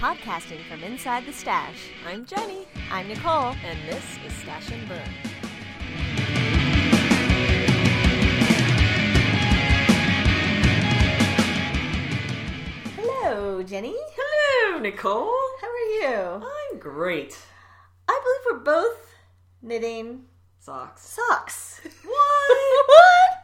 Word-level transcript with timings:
Podcasting 0.00 0.64
from 0.64 0.82
inside 0.82 1.26
the 1.26 1.32
stash. 1.32 1.90
I'm 2.06 2.24
Jenny, 2.24 2.66
I'm 2.90 3.06
Nicole. 3.06 3.54
and 3.64 3.78
this 3.86 4.04
is 4.26 4.32
Stash 4.32 4.70
and 4.70 4.88
Burn. 4.88 5.06
Hello, 12.96 13.62
Jenny. 13.62 13.94
Hello, 14.16 14.78
Nicole. 14.80 15.32
How 15.60 15.68
are 15.68 15.90
you? 16.00 16.46
I'm 16.72 16.78
great. 16.78 17.38
I 18.08 18.20
believe 18.22 18.58
we're 18.58 18.64
both 18.64 19.14
knitting 19.62 20.24
Socks. 20.60 21.02
socks. 21.08 21.80
What? 22.04 22.86
What? 22.88 23.39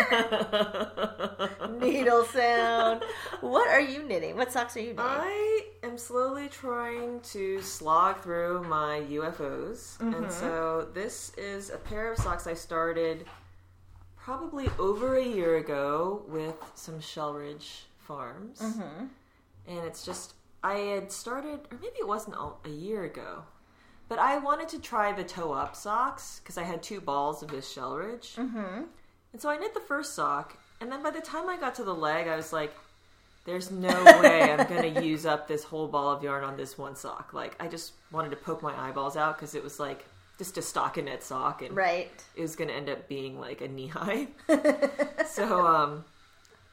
Needle 1.80 2.24
sound. 2.26 3.02
What 3.40 3.68
are 3.68 3.80
you 3.80 4.02
knitting? 4.02 4.36
What 4.36 4.52
socks 4.52 4.76
are 4.76 4.80
you 4.80 4.88
knitting? 4.88 5.00
I 5.00 5.64
am 5.82 5.96
slowly 5.98 6.48
trying 6.48 7.20
to 7.20 7.60
slog 7.62 8.20
through 8.20 8.64
my 8.64 9.02
UFOs. 9.10 9.98
Mm-hmm. 9.98 10.14
And 10.14 10.32
so 10.32 10.88
this 10.92 11.32
is 11.36 11.70
a 11.70 11.78
pair 11.78 12.12
of 12.12 12.18
socks 12.18 12.46
I 12.46 12.54
started 12.54 13.24
probably 14.16 14.68
over 14.78 15.16
a 15.16 15.24
year 15.24 15.56
ago 15.56 16.22
with 16.28 16.56
some 16.74 17.00
Shelridge 17.00 17.82
Farms. 17.98 18.60
Mm-hmm. 18.60 19.06
And 19.66 19.78
it's 19.86 20.04
just, 20.04 20.34
I 20.62 20.74
had 20.74 21.10
started, 21.10 21.60
or 21.70 21.78
maybe 21.80 21.96
it 21.98 22.06
wasn't 22.06 22.36
a- 22.36 22.68
a 22.68 22.70
year 22.72 23.04
ago, 23.04 23.44
but 24.08 24.18
I 24.18 24.38
wanted 24.38 24.68
to 24.70 24.80
try 24.80 25.12
the 25.12 25.24
toe 25.24 25.52
up 25.52 25.76
socks 25.76 26.40
because 26.42 26.58
I 26.58 26.64
had 26.64 26.82
two 26.82 27.00
balls 27.00 27.42
of 27.42 27.50
this 27.50 27.72
Shelridge. 27.72 28.34
Mm-hmm. 28.34 28.82
And 29.32 29.40
so 29.40 29.48
I 29.48 29.56
knit 29.56 29.74
the 29.74 29.80
first 29.80 30.14
sock, 30.14 30.56
and 30.80 30.90
then 30.90 31.02
by 31.02 31.10
the 31.10 31.20
time 31.20 31.48
I 31.48 31.56
got 31.56 31.74
to 31.76 31.84
the 31.84 31.94
leg, 31.94 32.26
I 32.28 32.36
was 32.36 32.52
like, 32.52 32.74
there's 33.44 33.70
no 33.70 33.88
way 34.20 34.42
I'm 34.52 34.66
going 34.68 34.94
to 34.94 35.04
use 35.04 35.24
up 35.24 35.48
this 35.48 35.64
whole 35.64 35.88
ball 35.88 36.10
of 36.10 36.22
yarn 36.22 36.44
on 36.44 36.56
this 36.56 36.76
one 36.76 36.96
sock. 36.96 37.32
Like, 37.32 37.56
I 37.60 37.68
just 37.68 37.92
wanted 38.12 38.30
to 38.30 38.36
poke 38.36 38.62
my 38.62 38.74
eyeballs 38.78 39.16
out 39.16 39.36
because 39.36 39.54
it 39.54 39.62
was 39.62 39.78
like 39.80 40.04
just 40.38 40.58
a 40.58 40.60
stockinette 40.60 41.22
sock, 41.22 41.62
and 41.62 41.76
Right. 41.76 42.10
it 42.34 42.42
was 42.42 42.56
going 42.56 42.68
to 42.68 42.74
end 42.74 42.88
up 42.88 43.08
being 43.08 43.38
like 43.40 43.60
a 43.60 43.68
knee 43.68 43.86
high. 43.88 44.28
so, 45.26 45.66
um, 45.66 46.04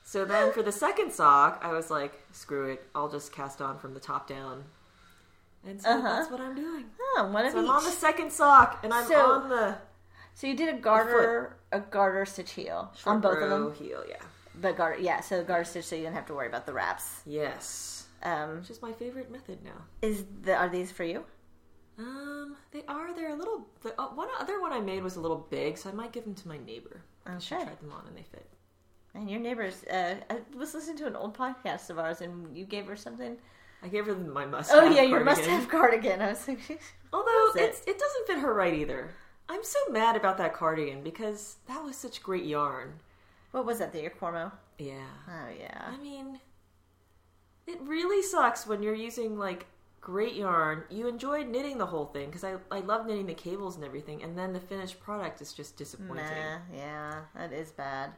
so 0.04 0.26
then 0.26 0.52
for 0.54 0.64
the 0.64 0.72
second 0.72 1.12
sock, 1.12 1.60
I 1.64 1.72
was 1.74 1.92
like, 1.92 2.14
screw 2.32 2.72
it, 2.72 2.84
I'll 2.96 3.10
just 3.10 3.32
cast 3.32 3.62
on 3.62 3.78
from 3.78 3.94
the 3.94 4.00
top 4.00 4.28
down. 4.28 4.64
And 5.66 5.82
so 5.82 5.90
Uh-huh. 5.90 6.02
that's 6.02 6.32
what 6.32 6.40
I'm 6.40 6.56
doing. 6.56 6.86
Oh, 7.18 7.30
one 7.32 7.46
of 7.46 7.52
So 7.52 7.60
I'm 7.60 7.66
each. 7.66 7.72
on 7.72 7.84
the 7.84 7.92
second 7.92 8.32
sock, 8.32 8.80
and 8.84 8.94
I'm 8.94 9.06
So- 9.08 9.32
on 9.32 9.50
the 9.50 9.76
so 10.38 10.46
you 10.48 10.56
did 10.56 10.70
a 10.70 10.78
garter, 10.78 11.58
a 11.72 11.80
garter 11.80 12.26
stitch 12.26 12.52
heel 12.52 12.92
on 13.06 13.22
both 13.22 13.42
of 13.42 13.50
them. 13.50 13.74
heel, 13.74 14.04
yeah. 14.08 14.22
The 14.62 14.72
garter, 14.74 15.00
yeah. 15.02 15.20
So 15.22 15.44
garter 15.44 15.64
stitch, 15.66 15.86
so 15.86 15.96
you 15.96 16.04
don't 16.04 16.14
have 16.14 16.28
to 16.28 16.34
worry 16.34 16.48
about 16.48 16.66
the 16.66 16.74
wraps. 16.74 17.22
Yes. 17.26 18.06
Um, 18.24 18.58
Which 18.60 18.70
is 18.70 18.82
my 18.82 18.92
favorite 18.94 19.32
method 19.32 19.64
now. 19.64 19.80
is 20.02 20.26
the 20.44 20.56
are 20.56 20.70
these 20.70 20.92
for 20.92 21.04
you? 21.04 21.24
Um, 22.00 22.56
they 22.72 22.84
are. 22.88 23.14
They're 23.16 23.32
a 23.34 23.36
little. 23.36 23.68
The 23.82 24.00
uh, 24.00 24.08
one 24.08 24.28
other 24.40 24.62
one 24.62 24.72
I 24.74 24.80
made 24.80 25.02
was 25.04 25.16
a 25.16 25.20
little 25.22 25.48
big, 25.50 25.78
so 25.78 25.90
I 25.90 25.94
might 25.94 26.12
give 26.12 26.24
them 26.26 26.36
to 26.36 26.48
my 26.48 26.58
neighbor. 26.58 27.02
She 27.40 27.56
Okay. 27.56 27.64
tried 27.66 27.80
them 27.80 27.92
on 27.92 28.06
and 28.08 28.16
they 28.18 28.24
fit. 28.24 28.48
And 29.16 29.30
your 29.30 29.40
neighbors, 29.40 29.84
uh, 29.86 30.16
I 30.30 30.42
was 30.56 30.74
listening 30.76 30.98
to 30.98 31.08
an 31.08 31.16
old 31.16 31.36
podcast 31.38 31.90
of 31.90 31.98
ours, 32.00 32.22
and 32.22 32.56
you 32.56 32.66
gave 32.66 32.86
her 32.88 32.96
something. 32.96 33.38
I 33.84 33.88
gave 33.88 34.06
her 34.06 34.16
my 34.16 34.46
must. 34.46 34.72
Oh 34.74 34.86
yeah, 34.90 35.02
your 35.04 35.24
must-have 35.24 35.70
cardigan. 35.70 36.22
I 36.22 36.30
was 36.30 36.48
like, 36.48 36.60
Although 37.14 37.52
it? 37.56 37.76
it 37.88 37.98
doesn't 38.00 38.28
fit 38.28 38.40
her 38.40 38.54
right 38.54 38.74
either. 38.74 39.10
I'm 39.50 39.64
so 39.64 39.80
mad 39.90 40.16
about 40.16 40.38
that 40.40 40.54
cardigan 40.54 41.04
because 41.04 41.58
that 41.68 41.84
was 41.84 41.96
such 41.96 42.22
great 42.22 42.46
yarn. 42.46 43.00
what 43.52 43.66
was 43.66 43.80
that? 43.80 43.94
The 43.94 44.10
Cormo? 44.10 44.52
Yeah. 44.78 45.08
Oh 45.28 45.50
yeah. 45.58 45.86
I 45.88 45.98
mean, 45.98 46.40
it 47.66 47.80
really 47.82 48.22
sucks 48.22 48.68
when 48.68 48.84
you're 48.84 48.94
using 48.94 49.38
like 49.38 49.66
great 50.02 50.36
yarn. 50.36 50.84
You 50.90 51.08
enjoyed 51.08 51.48
knitting 51.48 51.78
the 51.78 51.86
whole 51.86 52.06
thing 52.06 52.28
because 52.28 52.44
I 52.44 52.56
I 52.72 52.80
love 52.80 53.06
knitting 53.08 53.26
the 53.26 53.34
cables 53.34 53.76
and 53.76 53.86
everything, 53.86 54.24
and 54.24 54.38
then 54.38 54.54
the 54.54 54.60
finished 54.60 55.00
product 55.00 55.42
is 55.42 55.54
just 55.54 55.78
disappointing. 55.78 56.26
Nah, 56.26 56.60
yeah, 56.76 57.22
that 57.36 57.54
is 57.54 57.72
bad. 57.72 58.12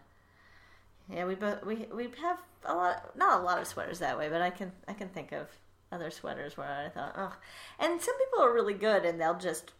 Yeah, 1.09 1.25
we 1.25 1.35
both 1.35 1.63
we 1.63 1.87
we 1.93 2.09
have 2.21 2.39
a 2.65 2.73
lot, 2.75 3.15
not 3.17 3.39
a 3.39 3.43
lot 3.43 3.59
of 3.59 3.67
sweaters 3.67 3.99
that 3.99 4.17
way, 4.17 4.29
but 4.29 4.41
I 4.41 4.49
can 4.49 4.71
I 4.87 4.93
can 4.93 5.09
think 5.09 5.31
of 5.31 5.47
other 5.91 6.11
sweaters 6.11 6.57
where 6.57 6.67
I 6.67 6.89
thought, 6.89 7.13
oh, 7.17 7.35
and 7.79 7.99
some 8.01 8.17
people 8.17 8.43
are 8.43 8.53
really 8.53 8.73
good 8.75 9.05
and 9.05 9.19
they'll 9.21 9.37
just. 9.37 9.71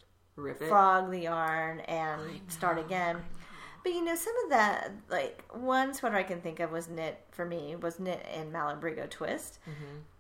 Frog 0.70 1.12
the 1.12 1.20
yarn 1.20 1.80
and 1.82 2.22
start 2.48 2.78
again. 2.80 3.18
But 3.84 3.94
you 3.94 4.04
know, 4.04 4.16
some 4.16 4.34
of 4.44 4.50
that, 4.50 4.92
like 5.10 5.44
one 5.54 5.94
sweater 5.94 6.18
I 6.18 6.24
can 6.24 6.42
think 6.42 6.60
of 6.60 6.72
was 6.72 6.90
knit 6.90 7.18
for 7.32 7.46
me 7.46 7.76
was 7.78 8.00
knit 8.00 8.26
in 8.36 8.52
Malabrigo 8.52 9.10
twist, 9.10 9.60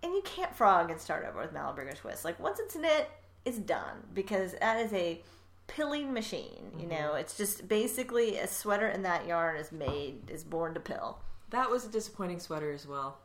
and 0.02 0.13
you 0.13 0.22
can't 0.24 0.56
frog 0.56 0.90
and 0.91 1.00
start 1.00 1.25
over 1.28 1.41
with 1.41 1.53
Malabrigo 1.53 1.94
twist. 1.96 2.24
Like 2.24 2.40
once 2.40 2.59
it's 2.59 2.75
knit, 2.75 3.09
it's 3.46 3.57
done 3.57 3.97
because 4.13 4.53
that 4.62 4.80
is 4.80 4.94
a 4.94 5.22
pilling 5.68 6.13
machine. 6.13 6.72
You 6.80 6.88
know, 6.88 7.13
it's 7.16 7.36
just 7.38 7.68
basically 7.68 8.38
a 8.38 8.47
sweater 8.47 8.88
in 8.88 9.01
that 9.03 9.28
yarn 9.28 9.57
is 9.57 9.72
made 9.74 10.30
is 10.30 10.44
born 10.46 10.74
to 10.75 10.80
pill. 10.80 11.19
That 11.50 11.69
was 11.69 11.84
a 11.86 11.90
disappointing 11.90 12.40
sweater 12.40 12.72
as 12.72 12.88
well. 12.88 13.18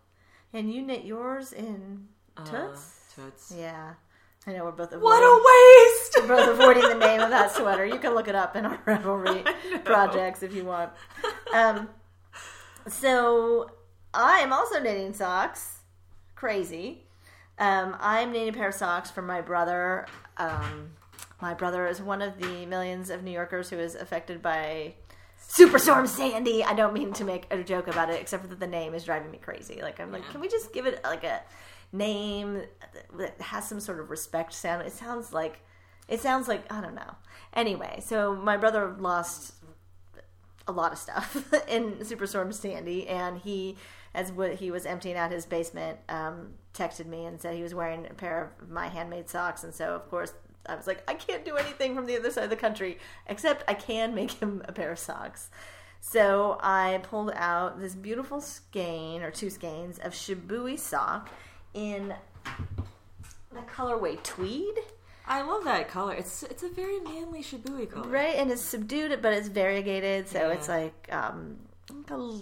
And 0.53 0.73
you 0.73 0.83
knit 0.83 1.05
yours 1.05 1.53
in 1.53 2.09
Uh, 2.37 2.45
toots. 2.45 3.13
toots. 3.15 3.53
Yeah, 3.57 3.95
I 4.47 4.53
know 4.53 4.65
we're 4.65 4.73
both 4.73 4.93
avoiding, 4.93 5.03
What 5.05 5.23
a 5.23 5.91
waste! 5.91 6.19
we're 6.29 6.37
both 6.37 6.49
avoiding 6.61 6.83
the 6.83 7.07
name 7.07 7.21
of 7.21 7.31
that 7.31 7.51
sweater. 7.53 7.87
You 7.87 7.99
can 7.99 8.15
look 8.15 8.29
it 8.29 8.35
up 8.35 8.57
in 8.57 8.67
our 8.67 8.77
Ravelry 8.87 9.45
projects 9.85 10.43
if 10.43 10.53
you 10.55 10.65
want. 10.65 10.91
Um, 11.55 11.89
so 12.89 13.71
I 14.13 14.41
am 14.41 14.53
also 14.53 14.81
knitting 14.81 15.15
socks. 15.15 15.79
Crazy. 16.35 17.05
Um, 17.59 17.97
I'm 18.01 18.33
knitting 18.33 18.49
a 18.51 18.53
pair 18.53 18.69
of 18.69 18.75
socks 18.75 19.11
for 19.11 19.23
my 19.23 19.41
brother. 19.41 20.07
Um, 20.37 20.91
my 21.41 21.55
brother 21.55 21.87
is 21.87 22.03
one 22.03 22.21
of 22.21 22.39
the 22.39 22.67
millions 22.67 23.11
of 23.11 23.23
New 23.23 23.31
Yorkers 23.31 23.71
who 23.71 23.79
is 23.79 23.95
affected 23.95 24.43
by 24.43 24.95
Superstorm 25.41 26.07
Sandy. 26.09 26.63
I 26.65 26.75
don't 26.75 26.93
mean 26.93 27.13
to 27.15 27.25
make 27.25 27.47
a 27.51 27.63
joke 27.63 27.87
about 27.89 28.11
it, 28.11 28.21
except 28.21 28.43
for 28.43 28.49
that 28.49 28.61
the 28.61 28.67
name 28.67 28.95
is 28.95 29.05
driving 29.05 29.31
me 29.31 29.39
crazy. 29.39 29.81
Like 29.81 30.01
I'm 30.01 30.13
like, 30.13 30.23
Yeah. 30.27 30.33
can 30.33 30.41
we 30.41 30.49
just 30.49 30.73
give 30.73 30.85
it 30.87 31.01
like 31.05 31.25
a 31.25 31.41
name 31.95 32.63
that 33.17 33.41
has 33.41 33.69
some 33.69 33.81
sort 33.81 34.01
of 34.01 34.11
respect 34.11 34.53
sound? 34.53 34.87
It 34.87 34.93
sounds 34.93 35.33
like 35.33 35.61
it 36.09 36.21
sounds 36.21 36.49
like 36.49 36.71
I 36.73 36.81
don't 36.81 36.95
know. 36.95 37.17
Anyway, 37.55 38.01
so 38.01 38.35
my 38.35 38.57
brother 38.57 38.95
lost 38.99 39.55
a 40.67 40.73
lot 40.73 40.93
of 40.93 40.99
stuff 40.99 41.53
in 41.69 41.95
Superstorm 41.97 42.53
Sandy, 42.53 43.07
and 43.09 43.39
he, 43.39 43.77
as 44.15 44.33
what 44.33 44.55
he 44.55 44.71
was 44.71 44.87
emptying 44.87 45.17
out 45.17 45.31
his 45.31 45.47
basement, 45.47 45.99
um, 46.09 46.55
texted 46.73 47.07
me 47.07 47.27
and 47.27 47.41
said 47.41 47.55
he 47.55 47.63
was 47.63 47.75
wearing 47.75 48.07
a 48.07 48.15
pair 48.15 48.53
of 48.61 48.69
my 48.71 48.89
handmade 48.89 49.29
socks, 49.29 49.65
and 49.65 49.75
so 49.75 49.95
of 49.95 50.09
course 50.11 50.33
I 50.67 50.75
was 50.77 50.87
like, 50.87 51.03
I 51.09 51.15
can't 51.15 51.45
do 51.45 51.57
anything 51.57 51.95
from 51.95 52.07
the 52.07 52.17
other 52.17 52.31
side 52.31 52.45
of 52.45 52.51
the 52.51 52.57
country 52.57 52.99
except 53.27 53.65
I 53.69 53.75
can 53.75 54.15
make 54.15 54.33
him 54.33 54.63
a 54.67 54.73
pair 54.73 54.93
of 54.93 54.99
socks. 54.99 55.51
So 56.01 56.59
I 56.61 57.01
pulled 57.03 57.33
out 57.35 57.81
this 57.81 57.95
beautiful 57.95 58.41
skein 58.41 59.23
or 59.23 59.31
two 59.31 59.51
skeins 59.51 59.99
of 59.99 60.13
Shibui 60.13 60.79
sock 60.79 61.31
in 61.75 62.15
the 63.53 63.61
colorway 63.73 64.23
tweed. 64.23 64.75
I 65.27 65.43
love 65.43 65.65
that 65.65 65.89
color. 65.89 66.15
It's 66.15 66.43
it's 66.43 66.63
a 66.63 66.69
very 66.69 67.01
manly 67.01 67.43
shibui 67.43 67.91
color. 67.91 68.09
Right, 68.09 68.37
and 68.37 68.51
it's 68.51 68.63
subdued, 68.63 69.21
but 69.23 69.33
it's 69.33 69.49
variegated, 69.49 70.29
so 70.29 70.49
Yeah. 70.49 70.53
it's 70.55 70.69
like 70.69 71.09
um, 71.13 71.57
like 71.91 72.11
a 72.11 72.41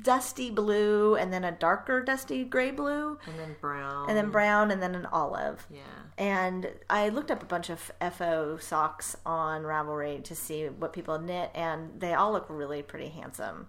dusty 0.00 0.50
blue, 0.50 1.16
and 1.16 1.32
then 1.32 1.42
a 1.42 1.50
darker 1.52 2.02
dusty 2.04 2.44
gray 2.44 2.70
blue, 2.70 3.18
And 3.26 3.38
then 3.38 3.56
brown. 3.60 4.08
and 4.08 4.16
then 4.16 4.30
brown, 4.30 4.70
and 4.70 4.80
then 4.82 4.94
an 4.94 5.06
olive. 5.06 5.66
Yeah. 5.70 5.80
And 6.18 6.70
I 6.88 7.08
looked 7.08 7.30
up 7.30 7.42
a 7.42 7.46
bunch 7.46 7.70
of 7.70 7.90
FO 8.12 8.56
socks 8.58 9.16
on 9.26 9.62
Ravelry 9.62 10.22
to 10.24 10.34
see 10.36 10.66
what 10.66 10.92
people 10.92 11.18
knit, 11.18 11.50
and 11.54 11.98
they 12.00 12.14
all 12.14 12.30
look 12.32 12.46
really 12.48 12.82
pretty 12.82 13.08
handsome. 13.08 13.68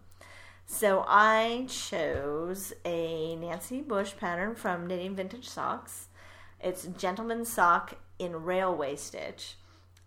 So 0.70 1.06
I 1.08 1.66
chose 1.70 2.74
a 2.84 3.36
Nancy 3.38 3.82
Bush 3.82 4.14
pattern 4.20 4.54
from 4.54 4.86
Knitting 4.86 5.16
Vintage 5.16 5.48
Socks. 5.48 6.08
It's 6.60 6.86
gentleman's 6.98 7.48
sock 7.52 7.94
in 8.20 8.44
railway 8.44 8.98
stitch, 8.98 9.56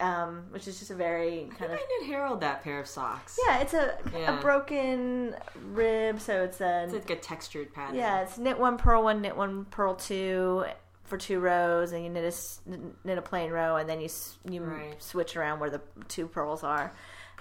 um, 0.01 0.45
which 0.51 0.69
is 0.69 0.79
just 0.79 0.91
a 0.91 0.95
very 0.95 1.49
I 1.51 1.55
kind 1.55 1.73
of 1.73 1.79
I 1.79 1.83
knit 2.01 2.09
Harold 2.11 2.41
that 2.43 2.63
pair 2.63 2.79
of 2.79 2.87
socks. 2.87 3.39
yeah. 3.47 3.61
It's 3.61 3.73
a 3.73 3.97
Yeah. 4.13 4.39
a 4.39 4.43
broken 4.43 5.35
rib, 5.73 6.21
so 6.21 6.43
it's 6.43 6.61
a 6.61 6.85
It's 6.85 6.93
like 6.93 7.11
a 7.11 7.17
textured 7.17 7.73
pattern. 7.73 7.97
yeah, 7.97 8.21
it's 8.21 8.37
knit 8.37 8.59
one, 8.59 8.77
purl 8.77 9.03
one, 9.05 9.23
knit 9.23 9.37
one, 9.37 9.65
purl 9.65 9.95
two 9.95 10.67
for 11.05 11.17
two 11.17 11.41
rows, 11.41 11.93
and 11.93 12.05
you 12.05 12.11
knit 12.11 12.35
a 12.67 12.71
knit 13.07 13.17
a 13.19 13.23
plain 13.23 13.51
row, 13.51 13.77
and 13.77 13.89
then 13.89 14.01
you 14.01 14.09
you 14.49 14.63
Right. 14.63 15.03
switch 15.03 15.37
around 15.37 15.61
where 15.61 15.71
the 15.71 15.81
two 16.09 16.27
purls 16.29 16.63
are. 16.63 16.93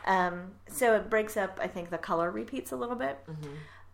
Um, 0.06 0.51
so 0.68 0.96
it 0.96 1.10
breaks 1.10 1.38
up. 1.38 1.60
I 1.62 1.68
think 1.68 1.90
the 1.90 1.98
color 1.98 2.31
repeats 2.31 2.72
a 2.72 2.75
little 2.75 2.96
bit, 2.96 3.19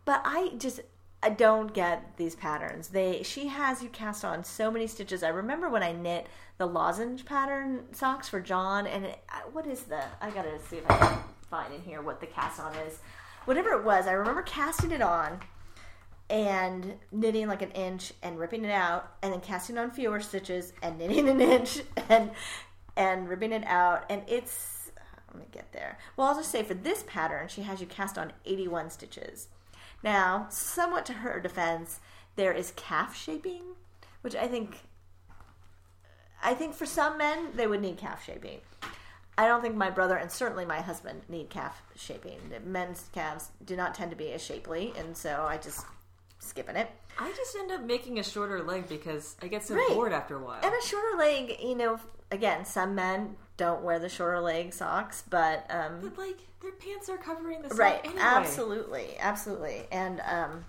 but 0.06 0.22
I 0.24 0.52
just 0.58 0.82
I 1.22 1.30
don't 1.30 1.74
get 1.74 2.18
these 2.18 2.36
patterns. 2.36 2.90
They 2.90 3.24
she 3.24 3.48
has 3.48 3.82
you 3.82 3.90
cast 3.90 4.24
on 4.24 4.44
so 4.44 4.70
many 4.70 4.88
stitches. 4.88 5.24
I 5.24 5.30
remember 5.30 5.70
when 5.70 5.84
I 5.84 5.92
knit 5.92 6.28
the 6.58 6.68
lozenge 6.68 7.26
pattern 7.26 7.86
socks 7.92 8.30
for 8.30 8.40
John, 8.40 8.88
and 8.88 9.06
it, 9.06 9.20
what 9.52 9.66
is 9.68 9.84
the? 9.84 10.04
I 10.22 10.30
gotta 10.30 10.60
see 10.70 10.78
if 10.78 10.90
I 10.90 10.98
can 10.98 11.20
find 11.50 11.74
in 11.74 11.82
here 11.82 12.02
what 12.02 12.22
the 12.22 12.28
cast 12.28 12.60
on 12.60 12.74
is. 12.76 13.00
Whatever 13.46 13.72
it 13.72 13.84
was, 13.84 14.08
I 14.08 14.14
remember 14.14 14.42
casting 14.42 14.92
it 14.92 15.02
on 15.02 15.40
and 16.30 16.96
knitting 17.12 17.48
like 17.48 17.62
an 17.62 17.72
inch 17.72 18.14
and 18.24 18.40
ripping 18.40 18.66
it 18.66 18.72
out 18.72 19.14
and 19.22 19.32
then 19.32 19.42
casting 19.42 19.78
on 19.78 19.92
fewer 19.92 20.20
stitches 20.20 20.74
and 20.82 20.98
knitting 20.98 21.30
an 21.30 21.42
inch 21.54 21.82
and 22.10 22.32
and 22.98 23.30
ripping 23.30 23.52
it 23.52 23.64
out 23.66 24.06
and 24.10 24.24
it's 24.28 24.75
let 25.36 25.42
me 25.42 25.48
get 25.52 25.72
there. 25.74 25.98
Well 26.16 26.28
i'll 26.28 26.36
just 26.36 26.52
say 26.52 26.64
for 26.64 26.74
this 26.74 27.04
pattern 27.08 27.48
she 27.48 27.64
has 27.64 27.82
you 27.82 27.88
cast 27.88 28.18
on 28.18 28.34
81 28.46 28.90
stitches. 28.90 29.48
Now 30.04 30.48
somewhat 30.50 31.06
to 31.08 31.14
her 31.14 31.40
defense 31.40 32.00
there 32.36 32.54
is 32.54 32.74
calf 32.76 33.16
shaping 33.16 33.64
which 34.22 34.36
i 34.36 34.48
think 34.48 34.80
i 36.44 36.54
think 36.54 36.74
for 36.74 36.86
some 36.86 37.18
men 37.18 37.50
they 37.56 37.68
would 37.68 37.82
need 37.82 37.98
calf 37.98 38.24
shaping. 38.26 38.60
I 39.38 39.48
don't 39.48 39.62
think 39.62 39.76
my 39.76 39.90
brother 39.90 40.16
and 40.16 40.32
certainly 40.32 40.66
my 40.66 40.80
husband 40.80 41.24
need 41.28 41.50
calf 41.50 41.82
shaping. 41.96 42.40
Men's 42.66 43.10
calves 43.14 43.52
do 43.66 43.76
not 43.76 43.94
tend 43.94 44.12
to 44.12 44.18
be 44.18 44.32
as 44.32 44.42
shapely, 44.42 44.94
and 44.98 45.18
so 45.18 45.46
I 45.46 45.58
just 45.58 45.86
skipping 46.40 46.76
it. 46.76 46.90
I 47.18 47.32
just 47.36 47.56
end 47.56 47.72
up 47.72 47.82
making 47.84 48.20
a 48.20 48.24
shorter 48.24 48.62
leg 48.64 48.88
because 48.88 49.36
I 49.42 49.48
get 49.48 49.64
so 49.64 49.76
Right. 49.76 49.90
bored 49.90 50.12
after 50.14 50.36
a 50.36 50.40
while. 50.40 50.60
And 50.64 50.74
a 50.74 50.86
shorter 50.86 51.18
leg, 51.18 51.58
you 51.62 51.76
know, 51.76 52.00
again, 52.32 52.66
some 52.66 52.94
men 52.96 53.38
don't 53.58 53.84
wear 53.84 54.00
the 54.00 54.10
shorter 54.10 54.42
leg 54.42 54.74
socks, 54.74 55.24
but 55.30 55.66
um, 55.70 56.00
but 56.02 56.18
like 56.18 56.38
their 56.62 56.74
pants 56.74 57.08
are 57.10 57.18
covering 57.18 57.62
the 57.62 57.70
sock 57.70 57.80
right, 57.80 58.02
anyway. 58.04 58.20
absolutely, 58.22 59.18
absolutely. 59.20 59.84
And 59.92 60.22
um, 60.30 60.66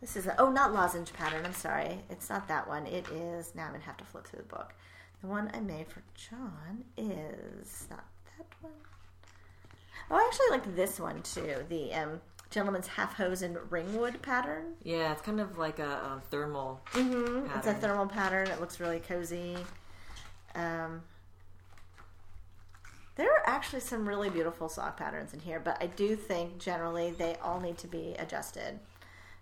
this 0.00 0.16
is 0.16 0.26
a, 0.26 0.38
oh, 0.40 0.50
not 0.50 0.74
lozenge 0.74 1.12
pattern. 1.14 1.46
I'm 1.46 1.54
sorry, 1.54 2.00
it's 2.10 2.28
not 2.28 2.46
that 2.48 2.68
one. 2.68 2.86
It 2.86 3.08
is 3.08 3.54
now. 3.54 3.66
I'm 3.66 3.72
gonna 3.72 3.84
have 3.84 3.96
to 3.98 4.04
flip 4.04 4.26
through 4.26 4.40
the 4.40 4.54
book. 4.54 4.74
The 5.22 5.28
one 5.28 5.50
I 5.54 5.60
made 5.60 5.88
for 5.88 6.02
John 6.14 6.84
is 6.96 7.86
not 7.90 8.04
that 8.36 8.46
one. 8.60 8.72
Oh, 10.10 10.16
I 10.16 10.26
actually 10.30 10.50
like 10.50 10.76
this 10.76 11.00
one 11.00 11.22
too. 11.22 11.64
The 11.70 11.94
um, 11.94 12.20
gentleman's 12.50 12.86
half 12.86 13.14
hose 13.14 13.42
and 13.42 13.56
ringwood 13.70 14.22
pattern. 14.22 14.74
Yeah, 14.82 15.12
it's 15.12 15.22
kind 15.22 15.40
of 15.40 15.58
like 15.58 15.78
a 15.78 16.04
um, 16.04 16.20
thermal. 16.30 16.80
Mm-hmm. 16.92 17.56
It's 17.58 17.66
a 17.66 17.74
thermal 17.74 18.06
pattern. 18.06 18.48
It 18.48 18.60
looks 18.60 18.80
really 18.80 19.00
cozy. 19.00 19.56
Um, 20.54 21.02
there 23.16 23.30
are 23.30 23.42
actually 23.46 23.80
some 23.80 24.08
really 24.08 24.30
beautiful 24.30 24.68
sock 24.68 24.96
patterns 24.96 25.34
in 25.34 25.40
here, 25.40 25.60
but 25.60 25.76
I 25.82 25.86
do 25.88 26.14
think 26.16 26.58
generally 26.58 27.10
they 27.10 27.36
all 27.42 27.60
need 27.60 27.76
to 27.78 27.86
be 27.88 28.14
adjusted 28.18 28.78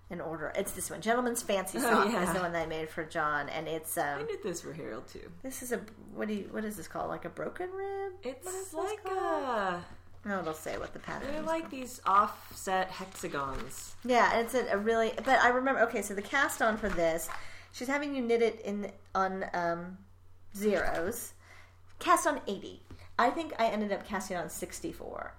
in 0.08 0.20
order. 0.20 0.52
It's 0.56 0.72
this 0.72 0.90
one, 0.90 1.00
Gentleman's 1.00 1.42
Fancy 1.42 1.78
Oh, 1.80 1.82
Sock, 1.82 2.12
yeah. 2.12 2.26
is 2.26 2.32
the 2.32 2.40
one 2.40 2.52
that 2.52 2.62
I 2.62 2.66
made 2.66 2.88
for 2.88 3.04
John, 3.04 3.48
and 3.50 3.68
it's 3.68 3.98
I 3.98 4.14
um, 4.20 4.26
did 4.26 4.42
this 4.42 4.62
for 4.62 4.72
Harold 4.72 5.06
too. 5.08 5.30
this 5.42 5.62
is 5.62 5.72
a 5.72 5.80
what 6.14 6.28
do 6.28 6.34
you 6.34 6.48
what 6.52 6.64
is 6.64 6.76
this 6.76 6.88
called? 6.88 7.08
Like 7.08 7.24
a 7.24 7.28
broken 7.28 7.70
rib? 7.70 8.12
It's 8.22 8.46
What 8.46 8.54
is 8.54 8.64
this 8.64 8.74
like 8.74 9.04
a. 9.14 9.84
No, 10.26 10.40
it'll 10.40 10.54
say 10.54 10.76
what 10.76 10.92
the 10.92 10.98
pattern 10.98 11.28
They're 11.30 11.40
is. 11.40 11.46
like 11.46 11.70
these 11.70 12.00
offset 12.04 12.90
hexagons. 12.90 13.94
Yeah, 14.04 14.32
and 14.34 14.44
it's 14.44 14.54
a, 14.54 14.66
a 14.72 14.76
really. 14.78 15.12
But 15.16 15.38
I 15.40 15.48
remember. 15.48 15.80
Okay, 15.82 16.02
so 16.02 16.14
the 16.14 16.22
cast 16.22 16.60
on 16.60 16.76
for 16.76 16.88
this, 16.88 17.28
she's 17.72 17.86
having 17.88 18.14
you 18.14 18.22
knit 18.22 18.42
it 18.42 18.60
in 18.62 18.90
on 19.14 19.44
um, 19.54 19.98
zeros, 20.56 21.32
cast 22.00 22.26
on 22.26 22.40
eighty. 22.48 22.82
I 23.18 23.30
think 23.30 23.54
I 23.58 23.68
ended 23.68 23.92
up 23.92 24.06
casting 24.06 24.36
on 24.36 24.48
sixty 24.50 24.92
four. 24.92 25.32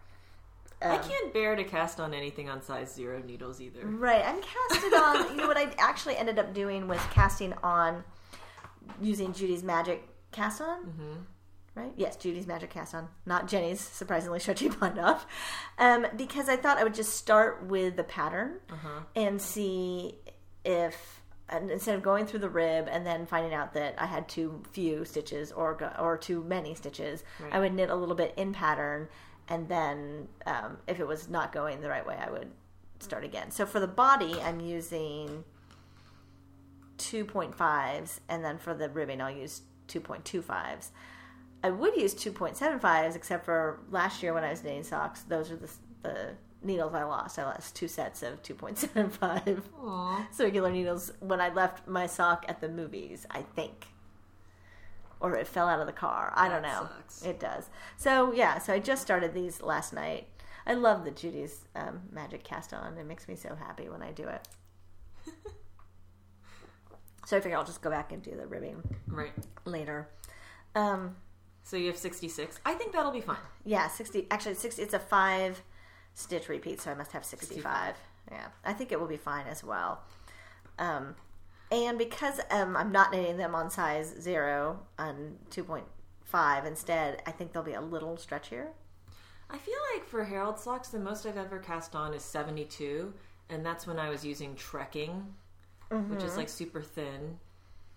I 0.82 0.96
Um, 0.98 1.04
can't 1.10 1.34
bear 1.34 1.56
to 1.56 1.64
cast 1.64 2.00
on 2.00 2.14
anything 2.14 2.50
on 2.50 2.62
size 2.62 2.94
zero 2.94 3.22
needles 3.26 3.60
either. 3.60 3.86
Right, 3.86 4.24
I'm 4.26 4.42
casted 4.42 4.94
on. 4.94 5.30
you 5.32 5.36
know 5.36 5.48
what 5.48 5.58
I 5.58 5.74
actually 5.80 6.16
ended 6.18 6.38
up 6.40 6.54
doing 6.54 6.88
was 6.88 7.02
casting 7.12 7.54
on 7.64 8.04
using 9.02 9.34
Judy's 9.34 9.64
magic 9.64 10.08
cast 10.32 10.62
on. 10.62 10.86
Mm-hmm. 10.86 11.14
Right? 11.78 11.94
Yes, 11.96 12.16
Judy's 12.18 12.48
magic 12.48 12.70
cast 12.72 12.94
on, 12.96 13.08
not 13.26 13.48
Jenny's 13.48 13.80
surprisingly 13.80 14.40
stretchy 14.40 14.70
bind 14.70 14.98
off, 15.00 15.26
um, 15.78 16.08
because 16.16 16.50
I 16.50 16.56
thought 16.58 16.78
I 16.78 16.84
would 16.84 16.94
just 16.96 17.16
start 17.16 17.64
with 17.66 17.96
the 17.96 18.04
pattern 18.04 18.60
Uh-huh. 18.72 19.02
and 19.16 19.42
see 19.42 20.16
if 20.66 21.22
and 21.50 21.72
instead 21.72 21.96
of 21.96 22.04
going 22.04 22.26
through 22.26 22.40
the 22.40 22.50
rib 22.50 22.90
and 22.92 23.06
then 23.06 23.26
finding 23.26 23.54
out 23.54 23.74
that 23.74 23.96
I 23.98 24.06
had 24.06 24.28
too 24.28 24.64
few 24.74 25.06
stitches 25.06 25.54
or 25.54 25.78
or 25.98 26.18
too 26.18 26.44
many 26.44 26.74
stitches, 26.76 27.24
Right. 27.40 27.54
I 27.54 27.60
would 27.60 27.74
knit 27.74 27.90
a 27.90 27.96
little 27.96 28.16
bit 28.16 28.34
in 28.36 28.52
pattern, 28.52 29.08
and 29.48 29.70
then 29.70 30.28
um, 30.46 30.78
if 30.88 31.00
it 31.00 31.08
was 31.08 31.30
not 31.30 31.54
going 31.54 31.80
the 31.80 31.88
right 31.90 32.06
way, 32.06 32.18
I 32.18 32.30
would 32.30 32.52
start 33.00 33.24
again. 33.24 33.52
So 33.52 33.66
for 33.66 33.80
the 33.80 33.88
body, 33.88 34.42
I'm 34.42 34.60
using 34.60 35.46
2.5s, 36.98 38.20
and 38.28 38.44
then 38.44 38.58
for 38.58 38.74
the 38.74 38.90
ribbing, 38.90 39.22
I'll 39.22 39.32
use 39.32 39.62
2.25s. 39.88 40.90
I 41.68 41.72
would 41.72 41.96
use 41.98 42.14
2.75s, 42.16 43.16
except 43.16 43.44
for 43.46 43.80
last 43.92 44.24
year 44.24 44.34
when 44.34 44.44
I 44.44 44.52
was 44.52 44.64
knitting 44.64 44.84
socks. 44.84 45.22
Those 45.24 45.52
are 45.52 45.58
the, 45.58 45.70
the 46.04 46.30
needles 46.64 46.94
I 46.94 47.04
lost. 47.04 47.38
I 47.38 47.44
lost 47.44 47.76
two 47.76 47.88
sets 47.90 48.24
of 48.24 48.42
2.75 48.42 49.62
Aw. 49.84 50.28
circular 50.32 50.72
needles 50.72 51.12
when 51.20 51.42
I 51.42 51.50
left 51.54 51.88
my 51.88 52.08
sock 52.08 52.46
at 52.48 52.62
the 52.62 52.70
movies, 52.70 53.26
I 53.30 53.42
think. 53.42 53.88
Or 55.20 55.36
it 55.36 55.48
fell 55.48 55.68
out 55.68 55.80
of 55.82 55.88
the 55.88 55.94
car. 55.94 56.32
I 56.36 56.48
don't 56.48 56.62
know. 56.62 56.88
sucks. 56.96 57.26
It 57.26 57.40
does. 57.40 57.70
So, 57.98 58.32
yeah, 58.32 58.60
so 58.60 58.72
I 58.74 58.80
just 58.80 59.02
started 59.02 59.34
these 59.34 59.62
last 59.62 59.92
night. 59.94 60.28
I 60.66 60.74
love 60.74 61.04
the 61.04 61.12
Judy's 61.12 61.66
um, 61.76 62.02
Magic 62.12 62.44
Cast 62.44 62.74
On. 62.74 62.98
It 62.98 63.06
makes 63.06 63.28
me 63.28 63.36
so 63.36 63.56
happy 63.56 63.90
when 63.90 64.02
I 64.02 64.12
do 64.12 64.28
it. 64.28 64.48
so 67.26 67.36
I 67.38 67.42
figure 67.42 67.58
I'll 67.58 67.66
just 67.66 67.82
go 67.82 67.90
back 67.90 68.12
and 68.12 68.22
do 68.22 68.36
the 68.36 68.48
ribbing 68.48 68.82
Right. 69.08 69.34
later. 69.66 70.08
Um, 70.76 71.16
So 71.68 71.76
you 71.76 71.88
have 71.88 71.98
66. 71.98 72.60
I 72.66 72.76
think 72.76 72.94
that'll 72.94 73.12
be 73.12 73.20
fine. 73.20 73.36
yeah, 73.66 73.90
60. 73.90 74.28
Actually, 74.32 74.56
60. 74.56 74.82
It's 74.82 74.94
a 74.94 75.00
five 75.00 75.62
stitch 76.14 76.48
repeat, 76.48 76.80
so 76.80 76.92
I 76.92 76.94
must 76.94 77.12
have 77.12 77.26
65. 77.26 77.56
65. 77.58 77.96
Yeah, 78.32 78.48
I 78.64 78.72
think 78.72 78.94
it 78.94 79.00
will 79.02 79.08
be 79.08 79.18
fine 79.18 79.48
as 79.48 79.66
well. 79.66 80.00
Um, 80.80 81.16
and 81.70 81.98
because 81.98 82.40
um, 82.52 82.78
I'm 82.78 82.94
not 82.94 83.12
knitting 83.12 83.36
them 83.36 83.54
on 83.54 83.70
size 83.70 84.16
zero 84.18 84.80
on 84.98 85.40
2.5 85.52 86.66
instead, 86.66 87.22
I 87.28 87.32
think 87.32 87.52
they'll 87.52 87.64
be 87.64 87.74
a 87.74 87.82
little 87.82 88.16
stretchier. 88.16 88.68
I 89.50 89.58
feel 89.58 89.76
like 89.94 90.06
for 90.06 90.24
Harold 90.24 90.60
socks, 90.60 90.88
the 90.88 91.00
most 91.00 91.26
I've 91.26 91.36
ever 91.36 91.60
cast 91.60 91.96
on 91.96 92.14
is 92.14 92.24
72, 92.24 93.14
and 93.50 93.66
that's 93.66 93.86
when 93.86 94.00
I 94.00 94.10
was 94.10 94.24
using 94.24 94.56
trekking, 94.56 95.34
which 95.90 96.24
is 96.24 96.38
like 96.38 96.48
super 96.48 96.82
thin, 96.82 97.38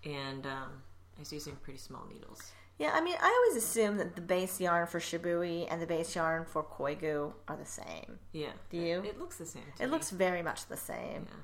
and 0.03 0.45
um, 0.45 0.71
I 1.15 1.19
was 1.19 1.31
using 1.31 1.55
pretty 1.63 1.79
small 1.79 2.05
needles. 2.11 2.51
Yeah, 2.81 2.93
I 2.95 3.01
mean, 3.01 3.15
I 3.21 3.45
always 3.45 3.63
assume 3.63 3.97
that 3.97 4.15
the 4.15 4.21
base 4.21 4.59
yarn 4.59 4.87
for 4.87 4.99
Shibui 4.99 5.67
and 5.69 5.79
the 5.79 5.85
base 5.85 6.15
yarn 6.15 6.45
for 6.45 6.63
Koigu 6.63 7.31
are 7.47 7.55
the 7.55 7.63
same. 7.63 8.17
Yeah. 8.31 8.53
Do 8.71 8.77
you? 8.77 9.03
It 9.03 9.19
looks 9.19 9.37
the 9.37 9.45
same. 9.45 9.61
It 9.79 9.85
me. 9.85 9.91
looks 9.91 10.09
very 10.09 10.41
much 10.41 10.65
the 10.65 10.75
same. 10.75 11.27
Yeah. 11.29 11.35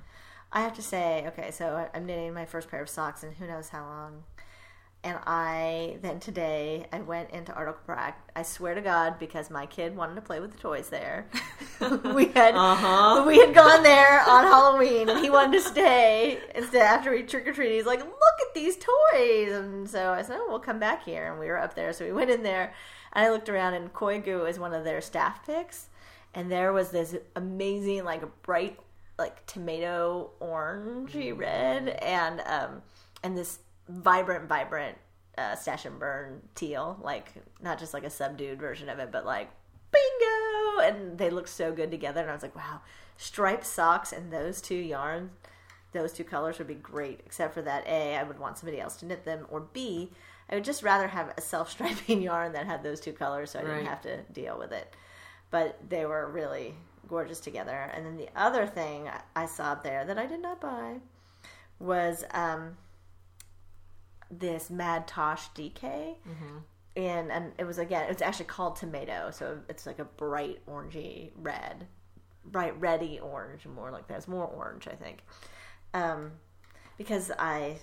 I 0.52 0.62
have 0.62 0.74
to 0.74 0.82
say, 0.82 1.24
okay, 1.28 1.52
so 1.52 1.88
I'm 1.94 2.06
knitting 2.06 2.34
my 2.34 2.44
first 2.44 2.68
pair 2.68 2.82
of 2.82 2.88
socks 2.88 3.22
and 3.22 3.34
who 3.34 3.46
knows 3.46 3.68
how 3.68 3.84
long. 3.84 4.24
And 5.08 5.18
I 5.26 5.96
then 6.02 6.20
today 6.20 6.84
I 6.92 7.00
went 7.00 7.30
into 7.30 7.50
Article 7.54 7.80
Pract. 7.88 8.16
I 8.36 8.42
swear 8.42 8.74
to 8.74 8.82
God, 8.82 9.18
because 9.18 9.48
my 9.48 9.64
kid 9.64 9.96
wanted 9.96 10.16
to 10.16 10.20
play 10.20 10.38
with 10.38 10.52
the 10.52 10.58
toys 10.58 10.90
there. 10.90 11.26
we 12.14 12.26
had 12.26 12.54
Uh-huh. 12.54 13.24
we 13.26 13.38
had 13.38 13.54
gone 13.54 13.82
there 13.82 14.20
on 14.28 14.44
Halloween, 14.44 15.08
and 15.08 15.20
he 15.20 15.30
wanted 15.30 15.62
to 15.62 15.66
stay 15.66 16.38
instead. 16.54 16.82
After 16.82 17.10
we 17.10 17.22
trick 17.22 17.48
or 17.48 17.54
treated, 17.54 17.76
he's 17.76 17.86
like, 17.86 18.00
"Look 18.00 18.38
at 18.46 18.54
these 18.54 18.76
toys!" 18.76 19.52
And 19.52 19.88
so 19.88 20.12
I 20.12 20.20
said, 20.20 20.36
"Oh, 20.38 20.46
we'll 20.50 20.58
come 20.60 20.78
back 20.78 21.02
here." 21.06 21.30
And 21.30 21.40
we 21.40 21.46
were 21.46 21.58
up 21.58 21.72
there, 21.74 21.94
so 21.94 22.04
we 22.04 22.12
went 22.12 22.28
in 22.28 22.42
there, 22.42 22.74
and 23.14 23.24
I 23.24 23.30
looked 23.30 23.48
around, 23.48 23.72
and 23.74 23.90
Koi 23.94 24.20
Koigu 24.20 24.46
is 24.46 24.58
one 24.58 24.74
of 24.74 24.84
their 24.84 25.00
staff 25.00 25.46
picks, 25.46 25.86
and 26.34 26.52
there 26.52 26.74
was 26.74 26.90
this 26.90 27.16
amazing, 27.34 28.04
like 28.04 28.42
bright, 28.42 28.78
like 29.18 29.46
tomato 29.46 30.32
orangey 30.42 31.34
red, 31.34 31.88
and 31.88 32.42
um, 32.42 32.82
and 33.22 33.38
this 33.38 33.60
vibrant, 33.88 34.48
vibrant 34.48 34.98
uh, 35.36 35.54
stash 35.54 35.84
and 35.84 35.98
burn 35.98 36.42
teal, 36.54 36.98
like 37.02 37.32
not 37.62 37.78
just 37.78 37.94
like 37.94 38.04
a 38.04 38.10
subdued 38.10 38.58
version 38.58 38.88
of 38.88 38.98
it, 38.98 39.10
but 39.10 39.24
like 39.24 39.50
bingo, 39.92 40.80
and 40.82 41.18
they 41.18 41.30
look 41.30 41.48
so 41.48 41.72
good 41.72 41.90
together. 41.90 42.20
And 42.20 42.30
I 42.30 42.34
was 42.34 42.42
like, 42.42 42.56
wow, 42.56 42.80
striped 43.16 43.66
socks 43.66 44.12
and 44.12 44.32
those 44.32 44.60
two 44.60 44.74
yarns, 44.74 45.30
those 45.92 46.12
two 46.12 46.24
colors 46.24 46.58
would 46.58 46.66
be 46.66 46.74
great. 46.74 47.20
Except 47.24 47.54
for 47.54 47.62
that, 47.62 47.86
a, 47.86 48.16
I 48.16 48.22
would 48.22 48.38
want 48.38 48.58
somebody 48.58 48.80
else 48.80 48.96
to 48.96 49.06
knit 49.06 49.24
them, 49.24 49.46
or 49.50 49.60
b, 49.60 50.10
I 50.50 50.54
would 50.54 50.64
just 50.64 50.82
rather 50.82 51.08
have 51.08 51.32
a 51.36 51.40
self-striping 51.40 52.22
yarn 52.22 52.52
that 52.52 52.66
had 52.66 52.82
those 52.82 53.00
two 53.00 53.12
colors, 53.12 53.50
so 53.50 53.60
I 53.60 53.62
didn't 53.62 53.86
have 53.86 54.02
to 54.02 54.22
deal 54.32 54.58
with 54.58 54.72
it. 54.72 54.94
But 55.50 55.78
they 55.88 56.04
were 56.04 56.30
really 56.30 56.74
gorgeous 57.06 57.40
together. 57.40 57.90
And 57.94 58.04
then 58.04 58.16
the 58.16 58.28
other 58.36 58.66
thing 58.66 59.08
I 59.34 59.46
saw 59.46 59.72
up 59.72 59.82
there 59.82 60.04
that 60.04 60.18
I 60.18 60.26
did 60.26 60.42
not 60.42 60.60
buy 60.60 60.96
was 61.78 62.24
um, 62.32 62.76
this 64.30 64.70
Mad 64.70 65.06
Tosh 65.06 65.50
DK. 65.50 65.80
Mm-hmm. 65.82 66.58
And, 66.96 67.30
and 67.30 67.52
it 67.58 67.64
was 67.64 67.78
again, 67.78 68.06
it's 68.10 68.22
actually 68.22 68.46
called 68.46 68.76
tomato, 68.76 69.30
so 69.30 69.60
it's 69.68 69.86
like 69.86 70.00
a 70.00 70.04
bright 70.04 70.66
orangey 70.66 71.30
red, 71.36 71.86
bright 72.44 72.78
reddy 72.80 73.20
orange, 73.20 73.66
more 73.66 73.92
like 73.92 74.08
that. 74.08 74.18
It's 74.18 74.28
more 74.28 74.46
orange, 74.46 74.88
I 74.88 74.96
think. 74.96 75.22
Um, 75.94 76.32
because 76.96 77.30
I 77.38 77.76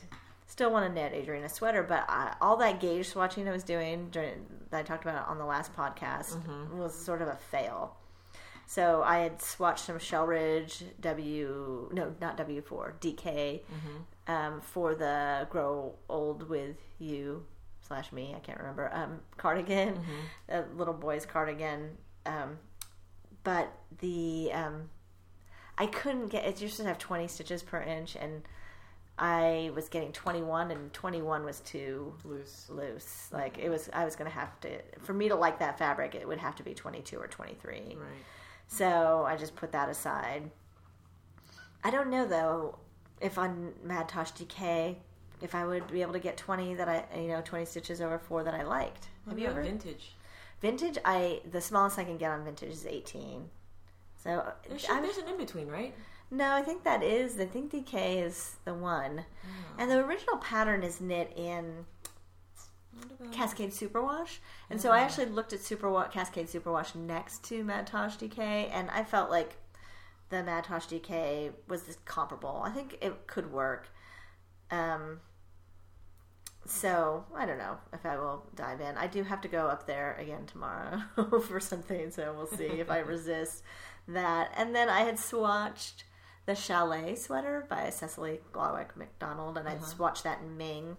still 0.47 0.71
want 0.71 0.87
to 0.87 0.93
knit 0.93 1.13
Adrian 1.13 1.43
a 1.43 1.49
sweater, 1.49 1.81
but 1.81 2.05
I, 2.09 2.35
all 2.41 2.57
that 2.57 2.79
gauge 2.79 3.11
swatching 3.11 3.47
I 3.47 3.51
was 3.51 3.63
doing 3.63 4.09
during 4.11 4.45
that 4.69 4.79
I 4.79 4.83
talked 4.83 5.03
about 5.03 5.27
on 5.27 5.37
the 5.37 5.45
last 5.45 5.75
podcast 5.75 6.35
mm-hmm. 6.35 6.77
was 6.77 6.93
sort 6.93 7.21
of 7.21 7.29
a 7.29 7.37
fail. 7.51 7.97
So 8.67 9.03
I 9.03 9.19
had 9.19 9.39
swatched 9.39 9.79
some 9.79 10.00
Shelridge 10.00 10.84
W, 11.00 11.89
no, 11.93 12.15
not 12.19 12.38
W4, 12.38 12.93
DK, 13.00 13.62
um, 14.27 14.62
for 14.62 14.95
the 14.95 15.48
Grow 15.50 15.93
Old 16.10 16.50
with 16.50 16.77
You 16.98 17.45
slash 17.81 18.12
me, 18.12 18.34
I 18.36 18.39
can't 18.39 18.57
remember, 18.57 18.89
um, 18.93 19.19
cardigan, 19.38 20.00
a 20.50 20.63
little 20.75 20.93
boy's 20.95 21.25
cardigan. 21.25 21.98
Um, 22.25 22.57
but 23.43 23.72
the, 24.00 24.50
um, 24.53 24.89
I 25.77 25.86
couldn't 25.86 26.29
get, 26.29 26.45
it 26.45 26.60
used 26.62 26.77
to 26.77 26.84
have 26.86 26.98
20 26.98 27.27
stitches 27.27 27.62
per 27.62 27.79
inch, 27.81 28.15
and 28.15 28.41
I 29.19 29.72
was 29.75 29.88
getting 29.88 30.12
21, 30.12 30.72
and 30.72 30.91
21 30.91 31.45
was 31.45 31.60
too 31.60 32.15
Loose. 32.24 32.65
loose. 32.69 33.29
Like 33.31 33.60
it 33.60 33.69
was, 33.69 33.89
I 33.93 34.03
was 34.03 34.15
going 34.15 34.29
to 34.29 34.36
have 34.36 34.60
to, 34.62 34.81
for 35.01 35.13
me 35.13 35.29
to 35.29 35.36
like 35.36 35.60
that 35.60 35.77
fabric, 35.77 36.15
it 36.15 36.27
would 36.27 36.39
have 36.39 36.55
to 36.55 36.63
be 36.63 36.74
22 36.74 37.17
or 37.19 37.27
23. 37.27 37.75
Right. 37.77 37.98
So 38.67 39.25
I 39.27 39.36
just 39.38 39.55
put 39.55 39.72
that 39.72 39.89
aside. 39.89 40.50
I 41.84 41.91
don't 41.91 42.10
know 42.10 42.25
though 42.27 42.77
if 43.22 43.38
on 43.38 43.74
Mad 43.84 44.10
Tosh 44.10 44.31
DK 44.34 44.95
if 45.41 45.53
I 45.53 45.65
would 45.65 45.88
be 45.91 46.01
able 46.01 46.13
to 46.13 46.19
get 46.19 46.38
20 46.38 46.75
that 46.75 46.88
I 46.88 47.05
you 47.19 47.27
know 47.27 47.41
20 47.43 47.65
stitches 47.65 48.01
over 48.01 48.17
four 48.17 48.43
that 48.43 48.53
I 48.53 48.63
liked. 48.63 49.07
Have 49.29 49.39
you 49.39 49.48
ever 49.48 49.62
vintage? 49.62 50.12
vintage? 50.62 50.98
I 51.05 51.41
the 51.50 51.62
smallest 51.62 52.00
I 52.00 52.03
can 52.03 52.17
get 52.17 52.31
on 52.31 52.43
vintage 52.43 52.72
is 52.72 52.86
18. 52.86 53.50
So 54.15 54.31
uh, 54.31 54.51
There 54.67 54.79
should, 54.79 55.03
there's 55.03 55.17
an 55.17 55.27
in 55.27 55.38
between, 55.38 55.67
right? 55.67 55.93
no, 56.31 56.51
I 56.51 56.63
think 56.63 56.84
that 56.84 57.03
is 57.03 57.39
I 57.39 57.45
think 57.45 57.72
DK 57.72 58.25
is 58.25 58.55
the 58.65 58.74
one. 58.74 59.25
Oh. 59.43 59.75
And 59.77 59.91
the 59.91 60.03
original 60.03 60.38
pattern 60.38 60.84
is 60.84 61.00
knit 61.00 61.31
in 61.36 61.86
Cascade 63.31 63.71
Superwash. 63.71 64.37
And 64.69 64.79
so 64.79 64.91
I 64.91 64.99
actually 64.99 65.27
looked 65.27 65.53
at 65.53 65.59
Super 65.59 66.07
Cascade 66.11 66.47
Superwash 66.47 66.95
next 66.95 67.43
to 67.45 67.63
Madtosh 67.63 68.17
DK, 68.17 68.69
and 68.71 68.89
I 68.91 69.03
felt 69.03 69.29
like 69.29 69.57
the 70.29 70.37
Madtosh 70.37 70.87
DK 70.87 71.51
was 71.67 71.97
comparable. 72.05 72.61
I 72.63 72.71
think 72.71 72.97
it 73.01 73.27
could 73.27 73.51
work. 73.51 73.89
Um, 74.71 75.19
so 76.65 77.25
I 77.35 77.45
don't 77.45 77.59
know 77.59 77.77
if 77.93 78.05
I 78.05 78.17
will 78.17 78.45
dive 78.55 78.81
in. 78.81 78.97
I 78.97 79.07
do 79.07 79.23
have 79.23 79.41
to 79.41 79.47
go 79.47 79.67
up 79.67 79.85
there 79.85 80.15
again 80.19 80.45
tomorrow 80.45 81.01
for 81.47 81.59
something, 81.59 82.11
so 82.11 82.33
we'll 82.35 82.47
see 82.47 82.65
if 82.65 82.89
I 82.89 82.99
resist 82.99 83.63
that. 84.07 84.51
And 84.57 84.75
then 84.75 84.89
I 84.89 85.01
had 85.01 85.15
swatched 85.15 86.03
the 86.45 86.55
Chalet 86.55 87.15
sweater 87.15 87.65
by 87.69 87.89
Cecily 87.89 88.39
Glowik 88.51 88.95
MacDonald, 88.95 89.57
and 89.57 89.67
I'd 89.67 89.81
swatched 89.81 90.23
that 90.23 90.41
in 90.41 90.57
Ming 90.57 90.97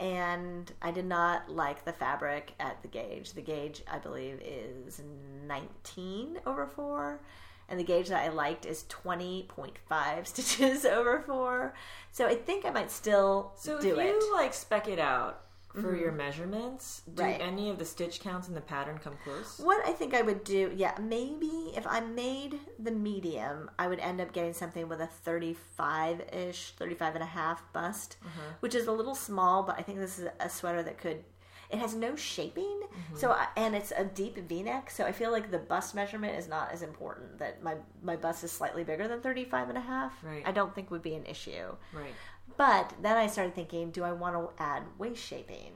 and 0.00 0.72
I 0.80 0.90
did 0.90 1.04
not 1.04 1.50
like 1.50 1.84
the 1.84 1.92
fabric 1.92 2.54
at 2.58 2.80
the 2.80 2.88
gauge. 2.88 3.34
The 3.34 3.42
gauge, 3.42 3.82
I 3.86 3.98
believe, 3.98 4.40
is 4.42 5.02
19 5.46 6.40
over 6.46 6.66
4, 6.66 7.20
and 7.68 7.78
the 7.78 7.84
gauge 7.84 8.08
that 8.08 8.24
I 8.24 8.28
liked 8.32 8.64
is 8.64 8.86
20.5 8.88 10.26
stitches 10.26 10.84
over 10.86 11.20
4. 11.20 11.74
So 12.12 12.26
I 12.26 12.34
think 12.34 12.64
I 12.64 12.70
might 12.70 12.90
still 12.90 13.52
do 13.62 13.76
it. 13.76 13.82
So 13.82 13.88
if 13.90 14.06
you 14.06 14.34
like 14.34 14.54
spec 14.54 14.88
it 14.88 14.98
out 14.98 15.42
for 15.74 15.94
your 15.94 16.08
mm-hmm. 16.08 16.16
measurements, 16.18 17.02
do 17.14 17.22
Right. 17.22 17.40
any 17.40 17.70
of 17.70 17.78
the 17.78 17.84
stitch 17.84 18.20
counts 18.20 18.48
in 18.48 18.54
the 18.54 18.60
pattern 18.60 18.98
come 18.98 19.16
close? 19.22 19.60
What 19.60 19.86
I 19.86 19.92
think 19.92 20.14
I 20.14 20.22
would 20.22 20.42
do, 20.42 20.72
yeah, 20.74 20.96
maybe 21.00 21.72
if 21.76 21.86
I 21.86 22.00
made 22.00 22.58
the 22.78 22.90
medium, 22.90 23.70
I 23.78 23.86
would 23.86 24.00
end 24.00 24.20
up 24.20 24.32
getting 24.32 24.52
something 24.52 24.88
with 24.88 25.00
a 25.00 25.06
35 25.06 26.22
ish, 26.32 26.72
35 26.76 27.14
and 27.14 27.22
a 27.22 27.26
half 27.26 27.72
bust, 27.72 28.16
uh-huh. 28.24 28.54
which 28.60 28.74
is 28.74 28.86
a 28.86 28.92
little 28.92 29.14
small, 29.14 29.62
but 29.62 29.78
I 29.78 29.82
think 29.82 29.98
this 29.98 30.18
is 30.18 30.28
a 30.40 30.50
sweater 30.50 30.82
that 30.82 30.98
could. 30.98 31.24
It 31.70 31.78
has 31.78 31.94
no 31.94 32.16
shaping, 32.16 32.64
mm-hmm. 32.64 33.16
so 33.16 33.36
and 33.56 33.76
it's 33.76 33.92
a 33.96 34.04
deep 34.04 34.36
V-neck, 34.36 34.90
so 34.90 35.04
I 35.04 35.12
feel 35.12 35.30
like 35.30 35.52
the 35.52 35.58
bust 35.58 35.94
measurement 35.94 36.36
is 36.36 36.48
not 36.48 36.72
as 36.72 36.82
important. 36.82 37.38
That 37.38 37.62
my 37.62 37.76
my 38.02 38.16
bust 38.16 38.42
is 38.42 38.50
slightly 38.50 38.82
bigger 38.82 39.06
than 39.06 39.20
35 39.20 39.68
and 39.68 39.78
a 39.78 39.80
half. 39.80 40.12
Right. 40.24 40.42
I 40.44 40.50
don't 40.50 40.74
think 40.74 40.90
would 40.90 41.02
be 41.02 41.14
an 41.14 41.26
issue. 41.26 41.76
Right. 41.92 42.12
But 42.60 42.92
then 43.00 43.16
I 43.16 43.26
started 43.26 43.54
thinking, 43.54 43.90
do 43.90 44.04
I 44.04 44.12
want 44.12 44.34
to 44.34 44.62
add 44.62 44.82
waist 44.98 45.24
shaping? 45.24 45.72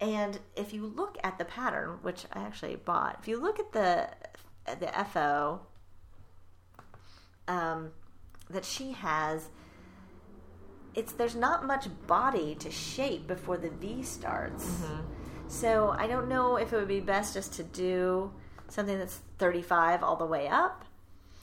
And 0.00 0.38
if 0.54 0.72
you 0.72 0.86
look 0.86 1.18
at 1.24 1.38
the 1.38 1.44
pattern, 1.44 1.98
which 2.02 2.24
I 2.32 2.38
actually 2.38 2.76
bought, 2.76 3.18
if 3.20 3.26
you 3.26 3.36
look 3.40 3.58
at 3.58 3.72
the 3.72 4.08
the 4.78 4.92
FO 5.12 5.58
um, 7.48 7.90
that 8.48 8.64
she 8.64 8.92
has, 8.92 9.48
it's 10.94 11.14
there's 11.14 11.34
not 11.34 11.66
much 11.66 11.88
body 12.06 12.54
to 12.60 12.70
shape 12.70 13.26
before 13.26 13.56
the 13.56 13.70
V 13.70 14.04
starts. 14.04 14.84
So 15.48 15.96
I 15.98 16.06
don't 16.06 16.28
know 16.28 16.58
if 16.58 16.72
it 16.72 16.76
would 16.76 16.86
be 16.86 17.00
best 17.00 17.34
just 17.34 17.54
to 17.54 17.64
do 17.64 18.32
something 18.68 19.00
that's 19.00 19.18
35 19.38 20.04
all 20.04 20.14
the 20.14 20.26
way 20.26 20.46
up. 20.46 20.84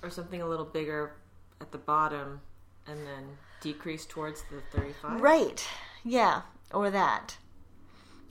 Or 0.01 0.09
something 0.09 0.41
a 0.41 0.47
little 0.47 0.63
bigger 0.63 1.11
at 1.59 1.73
the 1.73 1.77
bottom 1.77 2.39
and 2.87 3.05
then 3.05 3.37
decrease 3.61 4.05
towards 4.05 4.43
the 4.43 4.61
35? 4.77 5.21
Right. 5.21 5.65
Yeah. 6.03 6.41
Or 6.73 6.89
that. 6.89 7.37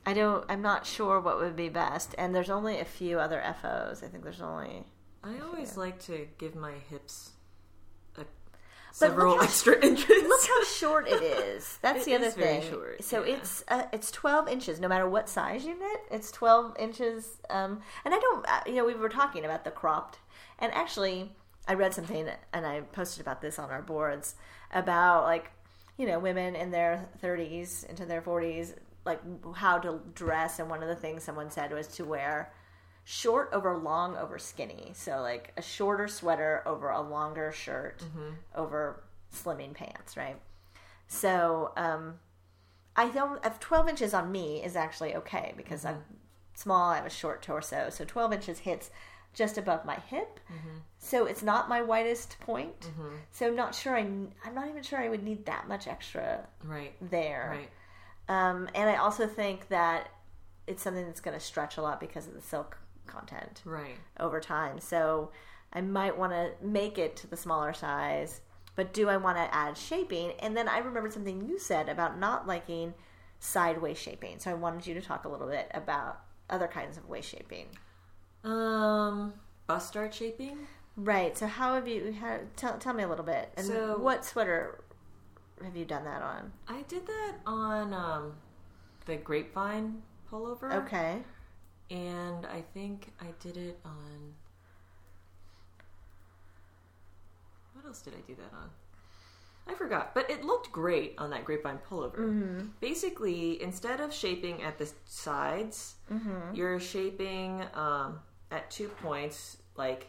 I 0.07 0.15
don't. 0.15 0.45
I'm 0.49 0.63
not 0.63 0.87
sure 0.87 1.21
what 1.21 1.39
would 1.39 1.57
be 1.57 1.69
best. 1.69 2.15
And 2.17 2.35
there's 2.35 2.51
only 2.51 2.79
a 2.79 2.85
few 2.85 3.19
other 3.19 3.43
FOs. 3.61 4.03
I 4.03 4.07
think 4.09 4.25
there's 4.25 4.41
only. 4.41 4.85
I 5.23 5.35
always 5.45 5.77
like 5.77 6.01
to 6.05 6.27
give 6.39 6.55
my 6.55 6.73
hips 6.89 7.33
a 8.17 8.25
several 8.93 9.37
how- 9.37 9.43
extra 9.43 9.79
inches. 9.85 10.09
Look 10.09 10.41
how 10.49 10.65
short 10.65 11.09
it 11.09 11.23
is. 11.23 11.79
That's 11.83 12.03
It 12.03 12.05
the 12.07 12.15
other 12.17 12.31
thing. 12.31 12.63
short, 12.71 13.03
so 13.05 13.25
yeah. 13.25 13.35
it's 13.37 13.65
uh, 13.69 13.83
it's 13.93 14.11
12 14.13 14.49
inches, 14.49 14.81
no 14.81 14.89
matter 14.89 15.09
what 15.09 15.29
size 15.29 15.65
you 15.67 15.79
knit. 15.79 16.01
It's 16.11 16.31
12 16.31 16.77
inches. 16.79 17.37
Um, 17.51 17.81
and 18.05 18.15
I 18.15 18.19
don't. 18.19 18.49
Uh, 18.49 18.61
you 18.67 18.77
know, 18.77 18.85
we 18.87 18.95
were 18.95 19.09
talking 19.11 19.45
about 19.45 19.65
the 19.65 19.71
cropped, 19.73 20.21
and 20.59 20.73
actually, 20.73 21.33
I 21.69 21.75
read 21.75 21.93
something, 21.95 22.29
and 22.53 22.67
I 22.67 22.81
posted 22.81 23.21
about 23.21 23.43
this 23.43 23.59
on 23.59 23.71
our 23.71 23.83
boards 23.83 24.35
about 24.73 25.25
like, 25.25 25.51
you 25.99 26.07
know, 26.07 26.19
women 26.19 26.57
in 26.57 26.71
their 26.71 27.09
30s 27.23 27.87
into 27.89 28.07
their 28.07 28.23
40s, 28.23 28.75
like 29.05 29.21
how 29.55 29.79
to 29.79 30.01
dress. 30.15 30.59
And 30.59 30.71
one 30.71 30.83
of 30.83 30.89
the 30.89 30.97
things 30.97 31.23
someone 31.23 31.51
said 31.51 31.73
was 31.73 31.87
to 31.89 32.05
wear 32.05 32.51
short 33.05 33.51
over 33.53 33.77
long 33.77 34.17
over 34.17 34.39
skinny. 34.39 34.93
So 34.95 35.21
like 35.21 35.53
a 35.57 35.63
shorter 35.63 36.09
sweater 36.09 36.63
over 36.67 36.91
a 36.91 37.01
longer 37.01 37.53
shirt 37.53 38.03
over 38.55 39.03
slimming 39.35 39.75
pants, 39.75 40.17
right? 40.17 40.37
So 41.07 41.73
um, 41.77 42.15
I 42.97 43.09
don't. 43.09 43.45
If 43.45 43.61
twelve 43.61 43.89
inches 43.89 44.15
on 44.15 44.31
me 44.33 44.63
is 44.63 44.77
actually 44.77 45.15
okay 45.17 45.55
because 45.57 45.85
I'm 45.85 46.03
small. 46.55 46.91
I 46.91 46.97
have 46.97 47.07
a 47.07 47.11
short 47.11 47.43
torso, 47.43 47.89
so 47.91 48.05
twelve 48.05 48.33
inches 48.33 48.61
hits 48.61 48.91
just 49.39 49.57
above 49.57 49.85
my 49.85 49.95
hip. 50.09 50.41
So 50.99 51.27
it's 51.27 51.43
not 51.45 51.69
my 51.69 51.81
widest 51.81 52.37
point. 52.41 52.91
So 53.31 53.47
I'm 53.47 53.55
not 53.57 53.73
sure. 53.75 53.97
I, 53.97 54.01
I'm 54.01 54.55
not 54.55 54.69
even 54.69 54.83
sure 54.83 54.99
I 54.99 55.09
would 55.09 55.23
need 55.23 55.47
that 55.47 55.69
much 55.69 55.87
extra 55.87 56.45
right. 56.65 56.93
there. 57.01 57.57
Right. 57.57 57.71
Um, 58.29 58.69
and 58.75 58.91
I 58.91 58.97
also 58.97 59.27
think 59.29 59.69
that 59.69 60.09
it's 60.67 60.83
something 60.83 61.07
that's 61.07 61.21
going 61.21 61.39
to 61.39 61.45
stretch 61.45 61.77
a 61.77 61.83
lot 61.83 62.01
because 62.01 62.27
of 62.27 62.35
the 62.35 62.43
silk 62.43 62.77
content 63.07 63.63
Right. 63.65 63.95
over 64.19 64.41
time. 64.41 64.81
So 64.81 65.31
I 65.73 65.81
might 65.83 66.19
want 66.19 66.33
to 66.33 66.51
make 66.61 66.99
it 66.99 67.17
to 67.19 67.27
the 67.29 67.37
smaller 67.37 67.73
size, 67.73 68.41
but 68.75 68.93
do 68.93 69.09
I 69.09 69.17
want 69.17 69.39
to 69.39 69.55
add 69.55 69.79
shaping? 69.79 70.33
And 70.41 70.57
then 70.57 70.69
I 70.69 70.79
remembered 70.79 71.13
something 71.13 71.49
you 71.49 71.59
said 71.61 71.89
about 71.89 72.19
not 72.19 72.47
liking 72.47 72.93
sideways 73.39 73.99
shaping. 73.99 74.41
So 74.41 74.51
I 74.51 74.55
wanted 74.55 74.87
you 74.87 74.95
to 74.95 75.01
talk 75.01 75.25
a 75.25 75.29
little 75.29 75.47
bit 75.49 75.71
about 75.73 76.21
other 76.51 76.67
kinds 76.67 76.97
of 76.99 77.09
waist 77.09 77.31
shaping. 77.31 77.67
Um, 78.45 79.35
bust 79.67 79.89
start 79.89 80.15
shaping. 80.15 80.59
Right. 80.97 81.37
So 81.37 81.47
how 81.47 81.75
have 81.75 81.87
you? 81.89 82.13
How, 82.21 82.39
tell 82.57 82.79
tell 82.79 82.95
me 82.95 83.03
a 83.05 83.09
little 83.09 83.25
bit. 83.25 83.53
And 83.57 83.67
So- 83.67 83.99
what 83.99 84.25
sweater 84.25 84.81
have 85.63 85.77
you 85.77 85.85
done 85.85 86.05
that 86.05 86.23
on? 86.23 86.53
I 86.69 86.83
did 86.83 87.07
that 87.07 87.35
on 87.47 87.93
um, 87.93 88.33
the 89.07 89.17
grapevine 89.17 90.03
pullover. 90.31 90.73
Okay. 90.87 91.19
And 91.91 92.47
I 92.47 92.63
think 92.75 93.13
I 93.21 93.27
did 93.41 93.57
it 93.57 93.79
on. 93.85 94.35
What 97.75 97.87
else 97.87 98.03
did 98.03 98.15
I 98.15 98.21
do 98.27 98.35
that 98.35 98.53
on? 98.57 98.71
I 99.71 99.75
forgot, 99.75 100.15
but 100.15 100.31
it 100.31 100.45
looked 100.45 100.73
great 100.73 101.15
on 101.19 101.31
that 101.31 101.45
grapevine 101.45 101.79
pullover. 101.89 102.67
Basically, 102.81 103.63
instead 103.63 104.01
of 104.01 104.13
shaping 104.15 104.63
at 104.63 104.79
the 104.79 104.91
sides, 105.05 105.97
you're 106.55 106.81
shaping 106.81 107.63
um, 107.75 108.19
at 108.51 108.71
two 108.71 108.89
points, 108.89 109.59
like 109.77 110.09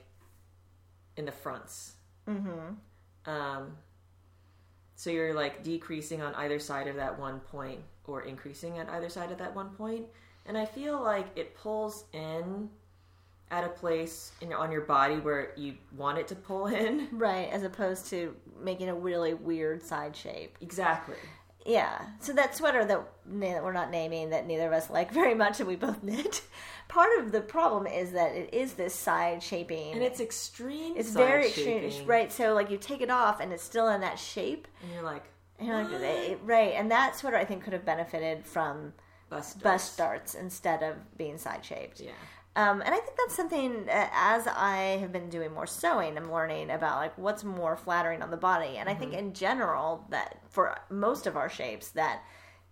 in 1.18 1.26
the 1.26 1.32
fronts. 1.32 1.94
Mm-hmm. 2.28 3.30
Um, 3.30 3.78
so 4.96 5.10
you're 5.10 5.34
like 5.34 5.64
decreasing 5.64 6.22
on 6.22 6.36
either 6.36 6.60
side 6.60 6.88
of 6.88 6.96
that 6.98 7.20
one 7.20 7.40
point 7.40 7.80
or 8.06 8.22
increasing 8.24 8.78
at 8.80 8.90
either 8.90 9.10
side 9.10 9.32
of 9.32 9.38
that 9.38 9.56
one 9.56 9.70
point. 9.70 10.06
And 10.46 10.58
I 10.58 10.66
feel 10.66 11.02
like 11.02 11.28
it 11.36 11.56
pulls 11.56 12.06
in 12.12 12.70
at 13.52 13.64
a 13.64 13.70
place 13.70 14.32
in, 14.42 14.54
on 14.54 14.72
your 14.72 14.82
body 14.82 15.16
where 15.16 15.54
you 15.56 15.76
want 15.96 16.18
it 16.18 16.28
to 16.30 16.36
pull 16.36 16.68
in. 16.68 17.08
Right. 17.12 17.50
As 17.52 17.64
opposed 17.64 18.08
to 18.08 18.36
making 18.62 18.90
a 18.90 18.96
really 18.96 19.34
weird 19.34 19.84
side 19.84 20.16
shape. 20.16 20.58
Exactly. 20.62 21.16
Yeah. 21.66 22.02
So 22.20 22.34
that 22.34 22.56
sweater 22.56 22.86
that 22.86 23.02
that 23.26 23.64
we're 23.64 23.74
not 23.74 23.92
naming 23.92 24.32
that 24.32 24.48
neither 24.48 24.68
of 24.68 24.74
us 24.74 24.90
like 24.90 25.12
very 25.22 25.36
much 25.36 25.60
and 25.60 25.68
we 25.68 25.76
both 25.76 26.02
knit. 26.04 26.42
Part 26.90 27.20
of 27.20 27.32
the 27.32 27.40
problem 27.40 27.88
is 27.88 28.12
that 28.12 28.34
it 28.34 28.54
is 28.54 28.74
this 28.74 28.94
side 28.94 29.42
shaping. 29.42 29.94
And 29.94 30.04
it's 30.04 30.20
extreme. 30.20 30.96
it's 30.98 31.12
very 31.12 31.46
extreme, 31.48 31.90
shaping. 31.90 32.08
right? 32.08 32.32
So 32.32 32.54
like 32.54 32.70
you 32.70 32.78
take 32.78 33.00
it 33.02 33.10
off 33.10 33.40
and 33.40 33.54
it's 33.54 33.64
still 33.64 33.88
in 33.88 34.02
that 34.02 34.20
shape. 34.20 34.68
And 34.84 34.92
you're 34.94 35.04
like, 35.04 35.24
And 35.60 35.68
you're 35.68 35.78
like, 35.84 36.40
right? 36.44 36.74
And 36.76 36.92
that 36.92 37.16
sweater 37.16 37.38
I 37.38 37.46
think 37.46 37.64
could 37.64 37.74
have 37.74 37.86
benefited 37.86 38.46
from 38.46 38.94
bust 39.30 39.62
bust 39.64 39.98
darts 39.98 40.34
instead 40.36 40.84
of 40.84 40.96
being 41.18 41.38
side 41.38 41.64
shaped. 41.64 42.02
Yeah. 42.02 42.12
Um, 42.56 42.82
and 42.82 42.90
I 42.94 42.98
think 42.98 43.16
that's 43.16 43.36
something 43.36 43.88
uh, 43.88 44.08
as 44.12 44.48
I 44.48 44.98
have 45.00 45.14
been 45.14 45.30
doing 45.30 45.54
more 45.54 45.68
sewing, 45.68 46.18
I'm 46.18 46.32
learning 46.34 46.72
about 46.72 46.98
like 46.98 47.16
what's 47.18 47.44
more 47.44 47.78
flattering 47.78 48.24
on 48.24 48.32
the 48.32 48.38
body. 48.38 48.78
And 48.78 48.90
I 48.90 48.96
think 48.96 49.12
Mm-hmm. 49.12 49.28
in 49.28 49.34
general 49.34 50.06
that 50.10 50.40
for 50.50 50.76
most 50.90 51.28
of 51.28 51.38
our 51.38 51.48
shapes 51.50 51.90
that 51.92 52.24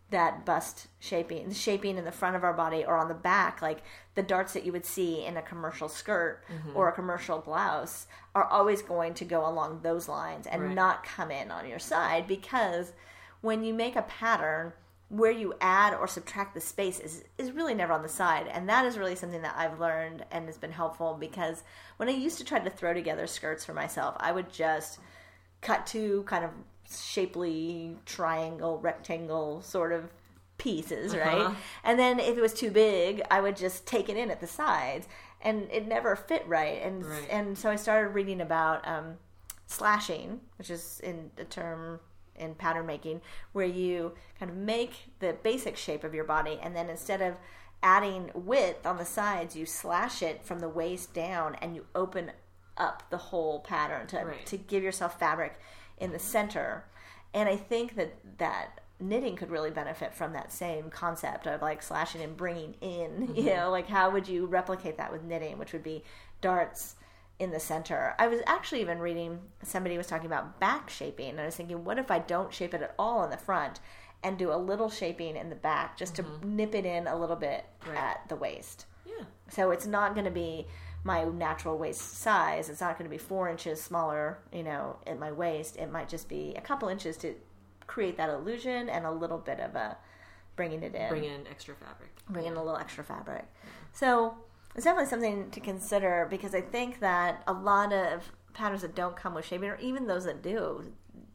that 0.10 0.46
bust 0.46 0.88
shaping, 1.00 1.50
the 1.50 1.56
shaping 1.56 1.98
in 1.98 2.06
the 2.06 2.12
front 2.12 2.36
of 2.36 2.44
our 2.44 2.54
body 2.54 2.86
or 2.86 2.96
on 2.98 3.10
the 3.10 3.14
back, 3.14 3.62
like 3.62 3.84
the 4.16 4.24
darts 4.24 4.54
that 4.54 4.66
you 4.66 4.72
would 4.72 4.86
see 4.86 5.26
in 5.26 5.36
a 5.38 5.42
commercial 5.42 5.90
skirt 5.90 6.42
Mm-hmm. 6.50 6.78
or 6.78 6.88
a 6.88 6.94
commercial 6.94 7.40
blouse, 7.40 8.08
are 8.34 8.46
always 8.46 8.82
going 8.82 9.14
to 9.16 9.26
go 9.26 9.46
along 9.48 9.82
those 9.84 10.08
lines 10.08 10.48
and 10.48 10.62
Right. 10.64 10.74
not 10.76 11.04
come 11.04 11.30
in 11.32 11.52
on 11.52 11.68
your 11.68 11.80
side 11.80 12.26
because 12.28 12.94
when 13.42 13.64
you 13.64 13.74
make 13.74 13.96
a 13.98 14.02
pattern 14.04 14.72
where 15.10 15.32
you 15.32 15.54
add 15.62 15.94
or 15.94 16.08
subtract 16.08 16.54
the 16.54 16.60
space 16.62 17.00
is, 17.00 17.24
is 17.38 17.52
really 17.52 17.74
never 17.74 17.94
on 17.94 18.02
the 18.02 18.10
side 18.10 18.46
and 18.48 18.68
that 18.68 18.84
is 18.86 18.98
really 18.98 19.16
something 19.16 19.42
that 19.42 19.56
i've 19.58 19.80
learned 19.80 20.26
and 20.32 20.48
has 20.48 20.58
been 20.58 20.72
helpful 20.74 21.16
because 21.18 21.64
when 21.96 22.10
i 22.10 22.12
used 22.12 22.38
to 22.38 22.44
try 22.44 22.60
to 22.60 22.70
throw 22.70 22.94
together 22.94 23.26
skirts 23.26 23.64
for 23.64 23.74
myself 23.74 24.16
i 24.20 24.34
would 24.34 24.52
just 24.52 25.00
cut 25.62 25.88
two 25.88 26.24
kind 26.24 26.44
of 26.44 26.52
shapely 26.89 27.96
triangle 28.06 28.79
rectangle 28.79 29.62
sort 29.62 29.91
of 29.91 30.10
pieces 30.58 31.15
right 31.15 31.38
Uh-huh. 31.41 31.56
and 31.84 32.00
then 32.00 32.20
if 32.20 32.38
it 32.38 32.41
was 32.41 32.53
too 32.53 32.72
big 32.72 33.22
i 33.29 33.39
would 33.41 33.56
just 33.56 33.86
take 33.86 34.10
it 34.10 34.17
in 34.17 34.32
at 34.32 34.39
the 34.39 34.48
sides 34.48 35.08
and 35.41 35.70
it 35.72 35.88
never 35.88 36.15
fit 36.15 36.44
right 36.48 36.82
and 36.82 37.06
Right. 37.06 37.27
and 37.29 37.58
so 37.58 37.70
i 37.70 37.75
started 37.75 38.10
reading 38.10 38.41
about 38.41 38.88
um, 38.88 39.17
slashing 39.67 40.39
which 40.58 40.70
is 40.70 41.00
in 41.03 41.32
the 41.36 41.44
term 41.46 42.00
in 42.36 42.56
pattern 42.56 42.86
making 42.86 43.22
where 43.51 43.65
you 43.65 44.13
kind 44.39 44.50
of 44.51 44.58
make 44.58 44.94
the 45.20 45.34
basic 45.44 45.75
shape 45.75 46.03
of 46.03 46.13
your 46.13 46.24
body 46.24 46.60
and 46.62 46.75
then 46.75 46.89
instead 46.89 47.22
of 47.22 47.36
adding 47.84 48.32
width 48.34 48.86
on 48.86 48.98
the 48.98 49.06
sides 49.06 49.56
you 49.56 49.65
slash 49.65 50.22
it 50.24 50.44
from 50.44 50.60
the 50.60 50.70
waist 50.70 51.13
down 51.13 51.56
and 51.62 51.75
you 51.75 51.86
open 51.94 52.32
up 52.77 53.03
the 53.10 53.17
whole 53.17 53.60
pattern 53.60 54.06
to, 54.08 54.17
Right. 54.24 54.46
to 54.48 54.58
give 54.58 54.84
yourself 54.84 55.20
fabric 55.20 55.60
in 55.98 56.12
the 56.12 56.20
center 56.20 56.86
and 57.34 57.48
i 57.48 57.56
think 57.56 57.96
that 57.96 58.16
that 58.38 58.82
knitting 59.00 59.36
could 59.36 59.51
really 59.51 59.70
benefit 59.70 60.13
from 60.13 60.34
that 60.34 60.51
same 60.51 60.89
concept 60.89 61.46
of 61.46 61.62
like 61.62 61.84
slashing 61.84 62.22
and 62.22 62.36
bringing 62.36 62.74
in 62.82 63.22
you 63.36 63.44
mm-hmm. 63.44 63.46
know 63.46 63.70
like 63.70 63.88
how 63.88 64.10
would 64.10 64.27
you 64.27 64.46
replicate 64.46 64.98
that 64.98 65.12
with 65.12 65.24
knitting 65.24 65.58
which 65.58 65.74
would 65.74 65.84
be 65.84 66.04
darts 66.42 66.96
in 67.39 67.51
the 67.51 67.60
center. 67.60 68.16
I 68.18 68.27
was 68.27 68.42
actually 68.48 68.82
even 68.82 69.00
reading 69.00 69.39
somebody 69.63 69.98
was 69.98 70.08
talking 70.08 70.25
about 70.25 70.60
back 70.60 70.89
shaping, 70.89 71.32
and 71.32 71.42
I 71.42 71.46
was 71.46 71.56
thinking, 71.56 71.84
what 71.84 72.00
if 72.00 72.10
I 72.10 72.20
don't 72.20 72.54
shape 72.54 72.74
it 72.74 72.82
at 72.82 72.96
all 72.98 73.24
in 73.24 73.30
the 73.30 73.38
front 73.38 73.80
and 74.24 74.38
do 74.38 74.51
a 74.51 74.58
little 74.58 74.89
shaping 74.89 75.36
in 75.36 75.50
the 75.50 75.56
back 75.56 75.98
just 75.98 76.16
to 76.16 76.24
mm-hmm. 76.24 76.56
nip 76.56 76.74
it 76.74 76.86
in 76.86 77.08
a 77.08 77.16
little 77.18 77.36
bit 77.36 77.66
Right. 77.88 77.98
at 77.98 78.30
the 78.30 78.36
waist? 78.36 78.86
Yeah. 79.06 79.25
So 79.50 79.72
it's 79.72 79.86
not 79.86 80.13
going 80.13 80.25
to 80.25 80.32
be 80.32 80.68
my 81.08 81.24
natural 81.24 81.78
waist 81.78 82.20
size. 82.20 82.70
It's 82.70 82.82
not 82.82 82.98
going 83.00 83.10
to 83.10 83.10
be 83.10 83.18
four 83.18 83.50
inches 83.50 83.82
smaller, 83.82 84.40
you 84.52 84.62
know, 84.62 84.98
at 85.08 85.18
my 85.18 85.32
waist. 85.32 85.78
It 85.78 85.90
might 85.90 86.10
just 86.10 86.28
be 86.28 86.54
a 86.58 86.62
couple 86.62 86.90
inches 86.90 87.16
to 87.18 87.34
create 87.88 88.18
that 88.18 88.30
illusion 88.30 88.90
and 88.90 89.06
a 89.06 89.12
little 89.12 89.38
bit 89.38 89.62
of 89.62 89.74
a 89.76 89.98
bringing 90.58 90.84
it 90.84 90.94
in 90.94 91.08
Bring 91.08 91.24
in 91.24 91.48
extra 91.50 91.76
fabric. 91.76 92.10
bring 92.30 92.46
in 92.46 92.54
a 92.54 92.62
little 92.62 92.78
extra 92.78 93.06
fabric. 93.06 93.46
So 93.94 94.36
it's 94.76 94.84
definitely 94.84 95.10
something 95.10 95.50
to 95.52 95.60
consider 95.62 96.28
because 96.30 96.54
I 96.54 96.62
think 96.62 97.00
that 97.00 97.42
a 97.48 97.54
lot 97.54 97.94
of 97.94 98.30
patterns 98.54 98.82
that 98.82 98.94
don't 98.94 99.16
come 99.16 99.34
with 99.34 99.46
shaping, 99.46 99.70
or 99.70 99.78
even 99.78 100.08
those 100.08 100.26
that 100.26 100.44
do, 100.44 100.92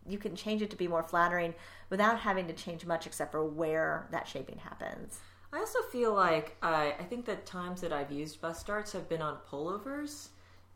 you 0.07 0.19
can 0.19 0.37
change 0.37 0.61
it 0.61 0.71
to 0.71 0.77
be 0.77 0.87
more 0.87 1.03
flattering 1.03 1.55
without 1.89 2.19
having 2.19 2.47
to 2.49 2.53
change 2.53 2.85
much 2.85 3.07
except 3.07 3.33
for 3.33 3.43
where 3.43 4.07
that 4.11 4.29
shaping 4.29 4.59
happens. 4.59 5.21
I 5.53 5.59
also 5.59 5.81
feel 5.91 6.15
like 6.15 6.57
I, 6.63 6.95
I 6.99 7.03
think 7.05 7.27
that 7.27 7.45
times 7.47 7.81
that 7.83 7.93
I've 7.93 8.11
used 8.11 8.41
bust 8.41 8.67
darts 8.67 8.93
have 8.93 9.09
been 9.09 9.23
on 9.23 9.37
pullovers, 9.51 10.29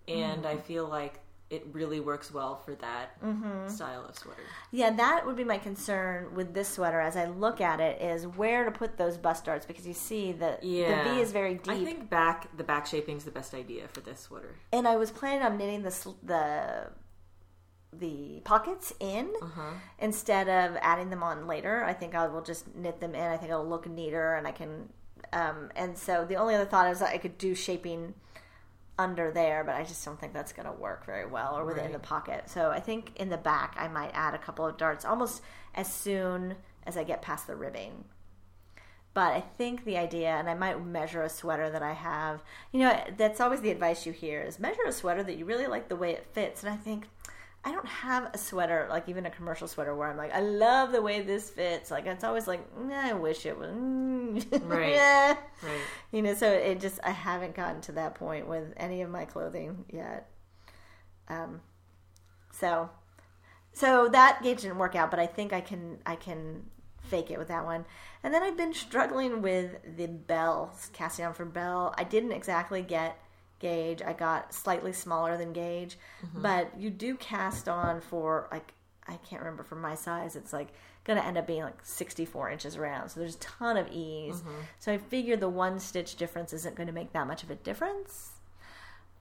and 0.09 0.43
Mm. 0.45 0.47
I 0.47 0.57
feel 0.59 0.87
like 0.87 1.21
it 1.49 1.65
really 1.73 2.01
works 2.01 2.35
well 2.35 2.57
for 2.57 2.75
that 2.75 3.23
Mm-hmm. 3.25 3.69
style 3.69 4.05
of 4.05 4.19
sweater. 4.19 4.43
Yeah, 4.73 4.91
that 4.91 5.25
would 5.25 5.37
be 5.37 5.45
my 5.45 5.59
concern 5.59 6.35
with 6.35 6.53
this 6.55 6.69
sweater 6.69 7.01
as 7.01 7.17
I 7.17 7.27
look 7.27 7.61
at 7.61 7.81
it 7.81 8.03
is 8.03 8.27
where 8.27 8.65
to 8.65 8.71
put 8.73 8.97
those 8.99 9.17
bust 9.17 9.45
darts 9.45 9.65
because 9.65 9.87
you 9.87 9.95
see 9.95 10.33
that 10.33 10.65
Yeah, 10.65 11.05
the 11.05 11.11
V 11.15 11.21
is 11.21 11.31
very 11.33 11.55
deep. 11.55 11.69
I 11.73 11.85
think 11.85 12.11
back 12.11 12.55
the 12.57 12.65
back 12.65 12.85
shaping 12.87 13.17
is 13.17 13.25
the 13.25 13.31
best 13.31 13.55
idea 13.55 13.87
for 13.89 14.01
this 14.01 14.21
sweater. 14.21 14.57
and 14.73 14.89
I 14.89 14.97
was 14.97 15.11
planning 15.13 15.43
on 15.43 15.57
knitting 15.57 15.83
the 15.83 16.15
the 16.25 16.91
the 17.93 18.41
pockets 18.45 18.93
in 19.01 19.33
Uh-huh. 19.41 19.71
instead 19.99 20.49
of 20.49 20.77
adding 20.83 21.11
them 21.11 21.23
on 21.23 21.47
later. 21.47 21.85
I 21.85 21.93
think 21.93 22.15
I 22.15 22.27
will 22.27 22.43
just 22.43 22.75
knit 22.75 23.01
them 23.01 23.15
in. 23.15 23.23
I 23.31 23.37
think 23.37 23.51
it'll 23.51 23.67
look 23.67 23.87
neater, 23.87 24.35
and 24.35 24.47
I 24.47 24.53
can. 24.53 24.93
Um, 25.33 25.71
and 25.75 25.97
so 25.97 26.25
the 26.25 26.37
only 26.37 26.55
other 26.55 26.67
thought 26.67 26.91
is 26.91 26.99
that 27.01 27.13
I 27.15 27.19
could 27.19 27.39
do 27.39 27.55
shaping 27.55 28.15
under 28.99 29.31
there, 29.31 29.65
but 29.65 29.75
I 29.75 29.85
just 29.85 30.05
don't 30.05 30.19
think 30.19 30.33
that's 30.33 30.53
going 30.53 30.67
to 30.67 30.73
work 30.73 31.05
very 31.05 31.27
well 31.27 31.57
or 31.59 31.65
within 31.65 31.85
Right. 31.85 31.93
the 31.93 31.99
pocket. 31.99 32.49
So 32.49 32.71
I 32.71 32.81
think 32.81 33.13
in 33.17 33.29
the 33.29 33.37
back 33.37 33.75
I 33.79 33.89
might 33.89 34.11
add 34.15 34.35
a 34.35 34.39
couple 34.39 34.65
of 34.67 34.77
darts 34.79 35.05
almost 35.05 35.43
as 35.75 35.93
soon 35.93 36.57
as 36.87 36.97
I 36.97 37.05
get 37.05 37.21
past 37.23 37.47
the 37.47 37.57
ribbing. 37.57 38.05
But 39.13 39.33
I 39.33 39.41
think 39.41 39.85
the 39.85 39.97
idea, 39.99 40.29
and 40.31 40.49
I 40.49 40.55
might 40.55 40.83
measure 40.85 41.23
a 41.23 41.29
sweater 41.29 41.71
that 41.71 41.83
I 41.83 41.93
have. 41.95 42.43
You 42.73 42.81
know, 42.81 43.05
that's 43.17 43.41
always 43.41 43.63
the 43.63 43.71
advice 43.71 44.05
you 44.07 44.13
hear 44.13 44.43
is 44.43 44.59
measure 44.59 44.85
a 44.87 44.93
sweater 44.93 45.23
that 45.23 45.37
you 45.37 45.45
really 45.47 45.67
like 45.67 45.89
the 45.89 45.97
way 45.97 46.13
it 46.13 46.27
fits. 46.33 46.63
And 46.63 46.73
I 46.73 46.77
think 46.77 47.07
I 47.67 47.73
don't 47.73 47.87
have 47.89 48.31
a 48.33 48.39
sweater, 48.39 48.87
like 48.89 49.09
even 49.09 49.27
a 49.27 49.31
commercial 49.31 49.67
sweater, 49.67 49.93
where 49.93 50.09
I'm 50.09 50.17
like, 50.17 50.33
I 50.33 50.39
love 50.41 50.93
the 50.93 51.03
way 51.03 51.21
this 51.23 51.51
fits. 51.51 51.91
Like 51.91 52.07
it's 52.07 52.23
always 52.23 52.47
like, 52.47 52.61
"Nah, 52.79 53.09
I 53.09 53.13
wish 53.13 53.45
it 53.45 53.59
was. 53.59 53.71
Right. 54.63 54.93
Yeah. 54.95 55.37
Right. 55.63 55.81
You 56.13 56.23
know, 56.23 56.35
so 56.35 56.49
it 56.49 56.81
just 56.81 57.01
I 57.03 57.11
haven't 57.11 57.57
gotten 57.57 57.81
to 57.83 57.93
that 57.93 58.15
point 58.15 58.47
with 58.47 58.73
any 58.77 59.03
of 59.03 59.11
my 59.11 59.25
clothing 59.25 59.85
yet. 59.91 60.31
Um, 61.29 61.61
so, 62.53 62.89
so 63.73 64.09
that 64.11 64.45
gauge 64.45 64.63
didn't 64.63 64.79
work 64.79 64.95
out, 64.95 65.11
but 65.11 65.19
I 65.19 65.27
think 65.27 65.53
I 65.53 65.61
can 65.61 65.99
I 66.07 66.15
can 66.15 66.67
fake 67.01 67.33
it 67.33 67.39
with 67.39 67.49
that 67.49 67.65
one. 67.65 67.85
And 68.23 68.33
then 68.33 68.45
I've 68.45 68.57
been 68.57 68.75
struggling 68.75 69.43
with 69.43 69.73
the 69.97 70.07
Bell 70.07 70.73
casting 70.93 71.25
on 71.25 71.35
for 71.35 71.45
Bell. 71.45 71.93
I 71.99 72.05
didn't 72.05 72.33
exactly 72.33 72.83
get 72.83 73.19
gauge. 73.59 74.03
I 74.03 74.13
got 74.13 74.53
slightly 74.55 74.93
smaller 74.93 75.37
than 75.37 75.53
gauge, 75.53 75.99
but 76.35 76.79
you 76.79 76.91
do 76.91 77.17
cast 77.17 77.69
on 77.69 78.01
for 78.01 78.49
like 78.51 78.73
I 79.09 79.17
can't 79.19 79.41
remember 79.43 79.63
for 79.63 79.77
my 79.77 79.95
size. 79.95 80.37
It's 80.37 80.53
like 80.53 80.69
going 81.05 81.19
to 81.19 81.25
end 81.25 81.39
up 81.39 81.47
being 81.47 81.63
like 81.63 81.79
64 81.85 82.51
inches 82.51 82.77
around. 82.77 83.09
So 83.11 83.21
there's 83.21 83.37
a 83.37 83.39
ton 83.39 83.77
of 83.77 83.89
ease. 83.93 84.43
So 84.81 84.93
I 84.93 84.99
figured 84.99 85.39
the 85.41 85.49
one 85.49 85.79
stitch 85.79 86.17
difference 86.17 86.53
isn't 86.53 86.75
going 86.75 86.89
to 86.89 86.93
make 86.93 87.13
that 87.13 87.27
much 87.29 87.45
of 87.45 87.51
a 87.51 87.55
difference. 87.55 88.33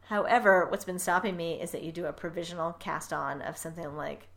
However, 0.07 0.67
what's 0.69 0.85
been 0.85 0.99
stopping 0.99 1.35
me 1.35 1.61
is 1.61 1.71
that 1.71 1.83
you 1.83 1.91
do 1.91 2.05
a 2.05 2.13
provisional 2.13 2.73
cast 2.73 3.13
on 3.13 3.41
of 3.43 3.57
something 3.57 3.95
like 3.95 4.27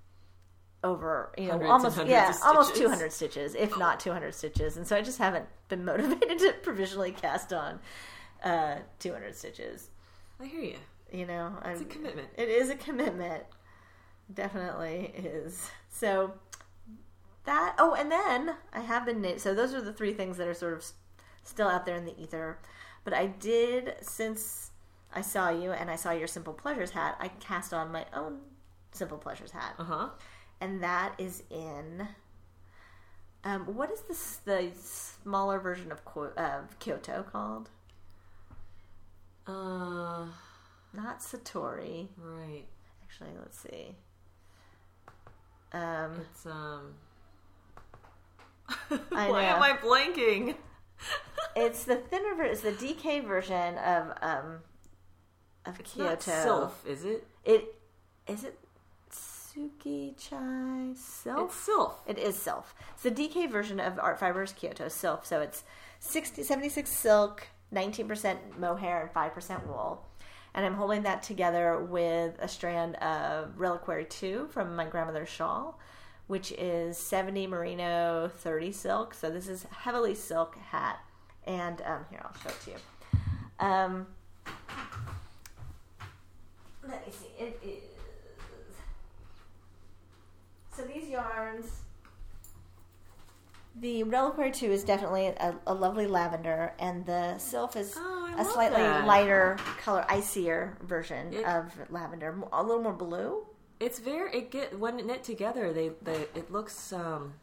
over, 0.84 1.32
you 1.36 1.48
know, 1.48 1.58
almost 1.70 1.96
yeah, 2.06 2.32
almost 2.44 2.76
200 2.76 3.12
stitches, 3.12 3.54
if 3.54 3.76
not 3.78 4.00
200 4.00 4.34
stitches. 4.34 4.76
And 4.76 4.86
so 4.86 4.96
I 4.96 5.02
just 5.02 5.18
haven't 5.18 5.46
been 5.68 5.84
motivated 5.84 6.38
to 6.40 6.54
provisionally 6.62 7.12
cast 7.12 7.52
on 7.52 7.80
uh, 8.44 8.76
200 8.98 9.34
stitches. 9.34 9.90
I 10.40 10.46
hear 10.46 10.60
you. 10.62 10.76
You 11.12 11.26
know, 11.26 11.52
It's 11.64 11.80
a 11.80 11.84
I'm- 11.84 11.88
commitment. 11.90 12.28
it 12.36 12.48
is 12.48 12.68
a 12.70 12.76
commitment. 12.76 13.44
Definitely 14.32 15.12
is. 15.16 15.70
So 15.88 16.34
that. 17.44 17.74
Oh, 17.78 17.94
and 17.94 18.10
then 18.12 18.54
I 18.72 18.80
have 18.80 19.06
been 19.06 19.20
knit. 19.22 19.40
So 19.40 19.54
those 19.54 19.72
are 19.74 19.80
the 19.80 19.92
three 19.92 20.12
things 20.12 20.36
that 20.36 20.46
are 20.46 20.54
sort 20.54 20.74
of 20.74 20.84
still 21.44 21.68
out 21.68 21.86
there 21.86 21.96
in 21.96 22.04
the 22.04 22.20
ether. 22.20 22.58
But 23.04 23.14
I 23.14 23.26
did 23.26 23.94
since 24.02 24.70
I 25.14 25.22
saw 25.22 25.48
you 25.48 25.72
and 25.72 25.90
I 25.90 25.96
saw 25.96 26.10
your 26.12 26.26
Simple 26.26 26.52
Pleasures 26.52 26.90
hat. 26.90 27.16
I 27.18 27.28
cast 27.28 27.72
on 27.72 27.90
my 27.90 28.04
own 28.12 28.40
Simple 28.92 29.16
Pleasures 29.18 29.50
hat, 29.52 29.74
Uh 29.78 29.84
huh. 29.84 30.08
and 30.60 30.82
that 30.82 31.14
is 31.16 31.42
in. 31.50 32.06
Um, 33.44 33.62
what 33.76 33.90
is 33.90 34.02
this? 34.02 34.36
The 34.44 34.70
smaller 34.78 35.58
version 35.58 35.90
of, 35.90 36.00
of 36.36 36.78
Kyoto 36.80 37.22
called? 37.22 37.70
Uh, 39.48 40.26
Not 40.92 41.20
Satori. 41.20 42.08
right. 42.18 42.66
Actually, 43.02 43.30
let's 43.38 43.58
see. 43.58 43.96
Um, 45.72 46.12
It's 46.20 46.46
um. 46.46 46.94
I 49.12 49.30
Why 49.30 49.42
am 49.44 49.62
I 49.62 49.72
blanking? 49.78 50.54
it's 51.56 51.84
the 51.84 51.96
thinner 51.96 52.34
version. 52.34 52.52
It's 52.52 52.60
the 52.80 52.86
DK 52.86 53.24
version 53.26 53.78
of 53.78 54.12
um 54.20 54.58
of 55.64 55.80
It's 55.80 55.92
Kyoto. 55.92 56.10
not 56.10 56.22
Sylph, 56.22 56.86
is 56.86 57.04
it? 57.04 57.26
It 57.44 57.74
is 58.26 58.44
it. 58.44 58.58
Suki 59.10 60.14
Chai 60.18 60.92
Self. 60.94 61.50
It's 61.50 61.56
Sylph. 61.56 62.00
It 62.06 62.18
is 62.18 62.36
Sylph. 62.36 62.74
It's 62.94 63.02
the 63.02 63.10
DK 63.10 63.50
version 63.50 63.80
of 63.80 63.98
Art 63.98 64.20
Fibers 64.20 64.52
Kyoto 64.52 64.88
Sylph. 64.88 65.24
So 65.26 65.40
it's 65.40 65.64
60, 66.00 66.42
76 66.42 66.88
silk, 66.90 67.48
19% 67.74 68.36
mohair, 68.58 69.02
and 69.02 69.12
5% 69.12 69.66
wool. 69.66 70.04
And 70.54 70.64
I'm 70.64 70.74
holding 70.74 71.02
that 71.02 71.22
together 71.22 71.78
with 71.78 72.36
a 72.40 72.48
strand 72.48 72.96
of 72.96 73.58
Reliquary 73.58 74.06
2 74.06 74.48
from 74.50 74.74
my 74.74 74.86
grandmother's 74.86 75.28
shawl, 75.28 75.78
which 76.26 76.52
is 76.52 76.96
70 76.96 77.46
merino, 77.46 78.30
30 78.38 78.72
silk. 78.72 79.14
So 79.14 79.30
this 79.30 79.48
is 79.48 79.66
heavily 79.70 80.14
silk 80.14 80.56
hat. 80.56 81.00
And 81.46 81.80
um, 81.82 82.04
here, 82.10 82.20
I'll 82.24 82.34
show 82.42 82.48
it 82.48 82.60
to 82.64 82.70
you. 82.70 82.76
Um, 83.60 84.06
let 86.88 87.06
me 87.06 87.12
see. 87.12 87.44
It 87.44 87.60
is. 87.64 87.82
So 90.74 90.82
these 90.84 91.08
yarns. 91.08 91.66
The 93.80 94.02
Reliquary 94.02 94.50
2 94.50 94.66
is 94.72 94.82
definitely 94.82 95.26
a, 95.26 95.54
a 95.66 95.74
lovely 95.74 96.06
lavender, 96.06 96.72
and 96.78 97.06
the 97.06 97.38
Sylph 97.38 97.76
is 97.76 97.94
Oh, 97.96 98.34
a 98.36 98.44
slightly 98.44 98.82
that. 98.82 99.06
lighter 99.06 99.56
color, 99.80 100.04
icier 100.08 100.76
version 100.82 101.32
It- 101.32 101.44
of 101.44 101.72
lavender, 101.90 102.34
a 102.52 102.62
little 102.62 102.82
more 102.82 102.92
blue. 102.92 103.46
It's 103.80 104.00
very 104.00 104.36
it 104.36 104.50
get 104.50 104.76
when 104.78 104.96
knit 104.96 105.22
together. 105.22 105.72
They 105.72 105.90
they 106.02 106.26
it 106.34 106.50
looks 106.50 106.92
um 106.92 107.34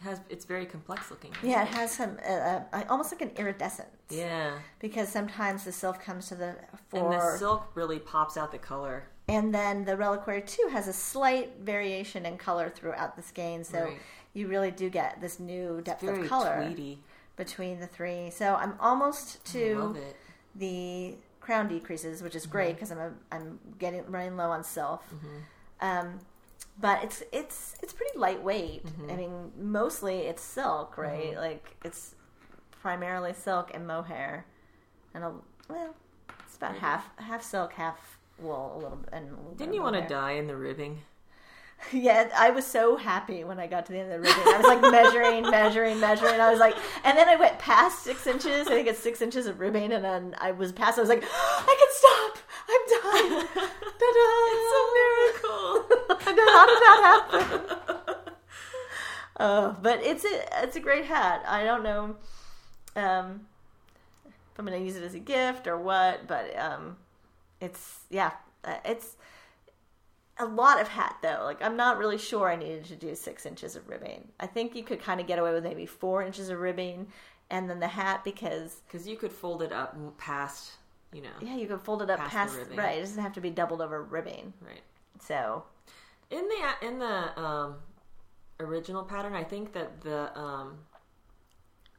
has 0.00 0.20
it's 0.30 0.46
very 0.46 0.64
complex 0.64 1.10
looking. 1.10 1.32
Yeah, 1.42 1.62
it 1.62 1.68
has 1.68 1.90
some 1.92 2.16
uh, 2.26 2.60
uh, 2.72 2.84
almost 2.88 3.12
like 3.12 3.20
an 3.20 3.32
iridescence. 3.36 3.90
Yeah. 4.08 4.52
because 4.78 5.08
sometimes 5.10 5.64
the 5.64 5.72
Sylph 5.72 6.00
comes 6.00 6.28
to 6.28 6.34
the 6.34 6.54
And 6.94 7.12
the 7.12 7.36
silk 7.36 7.70
really 7.74 7.98
pops 7.98 8.36
out 8.38 8.50
the 8.52 8.58
color. 8.58 9.04
and 9.28 9.54
then 9.54 9.84
the 9.84 9.96
Reliquary 9.96 10.40
2 10.42 10.68
has 10.72 10.88
a 10.88 10.92
slight 10.94 11.58
variation 11.60 12.24
in 12.26 12.36
color 12.38 12.70
throughout 12.70 13.14
the 13.16 13.22
skein, 13.22 13.64
so 13.64 13.84
Right. 13.84 13.98
You 14.34 14.48
really 14.48 14.70
do 14.70 14.88
get 14.88 15.20
this 15.20 15.38
new 15.38 15.80
depth 15.82 16.02
of 16.02 16.26
color 16.28 16.64
tweedy. 16.64 16.98
between 17.36 17.80
the 17.80 17.86
three. 17.86 18.30
So 18.30 18.54
I'm 18.54 18.74
almost 18.80 19.44
to 19.52 19.96
the 20.54 21.14
crown 21.40 21.68
decreases, 21.68 22.22
which 22.22 22.34
is 22.34 22.46
great 22.46 22.70
mm-hmm. 22.70 22.74
because 22.76 22.92
I'm 22.92 22.98
a, 22.98 23.12
I'm 23.30 23.58
getting 23.78 24.04
running 24.10 24.36
low 24.36 24.50
on 24.50 24.64
Sylph. 24.64 25.04
Mm-hmm. 25.14 25.86
Um, 25.86 26.20
but 26.80 27.04
it's 27.04 27.22
it's 27.32 27.76
it's 27.82 27.92
pretty 27.92 28.16
lightweight. 28.18 28.86
Mm-hmm. 28.86 29.10
I 29.10 29.16
mean, 29.16 29.52
mostly 29.58 30.20
it's 30.20 30.42
silk, 30.42 30.96
right? 30.96 31.36
Like 31.36 31.76
it's 31.84 32.14
primarily 32.80 33.34
silk 33.34 33.70
and 33.74 33.86
mohair, 33.86 34.46
and 35.12 35.24
a 35.24 35.32
well, 35.68 35.94
it's 36.46 36.56
about 36.56 36.76
half 36.76 37.10
half 37.18 37.42
silk, 37.42 37.74
half 37.74 38.18
wool, 38.38 38.72
a 38.74 38.78
little 38.78 38.96
bit. 38.96 39.10
And 39.12 39.28
a 39.28 39.36
little 39.36 39.54
Didn't 39.54 39.74
you 39.74 39.82
want 39.82 39.96
to 39.96 40.06
die 40.06 40.32
in 40.32 40.46
the 40.46 40.56
ribbing? 40.56 41.02
Yeah, 41.92 42.30
I 42.34 42.50
was 42.50 42.66
so 42.66 42.96
happy 42.96 43.44
when 43.44 43.58
I 43.58 43.66
got 43.66 43.86
to 43.86 43.92
the 43.92 43.98
end 43.98 44.12
of 44.12 44.22
the 44.22 44.28
ribbon. 44.28 44.54
I 44.54 44.56
was 44.56 44.66
like 44.66 44.80
measuring, 44.92 45.42
measuring, 45.50 46.00
measuring. 46.00 46.40
I 46.40 46.50
was 46.50 46.58
like, 46.58 46.74
and 47.04 47.18
then 47.18 47.28
I 47.28 47.36
went 47.36 47.58
past 47.58 48.02
six 48.02 48.26
inches. 48.26 48.66
I 48.66 48.70
think 48.70 48.88
it's 48.88 48.98
six 48.98 49.20
inches 49.20 49.46
of 49.46 49.60
ribbon, 49.60 49.92
and 49.92 50.02
then 50.04 50.34
I 50.38 50.52
was 50.52 50.72
past. 50.72 50.96
I 50.98 51.02
was 51.02 51.10
like, 51.10 51.22
I 51.22 51.76
can 51.78 51.88
stop. 51.90 52.38
I'm 52.70 52.80
done. 52.88 53.46
Ta-da! 53.98 54.28
It's 54.54 54.72
a 54.72 54.84
miracle. 54.96 56.18
I 56.24 56.32
know 56.32 56.48
how 56.52 56.66
did 56.66 56.80
that 56.82 57.00
happen? 57.04 58.32
Oh, 59.40 59.76
but 59.82 60.00
it's 60.02 60.24
a 60.24 60.62
it's 60.62 60.76
a 60.76 60.80
great 60.80 61.04
hat. 61.04 61.42
I 61.46 61.64
don't 61.64 61.82
know 61.82 62.16
um, 62.96 63.46
if 64.26 64.58
I'm 64.58 64.66
going 64.66 64.78
to 64.78 64.84
use 64.84 64.96
it 64.96 65.02
as 65.02 65.14
a 65.14 65.18
gift 65.18 65.66
or 65.66 65.76
what, 65.78 66.26
but 66.26 66.56
um, 66.58 66.96
it's 67.60 68.00
yeah, 68.10 68.32
uh, 68.64 68.76
it's 68.84 69.16
a 70.42 70.46
lot 70.46 70.80
of 70.80 70.88
hat 70.88 71.16
though. 71.22 71.40
Like 71.44 71.62
I'm 71.62 71.76
not 71.76 71.98
really 71.98 72.18
sure 72.18 72.48
I 72.50 72.56
needed 72.56 72.84
to 72.86 72.96
do 72.96 73.14
six 73.14 73.46
inches 73.46 73.76
of 73.76 73.88
ribbing. 73.88 74.28
I 74.40 74.46
think 74.46 74.74
you 74.76 74.82
could 74.82 75.00
kind 75.00 75.20
of 75.20 75.26
get 75.26 75.38
away 75.38 75.52
with 75.52 75.64
maybe 75.64 75.86
four 75.86 76.22
inches 76.22 76.48
of 76.50 76.58
ribbing, 76.58 77.06
and 77.50 77.68
then 77.70 77.80
the 77.80 77.88
hat 77.88 78.22
because 78.24 78.80
Because 78.86 79.06
you 79.08 79.16
could 79.16 79.32
fold 79.32 79.62
it 79.62 79.72
up 79.72 79.96
past, 80.18 80.72
you 81.12 81.22
know, 81.22 81.28
yeah, 81.40 81.56
you 81.56 81.66
can 81.66 81.78
fold 81.78 82.02
it 82.02 82.10
up 82.10 82.18
Past 82.18 82.32
past, 82.32 82.56
ribbing. 82.56 82.76
right. 82.76 82.98
It 82.98 83.00
doesn't 83.00 83.22
have 83.22 83.32
to 83.34 83.40
be 83.40 83.50
doubled 83.50 83.80
over 83.80 84.02
ribbing. 84.02 84.52
right. 84.60 84.82
So 85.20 85.64
In 86.30 86.46
the 86.48 86.86
in 86.86 86.98
the 86.98 87.40
um, 87.40 87.76
original 88.60 89.02
pattern, 89.04 89.34
I 89.34 89.44
think 89.44 89.72
that 89.72 90.00
the 90.02 90.36
um, 90.38 90.78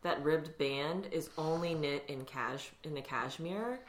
that 0.02 0.22
ribbed 0.24 0.58
band 0.58 1.08
is 1.12 1.30
only 1.38 1.74
knit 1.74 2.04
in 2.08 2.26
cash 2.26 2.72
in 2.84 2.94
the 2.94 3.02
cashmere. 3.02 3.80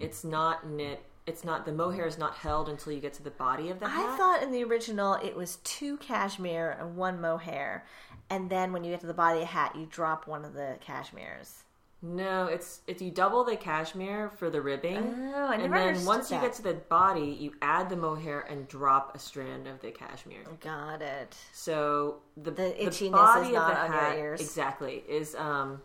It's 0.00 0.24
not 0.24 0.66
knit. 0.66 1.00
It's 1.26 1.44
not 1.44 1.64
the 1.66 1.72
mohair 1.72 2.06
is 2.06 2.18
not 2.18 2.34
held 2.34 2.68
until 2.68 2.92
you 2.92 3.00
get 3.00 3.12
to 3.14 3.22
the 3.22 3.30
body 3.30 3.70
of 3.70 3.78
the 3.80 3.88
hat. 3.88 4.10
I 4.14 4.16
thought 4.16 4.42
in 4.42 4.50
the 4.50 4.64
original 4.64 5.14
it 5.14 5.36
was 5.36 5.56
two 5.64 5.96
cashmere 5.98 6.76
and 6.80 6.96
one 6.96 7.20
mohair, 7.20 7.84
and 8.28 8.50
then 8.50 8.72
when 8.72 8.82
you 8.84 8.90
get 8.90 9.00
to 9.00 9.06
the 9.06 9.14
body 9.14 9.36
of 9.38 9.42
the 9.42 9.46
hat, 9.46 9.76
you 9.76 9.86
drop 9.86 10.26
one 10.26 10.44
of 10.44 10.52
the 10.54 10.78
cashmeres. 10.84 11.62
no, 12.04 12.46
it's 12.46 12.80
it's 12.88 13.00
you 13.00 13.12
double 13.12 13.44
the 13.44 13.54
cashmere 13.54 14.30
for 14.30 14.50
the 14.50 14.60
ribbing, 14.60 14.98
Oh, 15.36 15.46
I 15.46 15.54
and 15.54 15.72
then 15.72 16.04
once 16.04 16.32
you 16.32 16.40
get 16.40 16.54
to 16.54 16.62
the 16.62 16.74
body, 16.74 17.36
you 17.38 17.52
add 17.62 17.88
the 17.88 17.96
mohair 17.96 18.40
and 18.40 18.66
drop 18.66 19.14
a 19.14 19.20
strand 19.20 19.68
of 19.68 19.80
the 19.80 19.92
cashmere. 19.92 20.42
Got 20.60 21.02
it. 21.02 21.36
So 21.52 22.16
the 22.36 22.50
The 22.50 22.74
itchiness 22.80 23.12
body 23.12 23.50
is 23.50 23.56
of 23.56 23.68
the 23.68 23.74
hat 23.92 24.18
ears. 24.18 24.40
exactly 24.40 25.04
is 25.08 25.36
um, 25.36 25.80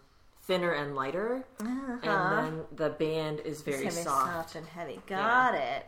thinner 0.47 0.71
and 0.71 0.95
lighter, 0.95 1.45
Uh-huh. 1.59 1.97
and 2.03 2.47
then 2.57 2.65
the 2.75 2.89
band 2.89 3.41
is 3.41 3.61
very 3.61 3.85
It's 3.85 3.95
gonna 4.03 4.03
soft. 4.05 4.55
and 4.55 4.65
heavy. 4.65 4.99
Got 5.05 5.53
it. 5.55 5.85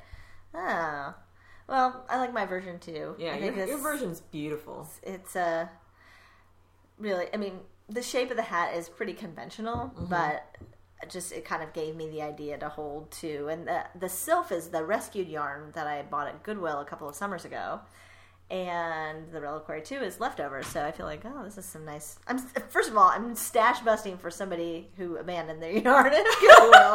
Oh, 0.54 1.14
well, 1.68 2.06
I 2.10 2.18
like 2.20 2.34
my 2.34 2.46
version 2.46 2.78
too. 2.80 3.16
Yeah, 3.18 3.34
I 3.34 3.38
your, 3.38 3.54
think 3.54 3.68
your 3.70 3.78
version's 3.78 4.20
beautiful. 4.22 4.88
It's 5.04 5.36
uh, 5.36 5.68
really. 6.98 7.28
I 7.34 7.38
mean, 7.38 7.60
the 7.88 8.02
shape 8.02 8.32
of 8.32 8.38
the 8.38 8.44
hat 8.44 8.76
is 8.76 8.90
pretty 8.90 9.14
conventional, 9.14 9.88
Mm-hmm. 9.96 10.06
but 10.06 10.46
just 11.08 11.32
it 11.32 11.46
kind 11.46 11.64
of 11.64 11.72
gave 11.74 11.96
me 11.96 12.10
the 12.10 12.22
idea 12.22 12.58
to 12.58 12.68
hold 12.70 13.10
too. 13.12 13.48
And 13.50 13.68
the 13.68 13.86
the 13.98 14.10
sylph 14.10 14.52
is 14.52 14.70
the 14.70 14.84
rescued 14.84 15.28
yarn 15.30 15.72
that 15.74 15.88
I 15.88 16.02
bought 16.02 16.28
at 16.28 16.44
Goodwill 16.44 16.80
a 16.82 16.86
couple 16.86 17.08
of 17.08 17.16
summers 17.16 17.46
ago. 17.46 17.80
And 18.50 19.32
the 19.32 19.42
reliquary 19.42 19.84
too 19.84 20.00
is 20.00 20.20
leftover. 20.20 20.64
so 20.64 20.84
I 20.84 20.92
feel 20.92 21.06
like 21.06 21.22
oh, 21.24 21.44
this 21.44 21.58
is 21.58 21.66
some 21.66 21.86
nice. 21.86 22.18
I'm 22.28 22.40
first 22.40 22.90
of 22.90 22.98
all, 22.98 23.10
I'm 23.10 23.36
stash 23.36 23.80
busting 23.82 24.18
for 24.18 24.32
somebody 24.32 24.90
who 24.98 25.18
abandoned 25.18 25.62
their 25.62 25.72
yarn 25.78 26.14
at 26.14 26.26
Goodwill. 26.42 26.94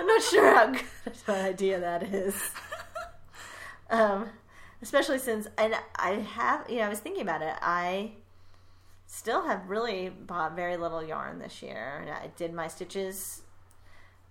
I'm 0.00 0.06
not 0.06 0.22
sure 0.22 0.54
how 0.54 0.66
good 0.66 0.82
of 1.06 1.28
an 1.28 1.44
idea 1.46 1.80
that 1.80 2.02
is. 2.02 2.50
Um, 3.90 4.28
especially 4.82 5.18
since 5.18 5.46
and 5.56 5.74
I 5.96 6.10
have 6.10 6.68
you 6.68 6.76
know 6.76 6.84
I 6.84 6.88
was 6.88 7.00
thinking 7.00 7.22
about 7.22 7.42
it. 7.42 7.54
I 7.62 8.12
still 9.06 9.46
have 9.46 9.68
really 9.70 10.08
bought 10.08 10.56
very 10.56 10.76
little 10.76 11.02
yarn 11.02 11.38
this 11.38 11.62
year. 11.62 12.06
I 12.22 12.28
did 12.36 12.52
my 12.52 12.68
stitches 12.68 13.42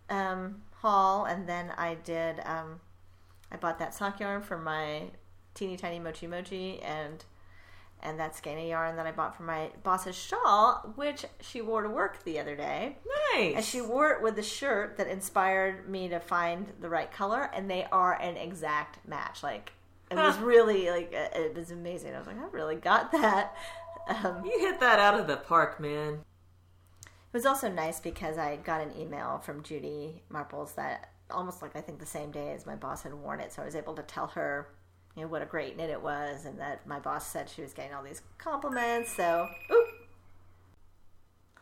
um, 0.10 0.62
haul, 0.82 1.26
and 1.26 1.48
then 1.48 1.72
I 1.78 1.96
did 1.96 2.42
um, 2.46 2.82
I 3.52 3.56
bought 3.56 3.80
that 3.80 3.94
sock 3.94 4.20
yarn 4.20 4.42
for 4.42 4.58
my 4.58 5.12
teeny 5.54 5.78
tiny 5.78 6.00
mochi 6.00 6.28
mochi 6.28 6.80
and 6.82 7.24
and 8.02 8.20
that 8.20 8.34
skeina 8.36 8.68
yarn 8.68 8.98
that 8.98 9.06
I 9.08 9.12
bought 9.14 9.38
for 9.38 9.44
my 9.44 9.70
boss's 9.82 10.16
shawl, 10.18 10.92
which 10.96 11.26
she 11.40 11.62
wore 11.62 11.84
to 11.84 11.90
work 11.90 12.24
the 12.26 12.38
other 12.38 12.54
day. 12.54 12.98
Nice. 13.34 13.56
And 13.56 13.64
she 13.64 13.80
wore 13.80 14.12
it 14.12 14.22
with 14.22 14.36
the 14.36 14.44
shirt 14.44 14.98
that 14.98 15.08
inspired 15.08 15.88
me 15.90 16.10
to 16.10 16.20
find 16.20 16.68
the 16.82 16.90
right 16.90 17.10
color, 17.10 17.50
and 17.54 17.72
they 17.72 17.86
are 17.94 18.14
an 18.22 18.36
exact 18.36 19.08
match. 19.08 19.42
Like 19.42 19.72
it 20.12 20.16
was 20.18 20.38
really 20.38 20.90
like 20.90 21.14
it 21.14 21.56
was 21.56 21.72
amazing. 21.72 22.14
I 22.14 22.18
was 22.20 22.28
like, 22.28 22.38
I 22.38 22.46
really 22.52 22.76
got 22.76 23.12
that. 23.14 23.56
Um, 24.10 24.44
you 24.44 24.60
hit 24.60 24.82
that 24.82 25.00
out 25.00 25.18
of 25.18 25.28
the 25.28 25.38
park, 25.38 25.80
man. 25.80 26.16
it 27.06 27.32
was 27.32 27.46
also 27.46 27.70
nice 27.72 28.02
because 28.02 28.38
I 28.38 28.58
got 28.58 28.82
an 28.82 28.92
email 29.00 29.40
from 29.40 29.64
Judy 29.64 30.24
Marples 30.30 30.76
that 30.76 31.10
almost 31.32 31.62
like 31.62 31.74
I 31.78 31.80
think 31.80 32.00
the 32.00 32.06
same 32.06 32.30
day 32.30 32.52
as 32.52 32.66
my 32.66 32.76
boss 32.76 33.04
had 33.04 33.14
worn 33.14 33.40
it, 33.40 33.54
so 33.54 33.62
I 33.62 33.66
was 33.66 33.78
able 33.78 33.96
to 33.96 34.04
tell 34.04 34.28
her, 34.28 34.68
you 35.16 35.22
know, 35.24 35.28
what 35.28 35.42
a 35.42 35.46
great 35.46 35.78
knit 35.78 35.90
it 35.90 36.02
was, 36.02 36.46
and 36.46 36.60
that 36.60 36.86
my 36.88 37.00
boss 37.00 37.28
said 37.28 37.50
she 37.50 37.62
was 37.62 37.74
getting 37.74 37.94
all 37.94 38.04
these 38.04 38.22
compliments. 38.38 39.12
So, 39.16 39.48
oop. 39.72 39.88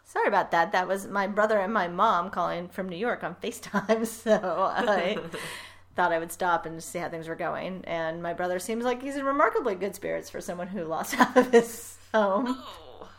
Sorry 0.04 0.28
about 0.28 0.52
that. 0.52 0.72
That 0.74 0.88
was 0.88 1.08
my 1.08 1.28
brother 1.28 1.58
and 1.60 1.74
my 1.74 1.88
mom 1.88 2.30
calling 2.32 2.68
from 2.68 2.90
New 2.90 2.98
York 2.98 3.24
on 3.24 3.36
FaceTime. 3.44 4.06
So 4.06 4.34
I 4.70 5.18
thought 5.96 6.12
I 6.12 6.20
would 6.20 6.32
stop 6.34 6.66
and 6.66 6.84
see 6.84 7.00
how 7.00 7.08
things 7.10 7.28
were 7.30 7.36
going. 7.36 7.84
And 7.86 8.22
my 8.22 8.34
brother 8.34 8.60
seems 8.60 8.84
like 8.84 9.02
he's 9.02 9.16
in 9.16 9.24
remarkably 9.26 9.76
good 9.76 9.96
spirits 9.96 10.30
for 10.30 10.42
someone 10.42 10.68
who 10.68 10.84
lost 10.84 11.16
half 11.16 11.36
of 11.38 11.52
his 11.52 11.98
home. 12.14 12.58
Oh, 12.60 13.10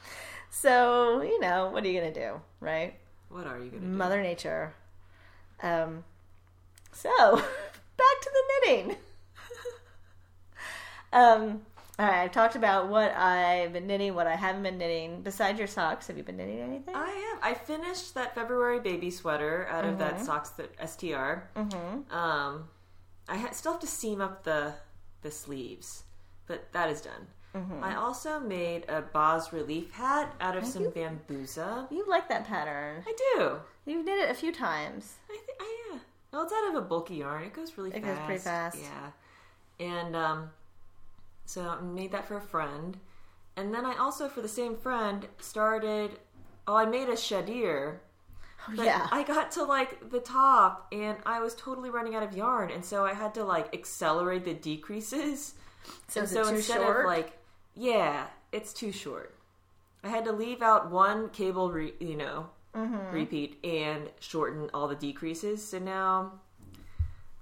So, 0.51 1.23
you 1.23 1.41
know, 1.41 1.71
what 1.71 1.83
are 1.85 1.89
you 1.89 1.99
going 1.99 2.13
to 2.13 2.21
do, 2.21 2.41
right? 2.61 2.95
what 3.31 3.47
are 3.47 3.59
you 3.59 3.71
gonna 3.71 3.81
do? 3.81 3.87
Mother 3.87 4.21
Nature. 4.23 4.75
Um, 5.63 6.05
so, 6.93 7.37
back 7.37 8.21
to 8.23 8.31
the 8.31 8.43
knitting. 8.67 8.97
Um, 11.13 11.63
all 11.99 12.07
right, 12.07 12.23
I've 12.25 12.33
talked 12.33 12.57
about 12.57 12.89
what 12.89 13.15
I've 13.17 13.73
been 13.73 13.87
knitting, 13.87 14.15
what 14.15 14.27
I 14.27 14.35
haven't 14.35 14.63
been 14.63 14.79
knitting. 14.79 15.21
Besides 15.23 15.59
your 15.59 15.69
socks, 15.69 16.07
have 16.07 16.17
you 16.17 16.23
been 16.23 16.37
knitting 16.37 16.59
anything? 16.61 16.95
I 16.97 17.33
am. 17.35 17.39
I 17.43 17.55
finished 17.55 18.15
that 18.15 18.35
February 18.35 18.81
baby 18.81 19.11
sweater 19.11 19.67
out 19.71 19.85
of 19.85 19.91
Mm-hmm. 19.93 19.99
that 20.01 20.21
socks 20.25 20.51
that 20.51 20.71
STR. 20.89 21.49
mm-hmm. 21.57 22.13
Um, 22.17 22.69
I 23.29 23.37
ha- 23.37 23.51
still 23.53 23.73
have 23.73 23.81
to 23.83 23.87
seam 23.87 24.21
up 24.21 24.43
the 24.45 24.75
the 25.23 25.31
sleeves, 25.31 26.03
but 26.49 26.73
that 26.73 26.91
is 26.91 27.01
done. 27.03 27.27
Mm-hmm. 27.55 27.85
I 27.85 27.95
also 27.97 28.41
made 28.41 28.89
a 28.89 29.03
bas 29.03 29.53
relief 29.53 29.93
hat 29.93 30.35
out 30.41 30.57
of 30.57 30.65
some 30.67 30.85
you? 30.85 30.91
bambusa. 30.91 31.87
You 31.93 32.05
like 32.09 32.29
that 32.31 32.47
pattern. 32.47 33.05
I 33.07 33.15
do. 33.37 33.59
You've 33.85 34.05
knit 34.07 34.19
it 34.19 34.31
a 34.31 34.35
few 34.35 34.51
times. 34.53 35.17
I 35.31 35.37
think, 35.37 35.59
I, 35.61 35.77
yeah. 35.93 35.99
Well, 36.33 36.43
it's 36.45 36.53
out 36.53 36.71
of 36.71 36.75
a 36.77 36.81
bulky 36.81 37.17
yarn. 37.17 37.45
It 37.45 37.53
goes 37.53 37.77
really 37.77 37.91
It 37.91 38.03
fast. 38.03 38.17
goes 38.17 38.25
pretty 38.27 38.41
fast. 38.41 38.79
Yeah. 38.81 39.87
And 39.87 40.17
um, 40.17 40.51
so 41.53 41.63
I 41.69 41.81
made 41.81 42.13
that 42.13 42.27
for 42.27 42.37
a 42.37 42.41
friend. 42.41 42.97
And 43.57 43.73
then 43.75 43.85
I 43.85 43.95
also, 43.97 44.29
for 44.29 44.41
the 44.41 44.49
same 44.49 44.77
friend, 44.77 45.27
started. 45.39 46.19
Oh, 46.67 46.75
I 46.77 46.87
made 46.87 47.09
a 47.09 47.13
Shedir. 47.13 47.99
Oh, 48.69 48.73
But 48.77 48.87
yeah. 48.87 49.09
I 49.11 49.23
got 49.25 49.51
to 49.53 49.65
like 49.65 50.11
the 50.11 50.21
top 50.21 50.87
and 50.93 51.19
I 51.27 51.41
was 51.41 51.55
totally 51.55 51.91
running 51.91 52.15
out 52.15 52.23
of 52.23 52.35
yarn. 52.37 52.71
And 52.71 52.85
so 52.85 53.05
I 53.05 53.13
had 53.13 53.35
to 53.35 53.45
like 53.45 53.75
accelerate 53.75 54.45
the 54.45 54.55
decreases. 54.55 55.55
so 56.09 56.21
and 56.21 56.29
so 56.29 56.47
instead 56.49 56.81
short? 56.81 57.01
of 57.01 57.07
like, 57.07 57.39
yeah, 57.75 58.27
it's 58.53 58.73
too 58.73 58.93
short. 58.93 59.35
I 60.05 60.09
had 60.09 60.25
to 60.25 60.33
leave 60.33 60.63
out 60.63 60.91
one 60.91 61.29
cable, 61.31 61.71
re- 61.71 61.95
you 62.01 62.17
know, 62.17 62.49
Mm-hmm. 62.75 63.15
repeat 63.15 63.59
and 63.65 64.09
shorten 64.19 64.71
all 64.73 64.89
the 64.89 64.95
decreases. 64.95 65.63
So 65.63 65.79
now 65.79 66.41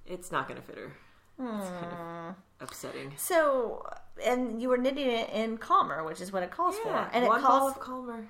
it's 0.05 0.33
not 0.33 0.49
going 0.49 0.61
to 0.61 0.67
fit 0.67 0.77
her. 0.77 0.93
It's 1.39 1.69
kind 1.71 1.93
Hmm. 1.93 2.29
of 2.31 2.35
upsetting. 2.61 3.13
So, 3.17 3.87
and 4.25 4.61
you 4.61 4.69
were 4.69 4.77
knitting 4.79 5.07
it 5.07 5.31
in 5.31 5.59
Calmer, 5.59 6.05
which 6.05 6.21
is 6.21 6.33
what 6.33 6.43
it 6.43 6.51
calls 6.51 6.77
Yeah, 6.85 7.09
for, 7.09 7.15
and 7.17 7.27
one 7.27 7.39
it 7.41 7.43
ball 7.43 7.59
calls 7.61 7.73
of 7.73 7.81
Calmer. 7.81 8.27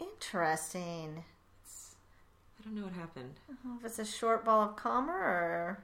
interesting. 0.00 1.24
I 2.58 2.62
don't 2.64 2.74
know 2.76 2.82
what 2.84 2.92
happened. 2.92 3.34
If 3.78 3.84
it's 3.86 3.98
a 3.98 4.04
short 4.04 4.44
ball 4.44 4.62
of 4.62 4.76
Calmer, 4.76 5.12
or 5.14 5.78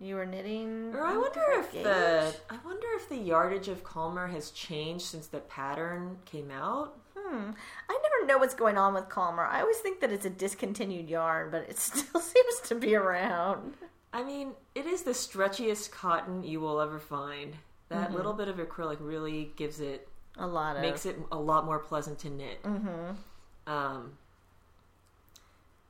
you 0.00 0.14
were 0.14 0.24
knitting, 0.26 0.92
Or 0.94 1.04
I 1.04 1.16
wonder 1.16 1.42
if 1.50 1.72
gauge? 1.72 1.84
the 1.84 2.34
I 2.48 2.56
wonder 2.64 2.86
if 2.96 3.08
the 3.08 3.16
yardage 3.18 3.68
of 3.68 3.84
Calmer 3.84 4.28
has 4.28 4.50
changed 4.50 5.04
since 5.04 5.26
the 5.26 5.40
pattern 5.40 6.18
came 6.24 6.50
out. 6.50 6.98
Hmm. 7.16 7.50
I 7.88 7.98
never 8.02 8.26
know 8.26 8.38
what's 8.38 8.54
going 8.54 8.78
on 8.78 8.94
with 8.94 9.08
Calmer. 9.10 9.44
I 9.44 9.60
always 9.60 9.78
think 9.78 10.00
that 10.00 10.12
it's 10.12 10.24
a 10.26 10.30
discontinued 10.30 11.08
yarn, 11.10 11.50
but 11.50 11.66
it 11.68 11.78
still 11.78 12.20
seems 12.20 12.60
to 12.64 12.74
be 12.74 12.94
around. 12.94 13.74
I 14.12 14.22
mean, 14.22 14.52
it 14.74 14.86
is 14.86 15.02
the 15.02 15.10
stretchiest 15.10 15.90
cotton 15.90 16.44
you 16.44 16.60
will 16.60 16.80
ever 16.80 16.98
find. 16.98 17.56
That 17.88 18.12
little 18.12 18.32
bit 18.32 18.48
of 18.48 18.56
acrylic 18.56 18.96
really 19.00 19.52
gives 19.56 19.80
it 19.80 20.08
A 20.36 20.46
lot 20.46 20.76
of 20.76 20.82
makes 20.82 21.06
it 21.06 21.16
a 21.30 21.38
lot 21.38 21.64
more 21.64 21.78
pleasant 21.78 22.18
to 22.20 22.30
knit. 22.30 22.62
Mm-hmm. 22.62 23.72
Um, 23.72 24.12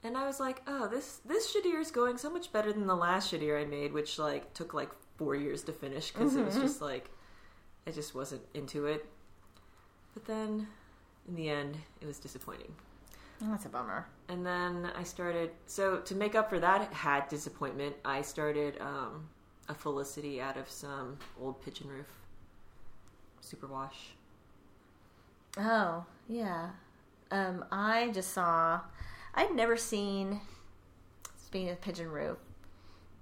and 0.02 0.16
I 0.16 0.26
was 0.26 0.38
like, 0.38 0.62
oh, 0.66 0.88
this 0.88 1.20
this 1.24 1.54
Shedir 1.54 1.80
is 1.80 1.90
going 1.90 2.18
so 2.18 2.30
much 2.30 2.52
better 2.52 2.72
than 2.72 2.86
the 2.86 2.94
last 2.94 3.32
Shedir 3.32 3.60
I 3.60 3.64
made, 3.64 3.92
which 3.92 4.18
like 4.18 4.52
took 4.54 4.74
like 4.74 4.90
four 5.16 5.34
years 5.34 5.62
to 5.64 5.72
finish 5.72 6.12
because 6.12 6.36
it 6.36 6.44
was 6.44 6.56
just 6.56 6.80
like 6.80 7.10
I 7.86 7.90
just 7.90 8.14
wasn't 8.14 8.42
into 8.54 8.86
it. 8.86 9.06
But 10.14 10.24
then, 10.26 10.66
in 11.28 11.34
the 11.34 11.48
end, 11.48 11.76
it 12.00 12.06
was 12.06 12.18
disappointing. 12.18 12.74
Oh, 13.42 13.50
that's 13.50 13.66
a 13.66 13.68
bummer. 13.68 14.06
And 14.28 14.46
then 14.46 14.90
I 14.96 15.02
started. 15.02 15.50
So 15.66 15.98
to 15.98 16.14
make 16.14 16.34
up 16.34 16.48
for 16.48 16.58
that 16.58 16.92
hat 16.92 17.28
disappointment, 17.28 17.96
I 18.04 18.22
started 18.22 18.80
um, 18.80 19.28
a 19.68 19.74
Felicity 19.74 20.40
out 20.40 20.56
of 20.56 20.68
some 20.68 21.18
old 21.40 21.64
Pigeonroof 21.64 22.06
superwash. 23.42 24.12
Oh, 25.58 26.04
yeah. 26.28 26.70
Um, 27.30 27.64
I 27.72 28.10
just 28.12 28.32
saw. 28.32 28.80
I'd 29.34 29.54
never 29.54 29.76
seen. 29.76 30.40
Speaking 31.36 31.70
of 31.70 31.80
Pigeonroof, 31.80 32.36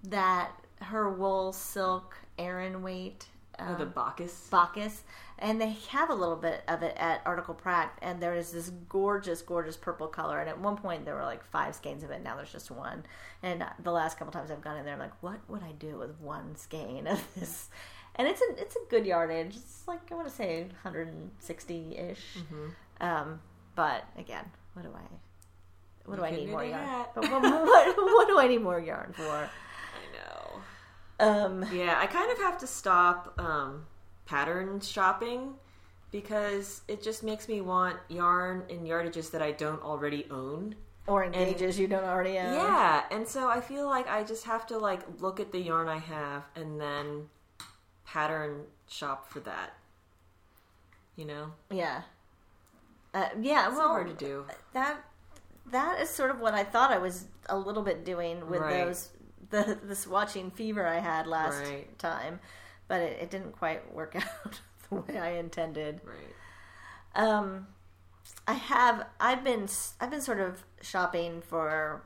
that 0.04 0.50
her 0.80 1.10
wool 1.10 1.52
silk 1.52 2.16
Aran 2.38 2.82
weight. 2.82 3.26
Oh, 3.58 3.74
the 3.76 3.84
um, 3.84 3.92
Bacchus. 3.94 4.48
Bacchus, 4.50 5.02
and 5.38 5.60
they 5.60 5.76
have 5.90 6.10
a 6.10 6.14
little 6.14 6.36
bit 6.36 6.62
of 6.68 6.82
it 6.82 6.96
at 6.96 7.22
Article 7.24 7.54
Pract, 7.54 7.90
and 8.02 8.20
there 8.20 8.34
is 8.34 8.52
this 8.52 8.70
gorgeous, 8.88 9.42
gorgeous 9.42 9.76
purple 9.76 10.08
color. 10.08 10.40
And 10.40 10.48
at 10.48 10.60
one 10.60 10.76
point, 10.76 11.04
there 11.04 11.14
were 11.14 11.24
like 11.24 11.44
five 11.44 11.74
skeins 11.74 12.02
of 12.02 12.10
it. 12.10 12.22
Now 12.22 12.36
there's 12.36 12.52
just 12.52 12.70
one. 12.70 13.04
And 13.42 13.64
the 13.82 13.92
last 13.92 14.18
couple 14.18 14.32
times 14.32 14.50
I've 14.50 14.60
gone 14.62 14.76
in 14.76 14.84
there, 14.84 14.94
I'm 14.94 15.00
like, 15.00 15.22
what 15.22 15.38
would 15.48 15.62
I 15.62 15.72
do 15.72 15.98
with 15.98 16.18
one 16.20 16.56
skein 16.56 17.06
of 17.06 17.22
this? 17.38 17.68
And 18.16 18.28
it's 18.28 18.40
a 18.40 18.60
it's 18.60 18.76
a 18.76 18.90
good 18.90 19.06
yardage. 19.06 19.56
It's 19.56 19.88
like 19.88 20.10
I 20.12 20.14
want 20.14 20.28
to 20.28 20.34
say 20.34 20.62
160 20.82 21.96
ish. 21.96 22.38
Um, 23.00 23.40
but 23.74 24.04
again, 24.16 24.44
what 24.74 24.82
do 24.82 24.90
I? 24.94 25.00
What 26.06 26.16
do 26.16 26.22
You 26.22 26.26
I 26.28 26.30
need 26.30 26.50
more 26.50 26.64
yarn? 26.64 27.06
But 27.14 27.30
what, 27.30 27.42
what, 27.42 27.96
what 27.96 28.28
do 28.28 28.38
I 28.38 28.46
need 28.46 28.60
more 28.60 28.78
yarn 28.78 29.12
for? 29.16 29.48
Um, 31.28 31.64
Yeah, 31.72 31.98
I 31.98 32.06
kind 32.06 32.30
of 32.30 32.38
have 32.38 32.58
to 32.58 32.66
stop 32.66 33.38
um, 33.40 33.86
pattern 34.26 34.80
shopping 34.80 35.54
because 36.10 36.82
it 36.88 37.02
just 37.02 37.22
makes 37.22 37.48
me 37.48 37.60
want 37.60 37.96
yarn 38.08 38.64
and 38.70 38.86
yardages 38.86 39.30
that 39.32 39.42
I 39.42 39.52
don't 39.52 39.82
already 39.82 40.26
own. 40.30 40.74
or 41.06 41.22
engages 41.24 41.78
you 41.78 41.86
don't 41.86 42.04
already 42.04 42.38
own. 42.38 42.54
Yeah, 42.54 43.04
and 43.10 43.26
so 43.28 43.48
I 43.48 43.60
feel 43.60 43.86
like 43.86 44.08
I 44.08 44.22
just 44.24 44.44
have 44.44 44.66
to 44.68 44.78
like 44.78 45.02
look 45.20 45.38
at 45.40 45.52
the 45.52 45.58
yarn 45.60 45.88
I 45.88 45.98
have 45.98 46.44
and 46.56 46.80
then 46.80 47.28
pattern 48.06 48.62
shop 48.88 49.28
for 49.28 49.40
that. 49.40 49.74
You 51.16 51.26
know, 51.26 51.52
Yeah. 51.70 52.02
Uh, 53.12 53.28
yeah, 53.40 53.68
it's 53.68 53.76
well, 53.76 53.88
hard 53.88 54.08
to 54.08 54.14
do. 54.14 54.44
that 54.72 54.96
that 55.66 56.00
is 56.00 56.10
sort 56.10 56.30
of 56.30 56.40
what 56.40 56.52
I 56.54 56.64
thought 56.64 56.90
I 56.90 56.98
was 56.98 57.26
a 57.48 57.56
little 57.56 57.82
bit 57.82 58.04
doing 58.04 58.48
with 58.50 58.60
Right. 58.60 58.84
those 58.86 59.10
the 59.54 59.78
the 59.86 59.94
swatching 59.94 60.52
fever 60.52 60.86
I 60.86 60.98
had 61.00 61.26
last 61.26 61.62
Right. 61.62 61.98
time, 61.98 62.40
but 62.88 63.00
it, 63.00 63.18
it 63.22 63.30
didn't 63.30 63.52
quite 63.52 63.92
work 63.94 64.16
out 64.44 64.60
the 64.90 64.96
way 64.96 65.18
I 65.18 65.30
intended. 65.38 66.00
Right. 66.04 66.34
Um, 67.14 67.66
I 68.46 68.54
have 68.54 69.06
I've 69.20 69.44
been 69.44 69.68
I've 70.00 70.10
been 70.10 70.20
sort 70.20 70.40
of 70.40 70.64
shopping 70.82 71.40
for 71.42 72.02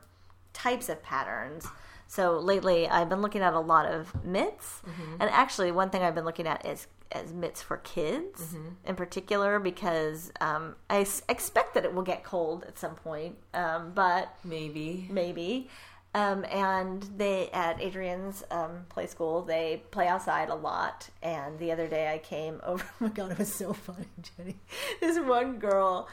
types 0.53 0.89
of 0.89 1.01
patterns. 1.03 1.67
So 2.07 2.39
lately, 2.39 2.87
I've 2.89 3.07
been 3.07 3.21
looking 3.21 3.41
at 3.43 3.53
a 3.53 3.59
lot 3.59 3.85
of 3.85 4.25
mitts, 4.25 4.81
Mm-hmm. 4.87 5.21
and 5.21 5.29
actually, 5.29 5.71
one 5.71 5.89
thing 5.91 6.01
I've 6.01 6.15
been 6.15 6.25
looking 6.25 6.47
at 6.47 6.65
is 6.65 6.87
as 7.11 7.33
mitts 7.33 7.61
for 7.61 7.77
kids 7.77 8.41
Mm-hmm. 8.41 8.67
in 8.85 8.95
particular 8.95 9.59
because 9.59 10.31
um, 10.41 10.75
I 10.89 11.01
s- 11.01 11.21
expect 11.29 11.73
that 11.75 11.85
it 11.85 11.93
will 11.93 12.03
get 12.03 12.23
cold 12.23 12.63
at 12.67 12.77
some 12.79 12.95
point, 12.95 13.35
um, 13.53 13.91
but 13.93 14.33
Maybe. 14.43 15.07
maybe. 15.11 15.69
Um, 16.15 16.43
and 16.45 17.03
they 17.17 17.49
at 17.51 17.79
Adrian's 17.79 18.43
um, 18.49 18.85
play 18.89 19.05
school, 19.05 19.43
they 19.43 19.83
play 19.91 20.07
outside 20.07 20.49
a 20.49 20.55
lot. 20.55 21.09
And 21.21 21.59
the 21.59 21.71
other 21.71 21.87
day, 21.87 22.11
I 22.11 22.17
came 22.17 22.59
over. 22.63 22.83
Oh 22.83 23.03
my 23.05 23.09
god, 23.09 23.31
it 23.31 23.39
was 23.39 23.53
so 23.53 23.73
funny, 23.73 24.07
Jenny. 24.37 24.55
This 24.99 25.19
one 25.19 25.59
girl, 25.59 26.07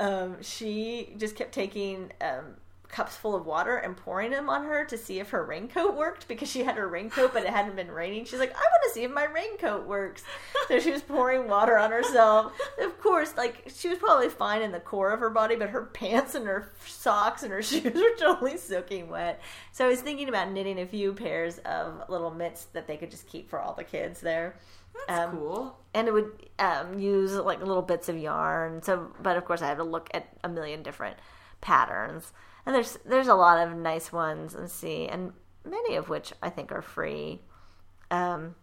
um, 0.00 0.42
she 0.42 1.14
just 1.18 1.36
kept 1.36 1.52
taking 1.52 2.12
um, 2.20 2.56
cups 2.88 3.16
full 3.16 3.34
of 3.34 3.44
water 3.46 3.76
and 3.76 3.96
pouring 3.96 4.30
them 4.30 4.48
on 4.48 4.64
her 4.64 4.84
to 4.84 4.96
see 4.96 5.18
if 5.18 5.30
her 5.30 5.44
raincoat 5.44 5.94
worked 5.96 6.28
because 6.28 6.48
she 6.48 6.62
had 6.64 6.76
her 6.76 6.86
raincoat, 6.88 7.32
but 7.32 7.42
it 7.42 7.48
hadn't 7.50 7.74
been 7.76 7.90
raining. 7.90 8.24
She's 8.24 8.38
like, 8.38 8.52
I 8.52 8.58
want 8.60 8.82
to 8.86 8.90
see 8.94 9.02
if 9.04 9.10
my 9.10 9.24
raincoat 9.24 9.86
works. 9.86 10.22
So 10.68 10.78
she 10.78 10.92
was 10.92 11.02
pouring 11.02 11.48
water 11.48 11.76
on 11.76 11.90
herself. 11.90 12.52
Of 12.80 13.00
course, 13.00 13.34
like 13.36 13.70
she 13.74 13.88
was 13.88 13.98
probably 13.98 14.28
fine 14.28 14.62
in 14.62 14.70
the 14.72 14.80
core 14.80 15.10
of 15.12 15.20
her 15.20 15.30
body, 15.30 15.56
but 15.56 15.70
her 15.70 15.86
pants 15.86 16.34
and 16.34 16.46
her 16.46 16.70
socks 16.86 17.42
and 17.42 17.52
her 17.52 17.62
shoes 17.70 17.94
were 17.94 18.16
totally 18.18 18.56
soaking 18.56 19.08
wet. 19.08 19.40
So 19.72 19.84
I 19.84 19.88
was 19.88 20.00
thinking 20.00 20.28
about 20.28 20.50
knitting 20.52 20.78
a 20.80 20.86
few 20.86 21.12
pairs 21.14 21.58
of 21.64 22.08
little 22.08 22.30
mitts 22.30 22.66
that 22.74 22.86
they 22.86 22.96
could 22.96 23.10
just 23.10 23.26
keep 23.26 23.50
for 23.50 23.60
all 23.60 23.74
the 23.74 23.84
kids 23.84 24.20
there. 24.20 24.54
That's 25.08 25.20
Um, 25.20 25.36
cool. 25.38 25.76
and 25.92 26.06
it 26.06 26.12
would 26.12 26.30
um, 26.60 27.00
use 27.00 27.32
like 27.34 27.58
little 27.58 27.82
bits 27.82 28.08
of 28.08 28.16
yarn. 28.16 28.80
So, 28.82 29.10
but 29.20 29.36
of 29.36 29.44
course, 29.44 29.60
I 29.62 29.66
had 29.66 29.78
to 29.78 29.84
look 29.84 30.08
at 30.14 30.28
a 30.44 30.48
million 30.48 30.84
different 30.84 31.16
patterns, 31.60 32.32
and 32.66 32.74
there's 32.74 32.98
there's 33.04 33.28
a 33.28 33.34
lot 33.34 33.66
of 33.66 33.76
nice 33.76 34.12
ones 34.12 34.54
and 34.54 34.70
see, 34.70 35.06
and 35.06 35.32
many 35.64 35.96
of 35.96 36.08
which 36.08 36.32
I 36.42 36.50
think 36.50 36.72
are 36.72 36.82
free. 36.82 37.40
Um, 38.10 38.54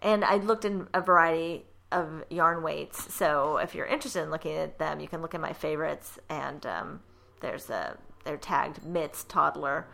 and 0.00 0.24
I 0.24 0.36
looked 0.36 0.64
in 0.64 0.88
a 0.94 1.00
variety 1.00 1.66
of 1.92 2.24
yarn 2.30 2.62
weights. 2.62 3.12
So 3.12 3.58
if 3.58 3.74
you're 3.74 3.86
interested 3.86 4.22
in 4.22 4.30
looking 4.30 4.56
at 4.56 4.78
them, 4.78 5.00
you 5.00 5.08
can 5.08 5.22
look 5.22 5.34
at 5.34 5.40
my 5.40 5.52
favorites, 5.52 6.18
and 6.28 6.64
um, 6.66 7.00
there's 7.40 7.70
a 7.70 7.96
they're 8.24 8.36
tagged 8.36 8.84
mitts 8.84 9.24
toddler, 9.24 9.86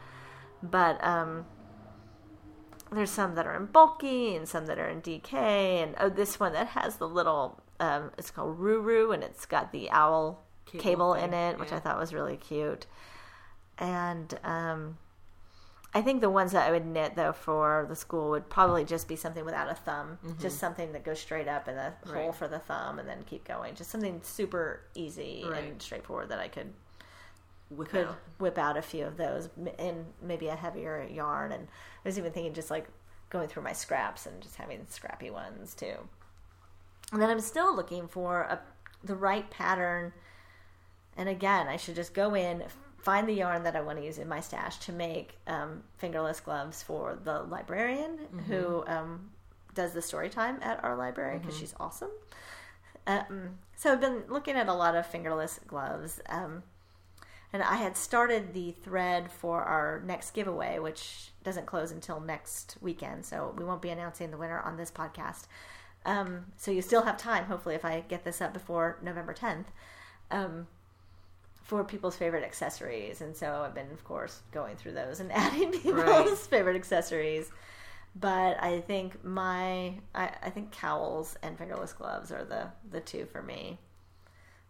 but 0.62 1.03
um, 1.05 1.47
there's 2.90 3.11
some 3.11 3.35
that 3.35 3.47
are 3.47 3.57
in 3.57 3.66
bulky 3.66 4.35
and 4.35 4.49
some 4.49 4.66
that 4.66 4.79
are 4.79 4.88
in 4.88 5.01
DK, 5.01 5.33
and 5.33 5.95
oh, 6.01 6.09
this 6.09 6.40
one 6.40 6.53
that 6.53 6.69
has 6.69 6.97
the 6.97 7.09
little 7.09 7.62
um, 7.79 8.11
it's 8.19 8.31
called 8.31 8.59
Ruru, 8.59 9.14
and 9.14 9.23
it's 9.23 9.47
got 9.47 9.73
the 9.73 9.90
owl 9.90 10.46
Cable 10.67 10.83
cable, 10.83 11.15
in 11.15 11.33
it, 11.33 11.59
which 11.59 11.71
yeah. 11.71 11.77
I 11.77 11.81
thought 11.81 11.99
was 11.99 12.13
really 12.13 12.37
cute. 12.37 12.87
And 13.79 14.39
um, 14.43 14.99
I 15.95 16.03
think 16.03 16.21
the 16.21 16.31
ones 16.31 16.53
that 16.53 16.69
I 16.69 16.71
would 16.73 16.85
knit 16.87 17.15
though 17.15 17.33
for 17.33 17.87
the 17.89 17.97
school 17.97 18.31
would 18.31 18.49
probably 18.51 18.85
just 18.85 19.09
be 19.09 19.17
something 19.17 19.45
without 19.45 19.71
a 19.71 19.75
thumb, 19.75 20.19
just 20.41 20.59
something 20.59 20.93
that 20.93 21.05
goes 21.05 21.21
straight 21.21 21.49
up 21.49 21.69
and 21.69 21.79
a 21.79 21.95
hole 22.07 22.29
Mm-hmm. 22.29 22.39
For 22.39 22.49
the 22.49 22.59
thumb, 22.59 22.99
and 22.99 23.09
then 23.09 23.25
keep 23.25 23.45
going. 23.45 23.75
Just 23.75 23.91
something 23.91 24.21
super 24.23 24.83
easy 24.95 25.43
and 25.43 25.81
straightforward 25.81 26.29
that 26.31 26.39
I 26.39 26.49
could 26.49 26.73
Whip 27.69 27.89
could 27.89 28.09
whip 28.39 28.59
out 28.59 28.77
a 28.77 28.83
few 28.83 29.05
of 29.07 29.17
those 29.17 29.49
in 29.79 30.07
maybe 30.23 30.49
a 30.49 30.55
heavier 30.55 31.09
yarn. 31.11 31.51
And 31.51 31.67
I 31.67 32.09
was 32.09 32.17
even 32.19 32.31
thinking 32.31 32.55
just 32.55 32.71
like 32.71 32.87
going 33.29 33.49
through 33.49 33.65
my 33.65 33.73
scraps 33.73 34.27
and 34.27 34.41
just 34.41 34.57
having 34.57 34.87
scrappy 34.89 35.31
ones 35.31 35.75
too. 35.75 35.95
And 37.13 37.21
then 37.21 37.29
I'm 37.29 37.41
still 37.41 37.75
looking 37.75 38.07
for 38.07 38.43
a, 38.43 38.61
the 39.03 39.17
right 39.17 39.49
pattern. 39.51 40.13
And 41.17 41.29
again, 41.29 41.69
I 41.69 41.77
should 41.77 41.95
just 41.95 42.15
go 42.15 42.35
in, 42.35 42.63
find 42.99 43.29
the 43.29 43.33
yarn 43.33 43.63
that 43.65 43.77
I 43.77 43.81
want 43.81 43.99
to 43.99 44.05
use 44.05 44.19
in 44.19 44.29
my 44.29 44.41
stash 44.41 44.79
to 44.81 44.93
make 44.93 45.39
um, 45.47 45.83
fingerless 45.99 46.41
gloves 46.41 46.83
for 46.83 47.19
the 47.23 47.43
librarian 47.45 48.19
who 48.49 48.85
um, 48.87 49.31
does 49.75 49.93
the 49.93 50.03
story 50.03 50.29
time 50.29 50.59
at 50.63 50.83
our 50.85 50.97
library 50.97 51.39
because 51.39 51.57
she's 51.57 51.75
awesome. 51.79 52.11
Um, 53.07 53.59
so 53.77 53.93
I've 53.93 54.01
been 54.01 54.25
looking 54.29 54.57
at 54.57 54.69
a 54.69 54.75
lot 54.75 54.97
of 54.97 55.07
fingerless 55.07 55.61
gloves. 55.67 56.21
Um, 56.29 56.63
and 57.53 57.63
I 57.63 57.77
had 57.77 57.97
started 57.97 58.53
the 58.53 58.73
thread 58.73 59.31
for 59.31 59.63
our 59.63 60.03
next 60.05 60.33
giveaway, 60.33 60.79
which 60.79 61.31
doesn't 61.45 61.67
close 61.67 61.93
until 61.93 62.21
next 62.21 62.77
weekend. 62.81 63.25
So 63.25 63.55
we 63.57 63.65
won't 63.65 63.81
be 63.81 63.91
announcing 63.91 64.31
the 64.31 64.37
winner 64.37 64.61
on 64.61 64.77
this 64.77 64.91
podcast. 64.91 65.45
Um, 66.05 66.47
so 66.57 66.71
you 66.71 66.83
still 66.83 67.03
have 67.03 67.17
time, 67.17 67.45
hopefully, 67.45 67.75
if 67.75 67.85
I 67.85 68.05
get 68.09 68.25
this 68.25 68.41
up 68.41 68.53
before 68.53 68.99
November 69.03 69.35
10th, 69.35 69.67
um, 70.31 70.67
for 71.67 71.83
people's 71.85 72.17
favorite 72.17 72.45
accessories. 72.45 73.21
And 73.21 73.37
so 73.37 73.63
I've 73.65 73.75
been, 73.75 73.91
of 73.93 74.03
course, 74.05 74.41
going 74.53 74.77
through 74.77 74.93
those 74.93 75.21
and 75.21 75.31
adding 75.45 75.73
people's 75.73 75.95
Right. 76.05 76.37
favorite 76.39 76.77
accessories. 76.77 77.51
But 78.19 78.63
I 78.63 78.81
think 78.81 79.23
my, 79.25 79.95
I, 80.15 80.31
I 80.43 80.51
think 80.51 80.73
cowls 80.73 81.37
and 81.43 81.59
fingerless 81.59 81.93
gloves 81.93 82.33
are 82.33 82.45
the, 82.45 82.69
the 82.91 83.01
two 83.01 83.27
for 83.27 83.43
me 83.43 83.79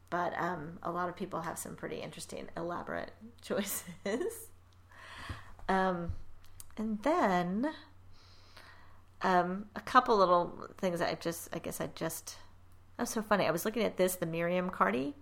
but 0.09 0.33
um, 0.39 0.79
a 0.85 0.91
lot 0.91 1.09
of 1.09 1.17
people 1.17 1.41
have 1.41 1.59
some 1.59 1.75
pretty 1.75 1.97
interesting, 1.97 2.47
elaborate 2.57 3.11
choices. 3.43 4.51
um, 5.69 6.13
and 6.79 7.03
then 7.03 7.69
um, 9.23 9.67
a 9.75 9.81
couple 9.81 10.17
little 10.17 10.69
things 10.79 11.01
I 11.01 11.15
just, 11.15 11.49
I 11.53 11.59
guess 11.59 11.81
I 11.81 11.89
just, 11.95 12.37
that's 12.97 13.13
so 13.13 13.21
funny. 13.21 13.47
I 13.47 13.51
was 13.51 13.65
looking 13.65 13.83
at 13.83 13.97
this, 13.97 14.15
the 14.15 14.27
Miriam 14.27 14.71
Cardi, 14.71 15.15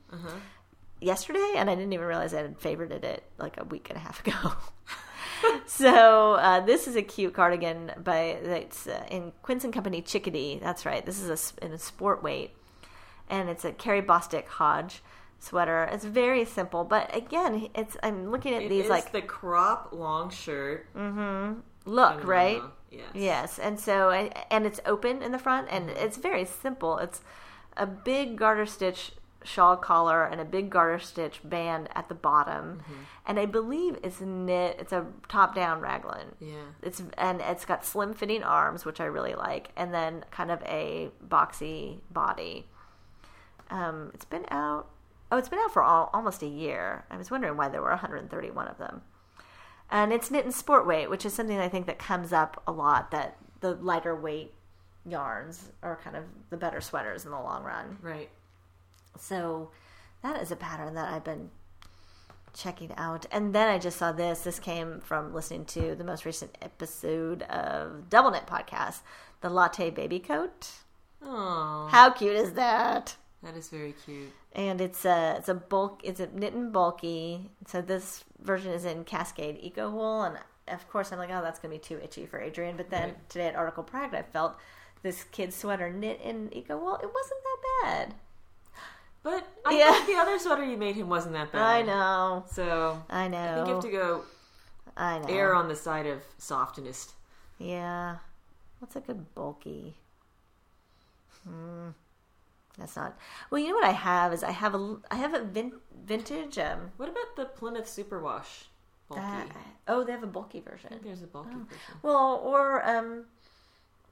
yesterday, 1.05 1.55
and 1.57 1.69
I 1.71 1.75
didn't 1.75 1.93
even 1.93 2.07
realize 2.07 2.35
I 2.35 2.43
had 2.43 2.59
favorited 2.59 3.05
it 3.05 3.23
like 3.39 3.61
a 3.61 3.65
week 3.65 3.89
and 3.91 3.97
a 3.97 4.01
half 4.01 4.27
ago. 4.27 4.53
so 5.67 6.35
uh, 6.35 6.61
this 6.61 6.89
is 6.89 6.97
a 6.97 7.03
cute 7.03 7.35
cardigan 7.35 7.93
by 8.03 8.21
it's 8.21 8.87
uh, 8.87 9.05
in 9.11 9.33
Quince 9.43 9.65
and 9.65 9.73
Company 9.73 10.03
Chickadee. 10.03 10.59
That's 10.59 10.87
right. 10.87 11.05
This 11.05 11.21
is 11.21 11.29
a 11.61 11.65
in 11.65 11.73
a 11.73 11.79
sport 11.79 12.23
weight, 12.23 12.57
and 13.29 13.49
it's 13.49 13.65
a 13.65 13.73
Carrie 13.73 14.03
Bostick 14.03 14.47
Hoge 14.47 15.03
sweater. 15.39 15.89
It's 15.93 16.05
very 16.05 16.45
simple, 16.45 16.85
but 16.85 17.15
again, 17.15 17.69
it's 17.75 17.97
I'm 18.03 18.31
looking 18.31 18.55
at 18.55 18.63
It 18.63 18.69
these 18.69 18.89
like 18.89 19.13
the 19.13 19.23
crop 19.23 19.91
long 19.93 20.31
shirt. 20.31 20.87
Mm-hmm. 20.95 21.61
look 21.85 22.25
right. 22.25 22.63
Yes. 22.91 23.03
Yes, 23.13 23.59
and 23.59 23.79
so 23.79 24.11
and 24.11 24.67
it's 24.67 24.81
open 24.87 25.23
in 25.23 25.33
the 25.33 25.39
front, 25.39 25.69
and 25.71 25.91
it's 25.91 26.17
very 26.17 26.45
simple. 26.45 26.99
It's 26.99 27.21
a 27.77 27.87
big 27.87 28.37
garter 28.37 28.67
stitch 28.67 29.13
shawl 29.45 29.77
collar 29.77 30.25
and 30.25 30.41
a 30.41 30.45
big 30.45 30.71
garter 30.71 30.99
stitch 30.99 31.41
band 31.45 31.89
at 31.95 32.09
the 32.09 32.15
bottom, 32.15 32.83
and 33.27 33.39
I 33.39 33.47
believe 33.47 33.99
it's 34.03 34.21
knit. 34.21 34.77
It's 34.81 34.93
a 34.93 35.07
top 35.29 35.55
down 35.55 35.81
raglan. 35.81 36.35
Yeah. 36.41 36.55
It's 36.83 37.03
and 37.17 37.41
it's 37.41 37.65
got 37.65 37.85
slim 37.85 38.15
fitting 38.15 38.43
arms, 38.43 38.85
which 38.85 39.01
I 39.01 39.05
really 39.05 39.35
like, 39.35 39.71
and 39.77 39.95
then 39.95 40.25
kind 40.31 40.51
of 40.51 40.63
a 40.63 41.11
boxy 41.27 42.01
body. 42.11 42.67
Um, 43.71 44.11
it's 44.15 44.25
been 44.25 44.47
out. 44.51 44.89
Oh, 45.31 45.39
it's 45.39 45.49
been 45.49 45.59
out 45.59 45.73
for 45.73 45.83
all, 45.83 46.11
almost 46.13 46.43
a 46.43 46.47
year. 46.47 47.05
I 47.11 47.17
was 47.17 47.31
wondering 47.31 47.57
why 47.57 47.69
there 47.69 47.81
were 47.83 47.89
131 47.89 48.69
of 48.69 48.79
them. 48.79 49.03
And 49.91 50.13
it's 50.13 50.31
knit 50.31 50.45
in 50.45 50.53
sport 50.53 50.87
weight, 50.87 51.11
which 51.11 51.25
is 51.27 51.33
something 51.33 51.59
I 51.59 51.69
think 51.69 51.87
that 51.87 51.99
comes 51.99 52.33
up 52.33 52.63
a 52.67 52.73
lot. 52.73 53.11
That 53.11 53.37
the 53.61 53.75
lighter 53.75 54.15
weight 54.15 54.53
yarns 55.07 55.71
are 55.83 55.99
kind 56.03 56.17
of 56.17 56.25
the 56.51 56.57
better 56.57 56.81
sweaters 56.81 57.25
in 57.25 57.31
the 57.31 57.41
long 57.41 57.63
run. 57.65 57.99
Right. 58.03 58.29
So 59.19 59.71
that 60.23 60.41
is 60.43 60.51
a 60.51 60.57
pattern 60.57 60.95
that 60.95 61.13
I've 61.13 61.25
been 61.25 61.51
checking 62.53 62.93
out. 62.97 63.27
And 63.33 63.55
then 63.55 63.69
I 63.69 63.79
just 63.79 63.99
saw 63.99 64.13
this. 64.13 64.41
This 64.41 64.59
came 64.59 65.01
from 65.01 65.35
listening 65.35 65.65
to 65.67 65.95
the 65.95 66.05
most 66.05 66.25
recent 66.25 66.57
episode 66.63 67.43
of 67.43 68.09
Double 68.11 68.31
Knit 68.31 68.47
Podcast, 68.47 69.01
the 69.41 69.51
Latte 69.51 69.91
Baby 69.91 70.21
Coat. 70.21 70.69
Oh, 71.23 71.89
How 71.91 72.11
cute 72.11 72.37
is 72.37 72.53
that? 72.53 73.17
that 73.43 73.57
is 73.57 73.69
very 73.69 73.95
cute. 74.05 74.33
And 74.53 74.81
it's 74.81 75.05
a 75.05 75.35
it's 75.39 75.49
a 75.49 75.55
bulk 75.55 76.01
it's 76.05 76.21
a 76.21 76.27
knit 76.29 76.55
and 76.55 76.73
bulky. 76.73 77.51
So 77.67 77.83
this 77.83 78.25
version 78.41 78.73
is 78.73 78.85
in 78.85 79.05
Cascade 79.05 79.59
Eco 79.61 79.91
Wool, 79.91 80.23
and 80.23 80.39
of 80.69 80.89
course 80.89 81.13
I'm 81.13 81.19
like, 81.19 81.31
oh, 81.33 81.43
that's 81.43 81.59
gonna 81.59 81.75
be 81.75 81.79
too 81.79 81.99
itchy 82.03 82.25
for 82.27 82.41
Adrian. 82.41 82.77
But 82.77 82.91
then 82.91 83.09
Right. 83.11 83.29
today 83.31 83.47
at 83.49 83.57
Article 83.57 83.85
Pract, 83.85 84.15
I 84.15 84.23
felt 84.23 84.57
this 85.03 85.25
kid's 85.25 85.57
sweater 85.57 85.91
knit 85.93 86.21
in 86.23 86.55
Eco 86.55 86.79
Wool. 86.79 86.97
It 86.97 87.11
wasn't 87.13 87.41
that 87.43 87.59
bad. 87.83 88.15
But 89.25 89.45
I 89.67 89.77
Yeah. 89.79 89.93
think 89.93 90.07
the 90.07 90.15
other 90.17 90.39
sweater 90.39 90.63
you 90.65 90.77
made 90.77 90.95
him 90.95 91.09
wasn't 91.09 91.35
that 91.35 91.51
bad. 91.51 91.61
I 91.63 91.83
know, 91.83 92.45
So 92.47 93.03
I 93.11 93.27
know. 93.27 93.39
I 93.43 93.55
think 93.57 93.67
you 93.69 93.75
have 93.75 93.83
to 93.85 93.91
go 93.91 94.25
I 94.97 95.19
know. 95.19 95.27
err 95.29 95.55
on 95.55 95.67
the 95.67 95.75
side 95.75 96.07
of 96.07 96.23
softness. 96.39 97.13
Yeah. 97.59 98.19
What's 98.79 98.95
a 98.97 99.01
good 99.01 99.35
bulky? 99.35 99.95
Hmm. 101.45 101.89
That's 102.79 102.97
not. 102.97 103.17
Well, 103.51 103.61
you 103.61 103.69
know 103.69 103.75
what 103.77 103.85
I 103.85 103.93
have 103.93 104.33
is 104.33 104.43
I 104.45 104.51
have 104.51 104.75
a 104.75 104.97
I 105.11 105.17
have 105.17 105.33
a 105.33 105.43
vin, 105.43 105.73
vintage 106.05 106.59
um. 106.59 106.93
What 106.97 107.09
about 107.09 107.37
the 107.37 107.45
Plymouth 107.47 107.87
Superwash? 107.87 108.65
Bulky. 109.09 109.23
That, 109.23 109.47
oh, 109.89 110.03
they 110.05 110.13
have 110.13 110.23
a 110.23 110.27
bulky 110.29 110.61
version. 110.61 110.89
I 110.91 110.95
think 110.95 111.05
there's 111.05 111.23
a 111.23 111.27
bulky 111.27 111.51
Oh. 111.55 111.59
version. 111.65 111.95
Well, 112.03 112.41
or 112.43 112.87
um, 112.89 113.25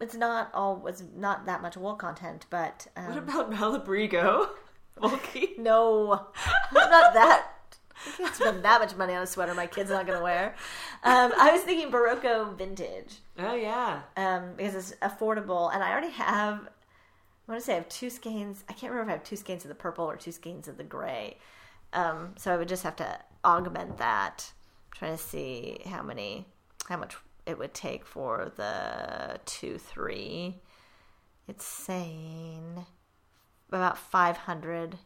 it's 0.00 0.14
not 0.14 0.50
all. 0.54 0.86
It's 0.86 1.02
not 1.16 1.44
that 1.46 1.60
much 1.60 1.76
wool 1.76 1.94
content, 1.96 2.46
but 2.50 2.86
um, 2.96 3.06
What 3.06 3.18
about 3.18 3.50
Malabrigo? 3.50 4.48
bulky. 5.00 5.50
no, 5.58 6.28
not 6.72 7.14
that. 7.14 7.48
I 8.06 8.10
can't 8.16 8.34
spend 8.34 8.64
that 8.64 8.80
much 8.80 8.96
money 8.96 9.14
on 9.14 9.22
a 9.22 9.26
sweater 9.26 9.54
my 9.54 9.66
kid's 9.66 9.90
not 9.90 10.06
going 10.06 10.18
to 10.18 10.24
wear. 10.24 10.56
Um, 11.04 11.32
I 11.38 11.52
was 11.52 11.62
thinking 11.62 11.90
Berroco 11.90 12.56
vintage. 12.56 13.18
Oh 13.38 13.54
yeah. 13.54 14.02
um, 14.16 14.54
because 14.56 14.74
it's 14.74 14.92
affordable, 15.00 15.72
and 15.72 15.82
I 15.82 15.90
already 15.90 16.10
have. 16.10 16.68
I 17.48 17.52
want 17.52 17.60
to 17.60 17.64
say 17.64 17.72
I 17.72 17.76
have 17.76 17.88
two 17.88 18.10
skeins. 18.10 18.64
I 18.68 18.72
can't 18.72 18.92
remember 18.92 19.12
if 19.12 19.14
I 19.14 19.18
have 19.18 19.24
two 19.24 19.36
skeins 19.36 19.64
of 19.64 19.68
the 19.68 19.74
purple 19.74 20.04
or 20.04 20.16
two 20.16 20.32
skeins 20.32 20.68
of 20.68 20.76
the 20.78 20.84
gray. 20.84 21.38
Um, 21.92 22.34
so 22.36 22.52
I 22.52 22.56
would 22.56 22.68
just 22.68 22.84
have 22.84 22.96
to 22.96 23.18
augment 23.44 23.98
that. 23.98 24.52
I'm 24.92 24.98
trying 24.98 25.16
to 25.16 25.22
see 25.22 25.78
how 25.86 26.02
many, 26.02 26.46
how 26.88 26.96
much 26.96 27.16
it 27.46 27.58
would 27.58 27.74
take 27.74 28.06
for 28.06 28.52
the 28.56 29.40
two 29.44 29.78
three. 29.78 30.60
It's 31.48 31.64
saying 31.64 32.86
about 33.74 33.98
500 33.98 34.98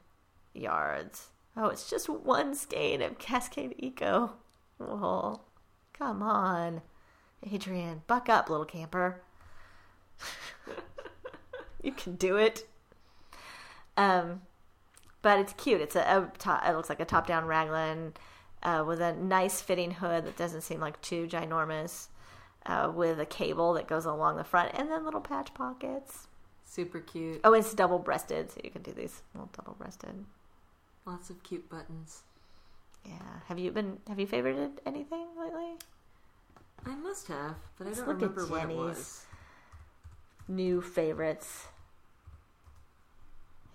yards. 0.54 1.28
Oh, 1.56 1.68
it's 1.68 1.88
just 1.88 2.08
one 2.08 2.54
skein 2.54 3.02
of 3.02 3.18
Cascade 3.18 3.74
Eco 3.78 4.32
wool. 4.78 5.44
Come 5.96 6.22
on. 6.22 6.82
Adrian, 7.50 8.02
buck 8.06 8.28
up, 8.28 8.50
little 8.50 8.66
camper. 8.66 9.22
you 11.82 11.92
can 11.92 12.16
do 12.16 12.36
it. 12.36 12.68
Um, 13.96 14.42
but 15.22 15.38
it's 15.38 15.52
cute. 15.54 15.80
It's 15.80 15.96
a, 15.96 16.00
a 16.00 16.30
top, 16.38 16.62
it 16.66 16.72
looks 16.74 16.88
like 16.88 17.00
a 17.00 17.04
top-down 17.04 17.46
raglan 17.46 18.14
uh, 18.62 18.84
with 18.86 19.00
a 19.00 19.14
nice 19.14 19.60
fitting 19.60 19.92
hood 19.92 20.24
that 20.26 20.36
doesn't 20.36 20.62
seem 20.62 20.80
like 20.80 21.00
too 21.00 21.26
ginormous, 21.26 22.08
uh, 22.66 22.90
with 22.94 23.20
a 23.20 23.26
cable 23.26 23.72
that 23.74 23.86
goes 23.86 24.04
along 24.04 24.36
the 24.36 24.44
front, 24.44 24.72
and 24.74 24.90
then 24.90 25.04
little 25.04 25.20
patch 25.20 25.54
pockets. 25.54 26.26
Super 26.76 27.00
cute. 27.00 27.40
Oh, 27.42 27.54
it's 27.54 27.72
double-breasted, 27.72 28.50
so 28.52 28.60
you 28.62 28.70
can 28.70 28.82
do 28.82 28.92
these 28.92 29.22
little 29.34 29.48
double-breasted. 29.56 30.26
Lots 31.06 31.30
of 31.30 31.42
cute 31.42 31.70
buttons. 31.70 32.20
Yeah. 33.02 33.12
Have 33.46 33.58
you 33.58 33.70
been? 33.70 33.96
Have 34.08 34.20
you 34.20 34.26
favorited 34.26 34.72
anything 34.84 35.26
lately? 35.40 35.72
I 36.84 36.94
must 36.96 37.28
have, 37.28 37.54
but 37.78 37.86
Let's 37.86 38.00
I 38.00 38.04
don't 38.04 38.14
remember 38.16 38.46
what 38.46 38.68
it 38.70 38.76
was. 38.76 39.24
new 40.48 40.82
favorites. 40.82 41.64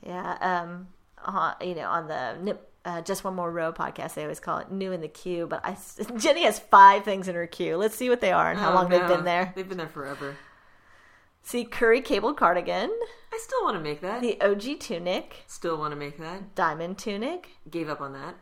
Yeah, 0.05 0.37
um, 0.41 0.87
uh, 1.25 1.53
you 1.61 1.73
know, 1.75 1.87
on 1.89 2.07
the 2.07 2.37
Nip- 2.41 2.71
uh, 2.85 3.01
Just 3.01 3.23
One 3.23 3.35
More 3.35 3.51
Row 3.51 3.71
podcast, 3.73 4.13
they 4.15 4.21
always 4.23 4.39
call 4.39 4.59
it 4.59 4.71
new 4.71 4.91
in 4.91 5.01
the 5.01 5.07
queue. 5.07 5.47
But 5.47 5.61
I, 5.65 5.75
Jenny 6.17 6.43
has 6.43 6.59
five 6.59 7.03
things 7.03 7.27
in 7.27 7.33
her 7.35 7.47
queue. 7.47 7.77
Let's 7.77 7.95
see 7.95 8.09
what 8.09 8.21
they 8.21 8.31
are 8.31 8.51
and 8.51 8.59
how 8.59 8.71
Oh, 8.71 8.75
long 8.75 8.89
they've 8.89 9.07
been 9.07 9.23
there. 9.23 9.53
They've 9.55 9.67
been 9.67 9.77
there 9.79 9.87
forever. 9.87 10.35
See, 11.43 11.65
curry 11.65 12.01
cabled 12.01 12.37
cardigan, 12.37 12.91
I 13.33 13.39
still 13.41 13.63
want 13.63 13.75
to 13.77 13.81
make 13.83 14.01
that. 14.01 14.21
the 14.21 14.39
OG 14.41 14.79
tunic, 14.79 15.43
Still 15.47 15.77
want 15.77 15.91
to 15.91 15.95
make 15.95 16.17
that. 16.19 16.55
diamond 16.55 16.97
tunic, 16.97 17.49
Gave 17.69 17.89
up 17.89 17.99
on 18.01 18.13
that. 18.13 18.35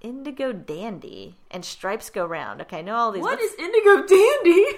indigo 0.00 0.52
dandy, 0.52 1.36
and 1.50 1.64
stripes 1.64 2.10
go 2.10 2.24
round. 2.26 2.60
Okay, 2.62 2.78
I 2.78 2.82
know 2.82 2.96
all 2.96 3.12
these. 3.12 3.22
What 3.22 3.40
is 3.40 3.54
Indigo 3.58 4.06
Dandy? 4.06 4.64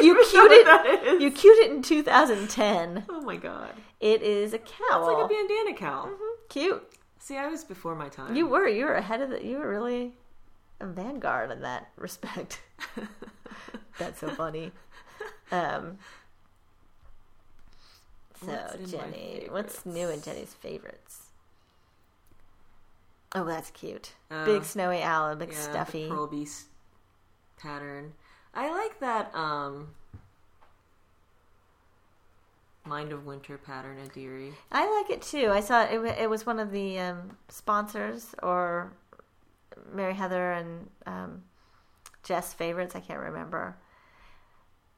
You 0.00 0.14
cued 0.30 0.52
it? 0.52 1.20
You 1.20 1.30
cued 1.32 1.58
it 1.58 1.70
in 1.72 1.82
2010. 1.82 3.04
Oh 3.08 3.20
my 3.22 3.36
god. 3.36 3.70
It 4.00 4.22
is 4.22 4.52
a 4.54 4.58
cowl. 4.58 5.08
It's 5.08 5.18
like 5.18 5.24
a 5.24 5.28
bandana 5.28 5.76
cowl. 5.76 6.06
Mhm, 6.06 6.48
Cute. 6.48 6.92
See, 7.18 7.36
I 7.36 7.48
was 7.48 7.64
before 7.64 7.96
my 7.96 8.08
time. 8.08 8.36
You 8.36 8.46
were. 8.46 8.68
You 8.68 8.84
were 8.84 8.94
ahead 8.94 9.20
of 9.20 9.30
the. 9.30 9.44
You 9.44 9.58
were 9.58 9.68
really 9.68 10.12
a 10.80 10.86
vanguard 10.86 11.50
in 11.50 11.62
that 11.62 11.88
respect. 11.96 12.62
That's 13.98 14.20
so 14.20 14.28
funny. 14.30 14.70
Um, 15.50 15.98
so 18.40 18.46
What's 18.46 18.90
Jenny, 18.90 19.46
what's 19.50 19.86
new 19.86 20.08
in? 20.08 20.20
Jenny's 20.22 20.54
favorites? 20.54 21.20
Oh, 23.34 23.44
that's 23.44 23.70
cute. 23.70 24.12
Uh, 24.30 24.44
big 24.44 24.64
snowy 24.64 25.02
owl, 25.02 25.34
big 25.36 25.52
yeah, 25.52 25.58
stuffy. 25.60 26.08
pearl 26.08 26.26
beast 26.26 26.66
pattern. 27.60 28.12
I 28.54 28.70
like 28.70 29.00
that 29.00 29.34
um 29.34 29.88
Mind 32.86 33.12
of 33.12 33.24
Winter 33.24 33.56
pattern 33.56 33.98
at 33.98 34.12
Deary. 34.12 34.52
I 34.70 35.00
like 35.00 35.10
it 35.10 35.22
too. 35.22 35.48
I 35.50 35.60
saw 35.60 35.84
it. 35.84 35.98
wa- 36.02 36.14
It 36.18 36.28
was 36.28 36.44
one 36.44 36.58
of 36.60 36.70
the 36.70 36.98
um, 36.98 37.36
sponsors 37.48 38.34
or 38.42 38.92
Mary 39.90 40.12
Heather 40.14 40.52
and 40.52 40.90
um, 41.06 41.42
Jess 42.22 42.52
favorites. 42.52 42.94
I 42.94 43.00
can't 43.00 43.20
remember. 43.20 43.76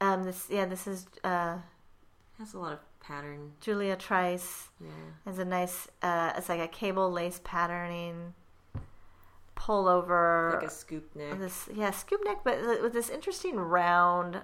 Um, 0.01 0.23
this 0.25 0.47
yeah, 0.49 0.65
this 0.65 0.85
is 0.85 1.07
uh, 1.23 1.57
has 2.39 2.53
a 2.53 2.59
lot 2.59 2.73
of 2.73 2.79
pattern. 3.07 3.53
Julia 3.61 3.95
Trice. 3.95 4.69
Yeah. 4.81 4.89
Has 5.25 5.39
a 5.39 5.45
nice. 5.45 5.87
Uh, 6.01 6.33
it's 6.37 6.49
like 6.49 6.59
a 6.59 6.67
cable 6.67 7.11
lace 7.11 7.39
patterning 7.43 8.33
pullover. 9.55 10.55
Like 10.55 10.63
a 10.63 10.69
scoop 10.69 11.15
neck. 11.15 11.39
this 11.39 11.67
yeah 11.73 11.91
scoop 11.91 12.21
neck, 12.23 12.39
but 12.43 12.81
with 12.81 12.93
this 12.93 13.09
interesting 13.09 13.55
round 13.57 14.41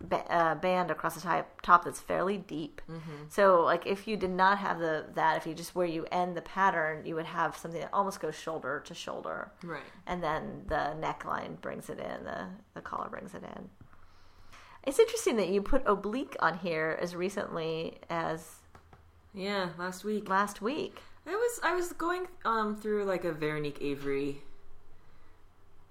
ba- 0.00 0.24
uh, 0.32 0.54
band 0.56 0.90
across 0.90 1.14
the 1.14 1.20
top, 1.20 1.60
top 1.62 1.84
that's 1.84 2.00
fairly 2.00 2.36
deep. 2.38 2.80
Mm-hmm. 2.90 3.24
So 3.28 3.62
like 3.62 3.86
if 3.86 4.08
you 4.08 4.16
did 4.16 4.30
not 4.30 4.58
have 4.58 4.78
the 4.80 5.06
that, 5.14 5.36
if 5.36 5.46
you 5.46 5.54
just 5.54 5.74
where 5.74 5.86
you 5.86 6.06
end 6.10 6.36
the 6.36 6.42
pattern, 6.42 7.04
you 7.06 7.14
would 7.14 7.26
have 7.26 7.56
something 7.56 7.80
that 7.80 7.90
almost 7.92 8.20
goes 8.20 8.34
shoulder 8.34 8.82
to 8.86 8.94
shoulder, 8.94 9.52
Right. 9.62 9.82
and 10.06 10.22
then 10.22 10.62
the 10.66 10.96
neckline 11.00 11.60
brings 11.60 11.88
it 11.88 11.98
in, 11.98 12.24
the 12.24 12.46
the 12.74 12.80
collar 12.80 13.08
brings 13.08 13.34
it 13.34 13.42
in. 13.44 13.68
It's 14.88 14.98
interesting 14.98 15.36
that 15.36 15.50
you 15.50 15.60
put 15.60 15.82
oblique 15.84 16.34
on 16.40 16.56
here 16.56 16.98
as 16.98 17.14
recently 17.14 17.98
as 18.08 18.54
Yeah, 19.34 19.68
last 19.78 20.02
week. 20.02 20.30
last 20.30 20.62
week. 20.62 21.02
I 21.26 21.34
was 21.34 21.60
I 21.62 21.74
was 21.74 21.92
going 21.92 22.26
um 22.46 22.74
through 22.74 23.04
like 23.04 23.26
a 23.26 23.32
Véronik 23.32 23.82
Avery. 23.82 24.40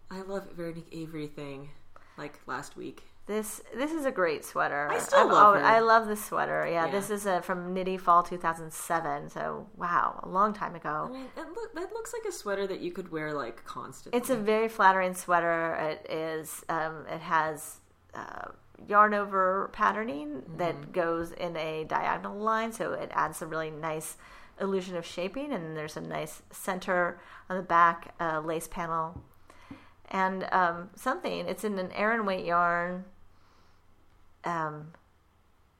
I 0.09 0.21
love 0.21 0.47
Véronik 0.57 0.85
Avery 0.91 1.27
thing. 1.27 1.69
Like 2.17 2.39
last 2.47 2.75
week. 2.75 3.03
This 3.27 3.61
this 3.75 3.91
is 3.91 4.05
a 4.05 4.11
great 4.11 4.43
sweater. 4.43 4.89
I 4.89 4.97
still 4.97 5.19
I've 5.19 5.31
love 5.31 5.55
her. 5.57 5.61
I 5.63 5.79
love 5.79 6.07
this 6.07 6.25
sweater. 6.25 6.65
Yeah, 6.65 6.85
Yeah. 6.85 6.91
this 6.91 7.11
is 7.11 7.27
a, 7.27 7.43
from 7.43 7.75
Knitty 7.75 7.97
Fall 7.97 8.23
2007. 8.23 9.29
So 9.29 9.67
wow, 9.75 10.19
a 10.23 10.27
long 10.27 10.53
time 10.55 10.73
ago. 10.73 11.05
I 11.07 11.11
mean, 11.13 11.25
it 11.37 11.45
look, 11.55 11.75
that 11.75 11.93
looks 11.93 12.13
like 12.13 12.25
a 12.27 12.31
sweater 12.31 12.65
that 12.65 12.79
you 12.79 12.91
could 12.91 13.11
wear 13.11 13.31
like 13.31 13.63
constantly. 13.63 14.17
It's 14.17 14.31
a 14.31 14.35
very 14.35 14.67
flattering 14.67 15.13
sweater. 15.13 15.75
It 15.75 16.09
is. 16.11 16.63
Um, 16.67 17.05
it 17.07 17.21
has 17.21 17.77
uh, 18.15 18.47
yarn 18.87 19.13
over 19.13 19.69
patterning 19.73 20.43
that 20.57 20.91
goes 20.91 21.31
in 21.31 21.55
a 21.57 21.83
diagonal 21.85 22.37
line, 22.37 22.71
so 22.71 22.93
it 22.93 23.09
adds 23.13 23.41
a 23.41 23.47
really 23.47 23.69
nice 23.71 24.17
illusion 24.59 24.95
of 24.95 25.05
shaping. 25.05 25.53
And 25.53 25.75
there's 25.77 25.97
a 25.97 26.01
nice 26.01 26.41
center 26.51 27.19
on 27.49 27.57
the 27.57 27.63
back 27.63 28.13
uh, 28.19 28.39
lace 28.41 28.67
panel, 28.67 29.21
and 30.09 30.47
um, 30.51 30.89
something. 30.95 31.47
It's 31.47 31.63
in 31.63 31.79
an 31.79 31.91
Aran 31.93 32.25
weight 32.25 32.45
yarn. 32.45 33.05
Um, 34.43 34.93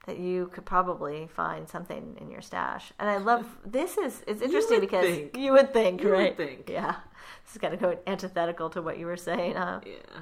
that 0.08 0.18
you 0.20 0.50
could 0.54 0.66
probably 0.66 1.28
find 1.28 1.68
something 1.68 2.16
in 2.20 2.32
your 2.32 2.42
stash. 2.42 2.94
And 2.98 3.10
I 3.10 3.18
love 3.18 3.46
this 3.66 3.98
is 3.98 4.24
it's 4.26 4.42
interesting 4.42 4.80
would 4.80 4.90
because 4.90 5.06
think. 5.06 5.38
you 5.38 5.52
would 5.52 5.74
think, 5.74 6.02
You 6.02 6.08
would 6.10 6.14
right? 6.14 6.38
think. 6.38 6.70
Yeah. 6.70 6.96
This 7.46 7.56
is 7.56 7.58
kind 7.62 7.74
of 7.74 7.82
going 7.82 7.98
antithetical 8.08 8.70
to 8.72 8.82
what 8.82 8.98
you 8.98 9.06
were 9.06 9.18
saying, 9.18 9.56
huh? 9.56 9.82
Yeah. 9.86 10.22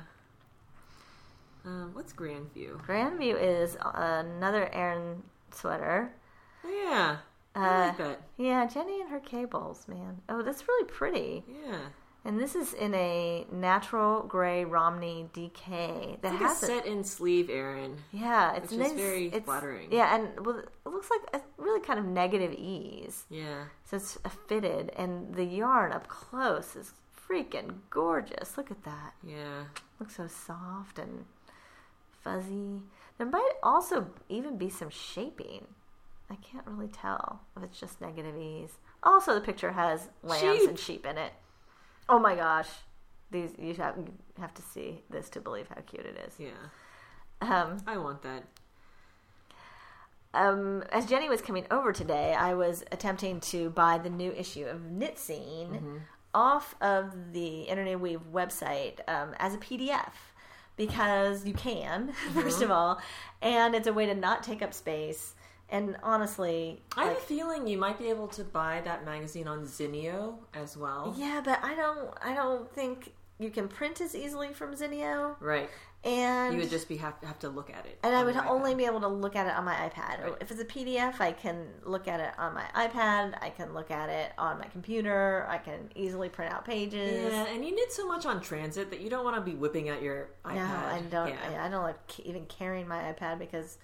Um, 1.65 1.91
what's 1.93 2.13
Grandview? 2.13 2.79
Grandview 2.85 3.35
is 3.41 3.75
another 3.83 4.69
Aran 4.71 5.23
sweater. 5.51 6.11
Oh, 6.63 6.69
yeah. 6.69 7.17
I 7.55 7.59
Uh, 7.67 7.87
like 7.87 7.97
that. 7.97 8.21
Yeah, 8.37 8.65
Jenny 8.67 9.01
and 9.01 9.09
her 9.09 9.19
cables, 9.19 9.87
man. 9.87 10.21
Oh, 10.29 10.41
that's 10.41 10.67
really 10.67 10.85
pretty. 10.87 11.43
Yeah. 11.47 11.77
And 12.23 12.39
this 12.39 12.55
is 12.55 12.73
in 12.73 12.93
a 12.95 13.45
natural 13.51 14.23
gray 14.23 14.65
Romney 14.65 15.29
DK 15.33 16.19
that 16.21 16.31
like 16.33 16.41
has 16.41 16.63
a, 16.63 16.65
set 16.65 16.85
in 16.87 17.03
sleeve, 17.03 17.49
Aran. 17.51 17.97
yeah, 18.11 18.55
it's 18.55 18.71
nice. 18.71 18.93
very 18.93 19.27
it's, 19.27 19.45
flattering. 19.45 19.91
Yeah, 19.91 20.15
and 20.15 20.43
well, 20.45 20.57
it 20.57 20.89
looks 20.89 21.09
like 21.11 21.21
a 21.41 21.45
really 21.61 21.81
kind 21.81 21.99
of 21.99 22.05
negative 22.05 22.51
ease. 22.53 23.25
Yeah. 23.29 23.65
So 23.85 23.97
it's 23.97 24.17
a 24.25 24.29
fitted, 24.29 24.91
and 24.97 25.35
the 25.35 25.45
yarn 25.45 25.91
up 25.91 26.07
close 26.07 26.75
is 26.75 26.93
freaking 27.29 27.75
gorgeous. 27.91 28.57
Look 28.57 28.71
at 28.71 28.83
that. 28.85 29.13
Yeah. 29.23 29.65
looks 29.99 30.15
so 30.17 30.25
soft 30.27 30.97
and 30.99 31.25
fuzzy. 32.25 32.81
There 33.17 33.27
might 33.27 33.53
also 33.63 34.07
even 34.27 34.57
be 34.57 34.69
some 34.69 34.89
shaping. 34.89 35.67
I 36.29 36.35
can't 36.35 36.65
really 36.67 36.89
tell 36.89 37.39
if 37.55 37.63
it's 37.63 37.79
just 37.79 38.01
negative 38.01 38.35
ease. 38.37 38.79
Also, 39.03 39.33
the 39.33 39.39
picture 39.41 39.71
has 39.71 40.09
lambs 40.23 40.41
Sheep. 40.59 40.69
and 40.69 40.77
sheep 40.79 41.05
in 41.05 41.17
it. 41.17 41.31
Oh 42.09 42.19
my 42.19 42.35
gosh, 42.35 42.67
these 43.31 43.51
you 43.57 43.73
have 43.75 43.95
you 43.97 44.11
have 44.39 44.53
to 44.55 44.61
see 44.61 45.03
this 45.09 45.29
to 45.29 45.39
believe 45.39 45.67
how 45.69 45.81
cute 45.81 46.05
it 46.05 46.19
is. 46.27 46.33
Yeah. 46.39 46.49
Um, 47.41 47.77
I 47.87 47.97
want 47.97 48.21
that. 48.23 48.43
um, 50.33 50.83
as 50.91 51.05
Jenny 51.05 51.29
was 51.29 51.41
coming 51.41 51.65
over 51.71 51.93
today, 51.93 52.33
I 52.33 52.53
was 52.55 52.83
attempting 52.91 53.39
to 53.41 53.69
buy 53.69 53.97
the 53.97 54.09
new 54.09 54.31
issue 54.31 54.65
of 54.65 54.91
Knit 54.91 55.17
Scene 55.17 55.69
Mm-hmm. 55.69 55.97
off 56.33 56.75
of 56.81 57.33
the 57.33 57.63
Interweave 57.63 58.21
website 58.33 58.99
um, 59.07 59.33
as 59.39 59.53
a 59.53 59.57
PDF 59.57 60.11
because 60.77 61.45
you 61.45 61.53
can, 61.53 62.09
Mm-hmm. 62.29 62.41
first 62.41 62.61
of 62.61 62.71
all, 62.71 62.99
and 63.41 63.75
it's 63.75 63.87
a 63.87 63.93
way 63.93 64.05
to 64.05 64.15
not 64.15 64.43
take 64.43 64.61
up 64.61 64.73
space. 64.73 65.33
And 65.69 65.97
honestly, 66.03 66.81
I 66.95 67.05
have 67.05 67.13
like, 67.13 67.17
a 67.17 67.21
feeling 67.25 67.67
you 67.67 67.77
might 67.77 67.97
be 67.97 68.09
able 68.09 68.27
to 68.29 68.43
buy 68.43 68.81
that 68.85 69.03
magazine 69.03 69.47
on 69.47 69.65
Zinio 69.65 70.35
as 70.53 70.77
well. 70.77 71.13
yeah, 71.17 71.41
but 71.43 71.59
I 71.63 71.73
don't, 71.75 72.11
I 72.23 72.35
don't 72.35 72.71
think 72.71 73.13
you 73.39 73.49
can 73.49 73.67
print 73.67 73.99
as 73.99 74.15
easily 74.15 74.53
from 74.53 74.75
Zinio, 74.75 75.35
Right. 75.39 75.69
And 76.05 76.53
You 76.53 76.59
would 76.61 76.69
just 76.69 76.87
be 76.87 76.97
have, 76.97 77.15
have 77.23 77.39
to 77.39 77.49
look 77.49 77.71
at 77.71 77.85
it. 77.85 77.97
And 78.03 78.15
I 78.15 78.23
would 78.23 78.37
only 78.37 78.75
be 78.75 78.85
able 78.85 79.01
to 79.01 79.07
look 79.07 79.35
at 79.35 79.47
it 79.47 79.53
on 79.53 79.65
my 79.65 79.73
iPad. 79.73 80.23
Right. 80.23 80.33
If 80.39 80.51
it's 80.51 80.61
a 80.61 80.65
PDF, 80.65 81.19
I 81.19 81.31
can 81.31 81.65
look 81.83 82.07
at 82.07 82.19
it 82.19 82.37
on 82.37 82.53
my 82.53 82.65
iPad. 82.75 83.37
I 83.41 83.49
can 83.49 83.73
look 83.73 83.89
at 83.89 84.09
it 84.09 84.31
on 84.37 84.59
my 84.59 84.65
computer. 84.65 85.47
I 85.49 85.57
can 85.57 85.89
easily 85.95 86.29
print 86.29 86.53
out 86.53 86.63
pages. 86.63 87.33
Yeah, 87.33 87.47
and 87.47 87.65
you 87.65 87.75
knit 87.75 87.91
so 87.91 88.07
much 88.07 88.25
on 88.27 88.39
transit 88.39 88.91
that 88.91 89.01
you 89.01 89.09
don't 89.09 89.23
want 89.23 89.35
to 89.35 89.41
be 89.41 89.55
whipping 89.57 89.89
out 89.89 90.03
your 90.03 90.29
iPad. 90.45 90.55
No, 90.55 90.63
I 90.63 91.01
don't. 91.09 91.29
Yeah. 91.29 91.61
I, 91.61 91.65
I 91.65 91.69
don't 91.69 91.83
like 91.83 92.19
even 92.19 92.45
carrying 92.45 92.87
my 92.87 93.11
iPad 93.11 93.39
because 93.39 93.79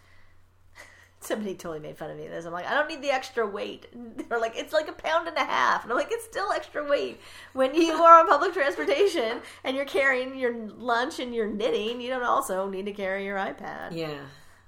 somebody 1.22 1.54
totally 1.56 1.80
made 1.80 1.98
fun 1.98 2.10
of 2.12 2.18
me. 2.18 2.28
This 2.28 2.46
I'm 2.46 2.52
like, 2.52 2.66
I 2.68 2.74
don't 2.74 2.88
need 2.90 3.02
the 3.02 3.12
extra 3.12 3.48
weight. 3.48 3.88
They're 4.30 4.40
like, 4.40 4.54
it's 4.56 4.74
like 4.74 4.88
a 4.90 4.92
pound 4.94 5.28
and 5.28 5.38
a 5.38 5.44
half, 5.46 5.84
and 5.84 5.92
I'm 5.92 5.98
like, 5.98 6.12
it's 6.12 6.26
still 6.26 6.52
extra 6.52 6.84
weight 6.88 7.20
when 7.54 7.74
you 7.76 7.94
are 7.94 8.20
on 8.20 8.28
public 8.28 8.54
transportation 8.54 9.42
and 9.64 9.76
you're 9.76 9.86
carrying 9.86 10.38
your 10.38 10.54
lunch 10.68 11.20
and 11.20 11.34
you're 11.34 11.48
knitting. 11.50 12.02
You 12.02 12.10
don't 12.10 12.24
also 12.24 12.70
need 12.70 12.86
to 12.88 12.94
carry 12.94 13.24
your 13.26 13.38
iPad. 13.38 13.92
yeah. 13.96 14.20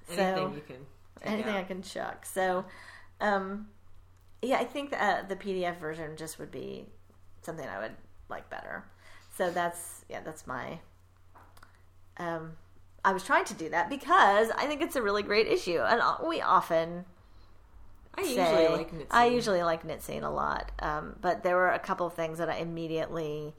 So, 0.08 0.14
Anything 0.22 0.54
you 0.54 0.60
can. 0.66 0.76
anything 1.22 1.52
out. 1.54 1.60
I 1.60 1.64
can 1.64 1.82
chuck. 1.82 2.26
So, 2.26 2.64
um, 3.20 3.68
yeah, 4.42 4.58
I 4.58 4.64
think 4.64 4.92
uh, 4.98 5.22
the 5.22 5.36
PDF 5.36 5.78
version 5.80 6.16
just 6.16 6.38
would 6.38 6.50
be 6.50 6.86
something 7.42 7.66
I 7.66 7.78
would 7.78 7.92
like 8.28 8.50
better. 8.50 8.84
So 9.36 9.50
that's 9.50 10.04
yeah, 10.08 10.20
that's 10.20 10.46
my. 10.46 10.78
Um, 12.18 12.52
I 13.04 13.12
was 13.12 13.22
trying 13.24 13.44
to 13.46 13.54
do 13.54 13.68
that 13.70 13.90
because 13.90 14.50
I 14.56 14.66
think 14.66 14.80
it's 14.82 14.96
a 14.96 15.02
really 15.02 15.22
great 15.22 15.46
issue, 15.46 15.78
and 15.80 16.00
uh, 16.00 16.16
we 16.26 16.40
often 16.40 17.04
I 18.14 18.22
say 18.22 18.28
usually 18.62 18.76
like 18.78 18.92
knit. 18.92 19.06
I 19.10 19.26
usually 19.26 19.62
like 19.62 19.84
knit 19.84 20.02
scene 20.02 20.22
a 20.22 20.30
lot, 20.32 20.72
um, 20.80 21.16
but 21.20 21.42
there 21.42 21.56
were 21.56 21.70
a 21.70 21.78
couple 21.78 22.06
of 22.06 22.14
things 22.14 22.38
that 22.38 22.48
I 22.48 22.56
immediately 22.56 23.54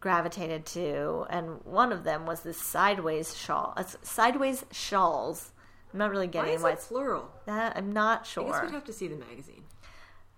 gravitated 0.00 0.66
to, 0.66 1.26
and 1.30 1.64
one 1.64 1.92
of 1.92 2.04
them 2.04 2.26
was 2.26 2.40
this 2.40 2.58
sideways 2.60 3.36
shawl. 3.36 3.72
It's 3.76 3.96
sideways 4.02 4.64
shawls. 4.72 5.52
I'm 5.92 5.98
not 5.98 6.10
really 6.10 6.26
Why 6.26 6.32
getting 6.32 6.54
is 6.54 6.62
why 6.62 6.72
it's 6.72 6.86
plural? 6.86 7.30
that. 7.46 7.76
I'm 7.76 7.92
not 7.92 8.18
I 8.20 8.22
guess 8.22 8.28
sure. 8.30 8.62
we'd 8.64 8.72
have 8.72 8.84
to 8.84 8.92
see 8.92 9.08
the 9.08 9.16
magazine. 9.16 9.62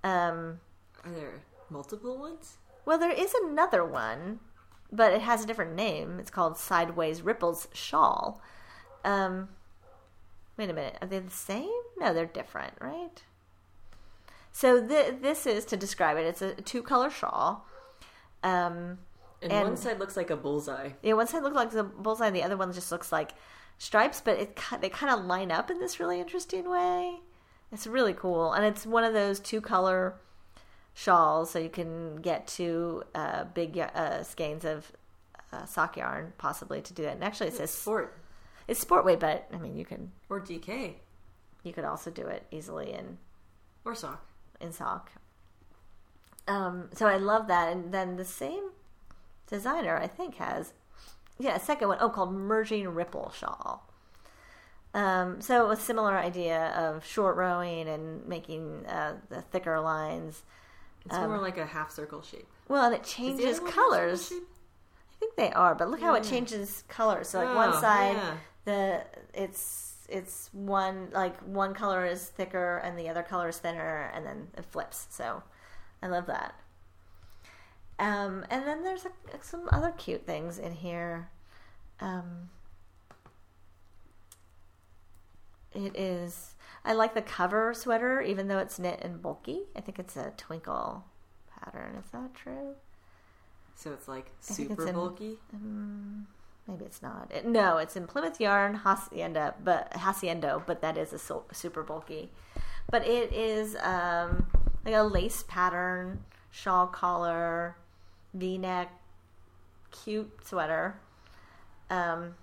Um, 0.05 0.61
Are 1.05 1.11
there 1.11 1.33
multiple 1.71 2.19
ones? 2.19 2.59
well, 2.85 2.99
there 2.99 3.11
is 3.11 3.35
another 3.45 3.85
one, 3.85 4.41
but 4.93 5.13
it 5.13 5.21
has 5.23 5.43
a 5.43 5.47
different 5.47 5.75
name. 5.75 6.19
It's 6.19 6.31
called 6.31 6.57
Sideways 6.57 7.23
Ripples 7.23 7.69
Shawl. 7.73 8.41
Um, 9.05 9.49
wait 10.57 10.71
a 10.71 10.73
minute. 10.73 10.97
Are 11.01 11.07
they 11.09 11.19
the 11.19 11.31
same? 11.31 11.71
No, 11.99 12.13
they're 12.15 12.27
different, 12.27 12.75
right? 12.81 13.23
So 14.53 14.87
th- 14.87 15.17
this 15.23 15.47
is 15.47 15.65
to 15.67 15.77
describe 15.77 16.17
it. 16.17 16.27
It's 16.27 16.43
a 16.43 16.55
two 16.55 16.83
color 16.83 17.11
shawl. 17.11 17.67
Um, 18.43 18.99
And, 19.41 19.53
And- 19.53 19.69
one 19.69 19.77
side 19.77 20.01
looks 20.01 20.17
like 20.17 20.31
a 20.31 20.37
bullseye. 20.37 20.91
yeah, 21.03 21.13
one 21.13 21.29
side 21.29 21.45
looks 21.45 21.55
like 21.55 21.73
a 21.73 21.85
bullseye, 21.85 22.27
and 22.27 22.35
the 22.35 22.43
other 22.43 22.57
one 22.57 22.73
just 22.73 22.91
looks 22.91 23.13
like 23.13 23.35
stripes, 23.79 24.21
but 24.21 24.37
it 24.37 24.59
they 24.81 24.89
kind 24.89 25.13
of 25.15 25.25
line 25.27 25.53
up 25.53 25.71
in 25.71 25.79
this 25.79 26.01
really 26.01 26.19
interesting 26.19 26.69
way. 26.69 27.21
It's 27.71 27.87
really 27.87 28.15
cool, 28.15 28.53
and 28.53 28.65
it's 28.65 28.85
one 28.85 29.05
of 29.05 29.13
those 29.13 29.39
two 29.39 29.61
color 29.61 30.17
shawls, 30.99 31.51
so 31.51 31.61
you 31.61 31.69
can 31.69 32.17
get 32.17 32.49
two 32.49 33.05
uh, 33.15 33.45
big 33.45 33.79
uh, 33.79 34.25
skeins 34.25 34.65
of 34.65 34.91
uh, 35.53 35.65
sock 35.65 35.97
yarn 35.97 36.33
possibly 36.39 36.83
to 36.83 36.93
do 36.93 37.05
that. 37.05 37.13
And 37.13 37.23
actually, 37.23 37.49
it 37.49 37.55
says 37.55 37.71
Sport. 37.71 38.19
It's 38.67 38.81
sport 38.81 39.05
weight, 39.05 39.21
but 39.21 39.49
I 39.53 39.59
mean, 39.59 39.77
you 39.79 39.85
can 39.85 40.11
Or 40.29 40.41
DK. 40.41 40.95
you 41.63 41.73
could 41.73 41.85
also 41.85 42.11
do 42.11 42.27
it 42.27 42.45
easily 42.51 42.93
in 42.93 43.17
Or 43.85 43.95
sock. 43.95 44.27
in 44.61 44.73
sock. 44.73 45.13
Um, 46.49 46.89
so 46.95 47.07
I 47.07 47.17
love 47.17 47.47
that, 47.47 47.73
and 47.73 47.93
then 47.95 48.17
the 48.17 48.25
same 48.25 48.71
designer 49.47 49.97
I 49.97 50.07
think 50.07 50.35
has 50.37 50.75
yeah 51.39 51.55
a 51.57 51.61
second 51.61 51.89
one 51.89 51.97
oh 52.01 52.11
called 52.11 52.33
merging 52.35 52.89
ripple 52.89 53.31
shawl. 53.31 53.89
Um, 54.95 55.41
so 55.41 55.71
a 55.71 55.77
similar 55.77 56.19
idea 56.19 56.69
of 56.77 57.05
short 57.07 57.37
rowing 57.37 57.89
and 57.89 58.27
making 58.27 58.85
uh, 58.87 59.15
the 59.29 59.43
thicker 59.43 59.79
lines. 59.81 60.43
It's 61.09 61.19
more 61.29 61.39
like 61.39 61.59
a 61.59 61.67
half 61.67 61.91
circle 61.91 62.23
shape. 62.23 62.47
Well, 62.69 62.85
and 62.87 62.95
it 62.95 63.05
changes 63.05 63.59
other 63.59 63.63
one 63.63 63.73
half 63.73 63.77
circle 63.77 63.91
colors. 63.91 64.33
I 64.33 65.15
think 65.21 65.37
they 65.37 65.53
are, 65.53 65.75
but 65.75 65.91
look 65.91 66.01
how 66.01 66.15
it 66.15 66.23
changes 66.25 66.85
colors. 66.89 67.29
So 67.29 67.39
like 67.43 67.55
one 67.57 67.71
Oh, 67.75 67.81
side, 67.81 68.17
yeah. 68.17 68.37
the 68.65 69.05
it's 69.35 70.07
it's 70.09 70.49
one 70.53 71.09
like 71.13 71.39
one 71.41 71.75
color 71.75 72.07
is 72.07 72.25
thicker 72.29 72.79
and 72.79 72.99
the 72.99 73.09
other 73.09 73.23
color 73.23 73.49
is 73.49 73.59
thinner, 73.59 74.11
and 74.15 74.25
then 74.25 74.49
it 74.57 74.65
flips. 74.65 75.07
So 75.11 75.43
I 76.03 76.07
love 76.09 76.27
that. 76.27 76.55
Um, 77.99 78.45
and 78.49 78.65
then 78.67 78.85
there's 78.85 79.05
a, 79.07 79.11
some 79.43 79.69
other 79.73 79.93
cute 79.99 80.25
things 80.25 80.59
in 80.59 80.73
here. 80.73 81.31
Um, 82.01 82.51
it 85.75 85.97
is. 85.97 86.55
I 86.85 86.93
like 86.93 87.15
the 87.15 87.23
cover 87.23 87.75
sweater, 87.75 88.21
even 88.21 88.49
though 88.49 88.59
it's 88.59 88.79
knit 88.79 89.01
and 89.03 89.21
bulky. 89.21 89.63
I 89.77 89.81
think 89.81 89.99
it's 89.99 90.17
a 90.17 90.33
twinkle 90.37 91.05
pattern. 91.59 91.97
Is 91.97 92.11
that 92.13 92.35
true? 92.35 92.75
So 93.75 93.93
it's 93.93 94.09
like 94.09 94.27
think 94.41 94.71
it's 94.71 94.79
super 94.79 94.89
in- 94.89 94.95
bulky. 94.95 95.39
Um, 95.55 96.27
maybe 96.67 96.85
it's 96.85 97.03
not. 97.03 97.31
It, 97.35 97.47
no, 97.47 97.79
it's 97.79 97.97
in 97.97 98.07
Plymouth 98.07 98.41
yarn 98.41 98.75
hacienda, 98.75 99.55
but 99.63 99.91
haciendo, 99.93 100.63
but 100.67 100.81
that 100.83 100.97
is 100.97 101.13
a 101.13 101.19
so, 101.19 101.45
super 101.53 101.83
bulky. 101.83 102.31
But 102.91 103.07
it 103.07 103.33
is 103.33 103.77
um, 103.77 104.47
like 104.85 104.95
a 104.95 105.03
lace 105.03 105.45
pattern, 105.47 106.25
shawl 106.51 106.87
collar, 106.87 107.77
V-neck, 108.35 108.91
cute 109.91 110.31
sweater, 110.45 110.99
um, 111.91 112.35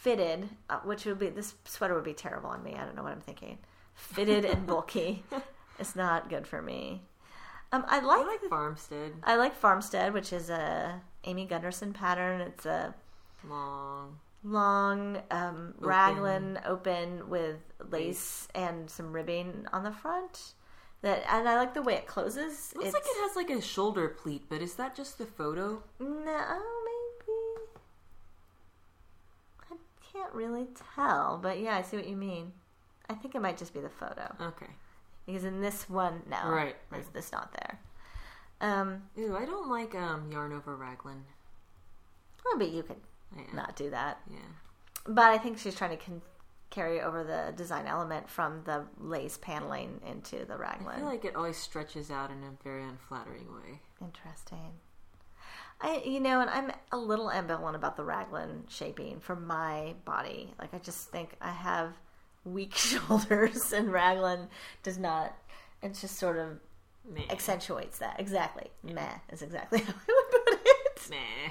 fitted, 0.00 0.48
uh, 0.70 0.78
which 0.80 1.04
would 1.04 1.18
be 1.18 1.28
this 1.28 1.54
sweater 1.64 1.94
would 1.94 2.04
be 2.04 2.14
terrible 2.14 2.48
on 2.50 2.62
me. 2.62 2.74
I 2.74 2.84
don't 2.84 2.96
know 2.96 3.02
what 3.02 3.12
I'm 3.12 3.20
thinking. 3.20 3.58
Fitted 3.94 4.46
and 4.46 4.66
bulky, 4.66 5.24
it's 5.78 5.94
not 5.94 6.30
good 6.30 6.46
for 6.46 6.62
me. 6.62 7.02
Um, 7.72 7.84
I 7.86 8.00
like 8.00 8.20
I 8.20 8.26
like 8.26 8.42
Farmstead. 8.48 9.12
I 9.22 9.36
like 9.36 9.54
Farmstead, 9.54 10.12
which 10.14 10.32
is 10.32 10.48
a 10.50 11.00
Amy 11.24 11.44
Gunderson 11.44 11.92
pattern. 11.92 12.40
It's 12.40 12.66
a 12.66 12.94
Long. 13.48 14.18
long 14.42 15.18
um, 15.30 15.74
raglan 15.78 16.58
open 16.66 17.28
with 17.28 17.58
lace 17.90 18.48
and 18.54 18.90
some 18.90 19.12
ribbing 19.12 19.66
on 19.72 19.84
the 19.84 19.92
front. 19.92 20.54
That 21.02 21.24
and 21.30 21.48
I 21.48 21.56
like 21.56 21.74
the 21.74 21.82
way 21.82 21.94
it 21.94 22.06
closes. 22.06 22.72
Looks 22.74 22.88
it's, 22.88 22.94
like 22.94 23.04
it 23.04 23.20
has 23.20 23.36
like 23.36 23.50
a 23.50 23.62
shoulder 23.62 24.08
pleat, 24.08 24.44
but 24.48 24.60
is 24.62 24.74
that 24.74 24.94
just 24.94 25.18
the 25.18 25.26
photo? 25.26 25.82
no, 25.98 26.58
maybe 26.84 27.38
I 29.70 29.76
can't 30.20 30.34
really 30.34 30.66
tell, 30.94 31.38
but 31.42 31.60
yeah, 31.60 31.76
I 31.76 31.82
see 31.82 31.96
what 31.96 32.08
you 32.08 32.16
mean. 32.16 32.52
I 33.08 33.14
think 33.14 33.34
it 33.34 33.42
might 33.42 33.56
just 33.58 33.74
be 33.74 33.80
the 33.80 33.88
photo 33.88 34.34
Okay. 34.40 34.66
because 35.26 35.44
in 35.44 35.60
this 35.60 35.88
one, 35.88 36.22
no, 36.28 36.48
Right, 36.50 36.76
right. 36.90 37.04
it's 37.14 37.32
not 37.32 37.52
there. 37.52 37.78
Um, 38.60 39.02
Ooh, 39.18 39.36
I 39.36 39.44
don't 39.46 39.68
like 39.68 39.94
um 39.94 40.30
yarn 40.30 40.52
over 40.52 40.76
raglan. 40.76 41.24
well, 42.44 42.58
but 42.58 42.68
you 42.70 42.82
could 42.82 43.00
Yeah. 43.36 43.52
not 43.54 43.76
do 43.76 43.90
that. 43.90 44.20
Yeah. 44.30 44.38
But 45.06 45.26
I 45.30 45.38
think 45.38 45.58
she's 45.58 45.74
trying 45.74 45.96
to 45.96 46.04
con- 46.04 46.22
carry 46.68 47.00
over 47.00 47.24
the 47.24 47.52
design 47.56 47.86
element 47.86 48.28
from 48.28 48.62
the 48.64 48.86
lace 48.98 49.38
paneling 49.38 50.00
into 50.06 50.44
the 50.44 50.56
raglan. 50.56 50.96
I 50.96 50.98
feel 50.98 51.06
like 51.06 51.24
it 51.24 51.34
always 51.36 51.56
stretches 51.56 52.10
out 52.10 52.30
in 52.30 52.44
a 52.44 52.50
very 52.62 52.82
unflattering 52.84 53.52
way. 53.52 53.80
Interesting. 54.00 54.78
I, 55.80 56.02
you 56.04 56.20
know, 56.20 56.40
and 56.40 56.50
I'm 56.50 56.70
a 56.92 56.98
little 56.98 57.28
ambivalent 57.28 57.74
about 57.74 57.96
the 57.96 58.04
raglan 58.04 58.64
shaping 58.68 59.20
for 59.20 59.34
my 59.34 59.94
body. 60.04 60.52
Like, 60.58 60.74
I 60.74 60.78
just 60.78 61.10
think 61.10 61.36
I 61.40 61.50
have 61.50 61.94
weak 62.44 62.74
shoulders, 62.74 63.72
and 63.72 63.92
raglan 63.92 64.48
does 64.82 64.98
not. 64.98 65.34
It 65.82 65.94
just 65.94 66.16
sort 66.16 66.36
of 66.36 66.58
Meh. 67.10 67.22
accentuates 67.30 67.98
that. 67.98 68.20
Exactly. 68.20 68.70
Meh 68.82 69.14
is 69.30 69.40
exactly 69.42 69.80
how 69.80 69.94
I 69.94 70.08
would 70.08 70.30
put 70.44 70.54
it. 70.54 70.60
Meh. 71.10 71.50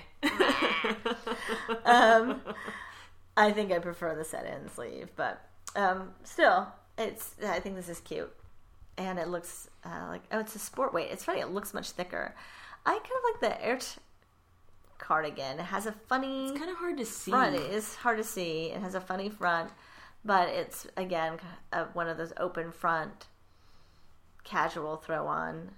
um, 1.85 2.41
I 3.35 3.51
think 3.51 3.71
I 3.71 3.79
prefer 3.79 4.15
the 4.15 4.23
set-in 4.23 4.69
sleeve, 4.69 5.09
but 5.15 5.41
um, 5.75 6.11
still, 6.23 6.67
it's. 6.97 7.33
I 7.43 7.59
think 7.59 7.75
this 7.75 7.89
is 7.89 7.99
cute, 8.01 8.31
and 8.97 9.17
it 9.17 9.27
looks 9.27 9.69
uh, 9.83 10.07
like 10.09 10.21
oh, 10.31 10.39
it's 10.39 10.55
a 10.55 10.59
sport 10.59 10.93
weight. 10.93 11.09
It's 11.11 11.23
funny. 11.23 11.39
It 11.39 11.49
looks 11.49 11.73
much 11.73 11.89
thicker. 11.91 12.35
I 12.85 12.91
kind 12.91 13.03
of 13.03 13.23
like 13.33 13.39
the 13.59 13.67
Ert 13.67 13.97
cardigan. 14.99 15.59
It 15.59 15.63
has 15.63 15.85
a 15.87 15.91
funny 15.91 16.49
It's 16.49 16.57
kind 16.59 16.69
of 16.69 16.77
hard 16.77 16.97
to 16.97 17.05
see. 17.05 17.31
front. 17.31 17.55
It 17.55 17.71
is 17.71 17.95
hard 17.95 18.17
to 18.17 18.23
see. 18.23 18.67
It 18.67 18.81
has 18.81 18.93
a 18.95 19.01
funny 19.01 19.29
front, 19.29 19.71
but 20.23 20.49
it's 20.49 20.85
again 20.97 21.39
uh, 21.73 21.85
one 21.93 22.07
of 22.07 22.17
those 22.17 22.33
open 22.37 22.71
front, 22.71 23.27
casual 24.43 24.97
throw 24.97 25.27
on. 25.27 25.71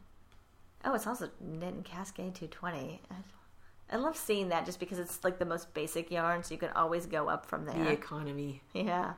Oh, 0.84 0.93
it's 0.95 1.07
also 1.07 1.30
knit 1.39 1.74
in 1.76 1.84
Cascade 1.84 2.34
220. 2.36 3.01
I, 3.11 3.15
I 3.93 3.97
love 3.97 4.17
seeing 4.17 4.49
that 4.49 4.65
just 4.65 4.80
because 4.80 4.97
it's 4.99 5.24
like 5.24 5.38
the 5.38 5.45
most 5.45 5.74
basic 5.74 6.09
yarn, 6.09 6.43
so 6.43 6.53
you 6.53 6.59
can 6.59 6.69
always 6.72 7.05
go 7.05 7.28
up 7.30 7.45
from 7.45 7.65
there. 7.65 7.76
The 7.84 7.91
economy. 7.91 8.63
Yeah. 8.74 9.13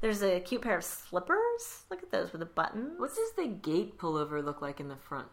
There's 0.00 0.22
a 0.22 0.40
cute 0.40 0.62
pair 0.62 0.78
of 0.78 0.84
slippers. 0.84 1.84
Look 1.90 2.02
at 2.02 2.10
those 2.10 2.32
with 2.32 2.40
the 2.40 2.46
buttons. 2.46 2.98
What 2.98 3.10
does 3.14 3.32
the 3.36 3.46
gate 3.46 3.98
pullover 3.98 4.42
look 4.42 4.62
like 4.62 4.80
in 4.80 4.88
the 4.88 4.96
front? 4.96 5.28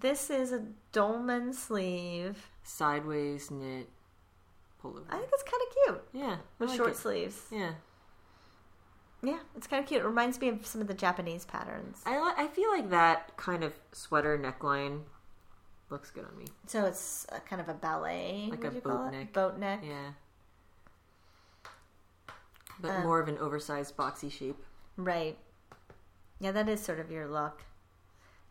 This 0.00 0.30
is 0.30 0.52
a 0.52 0.62
dolman 0.92 1.52
sleeve. 1.52 2.50
Sideways 2.62 3.50
knit 3.50 3.88
pullover. 4.82 5.04
I 5.10 5.18
think 5.18 5.30
it's 5.32 5.42
kind 5.42 5.62
of 5.66 5.74
cute 6.12 6.22
yeah. 6.22 6.36
With 6.58 6.68
like 6.70 6.76
short 6.76 6.90
it. 6.90 6.96
sleeves. 6.96 7.42
Yeah. 7.50 7.72
Yeah, 9.22 9.38
it's 9.56 9.66
kind 9.66 9.82
of 9.82 9.88
cute. 9.88 10.02
It 10.02 10.06
reminds 10.06 10.40
me 10.40 10.48
of 10.48 10.64
some 10.64 10.80
of 10.80 10.86
the 10.86 10.94
Japanese 10.94 11.44
patterns. 11.44 12.00
I 12.06 12.20
li- 12.20 12.34
I 12.36 12.46
feel 12.46 12.70
like 12.70 12.90
that 12.90 13.36
kind 13.36 13.64
of 13.64 13.72
sweater 13.92 14.38
neckline 14.38 15.00
looks 15.90 16.10
good 16.10 16.24
on 16.24 16.38
me. 16.38 16.44
So 16.66 16.84
it's 16.86 17.26
a 17.30 17.40
kind 17.40 17.60
of 17.60 17.68
a 17.68 17.74
ballet, 17.74 18.46
Like 18.50 18.62
a 18.64 18.70
boat 18.70 19.10
neck. 19.10 19.32
Boat 19.32 19.58
neck. 19.58 19.80
Yeah. 19.84 20.10
But 22.80 22.90
Um, 22.90 23.02
more 23.02 23.18
of 23.20 23.28
an 23.28 23.38
oversized 23.38 23.96
boxy 23.96 24.30
shape. 24.30 24.62
Right. 24.96 25.36
Yeah, 26.40 26.52
that 26.52 26.68
is 26.68 26.80
sort 26.80 27.00
of 27.00 27.10
your 27.10 27.26
look. 27.26 27.64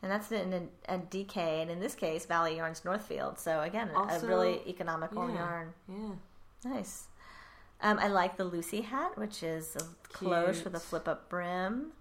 And 0.04 0.12
that's 0.12 0.32
in 0.32 0.54
a, 0.54 0.94
a 0.96 1.00
DK, 1.00 1.38
and 1.38 1.72
in 1.72 1.80
this 1.80 1.96
case, 1.96 2.26
Valley 2.26 2.58
Yarns 2.58 2.86
Northfield. 2.86 3.40
So 3.40 3.62
again, 3.62 3.90
Also- 3.96 4.26
a 4.26 4.30
really 4.30 4.62
economical 4.68 5.28
yeah. 5.28 5.36
yarn. 5.36 5.74
Yeah. 5.90 6.72
Nice. 6.72 7.06
Um, 7.82 8.00
I 8.00 8.08
like 8.08 8.38
the 8.38 8.44
Lucy 8.44 8.82
hat, 8.82 9.18
which 9.18 9.44
is 9.44 9.76
a 9.76 9.84
cloche 10.14 10.64
with 10.64 10.76
a 10.76 10.80
flip 10.80 11.08
up 11.08 11.30
brim. 11.30 11.92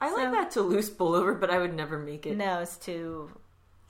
I 0.00 0.12
like 0.14 0.30
that 0.32 0.50
to 0.52 0.62
loose 0.62 0.88
pullover, 0.90 1.38
but 1.38 1.50
I 1.50 1.58
would 1.58 1.74
never 1.74 1.98
make 1.98 2.24
it 2.26 2.36
No, 2.36 2.60
it's 2.60 2.76
too 2.76 3.30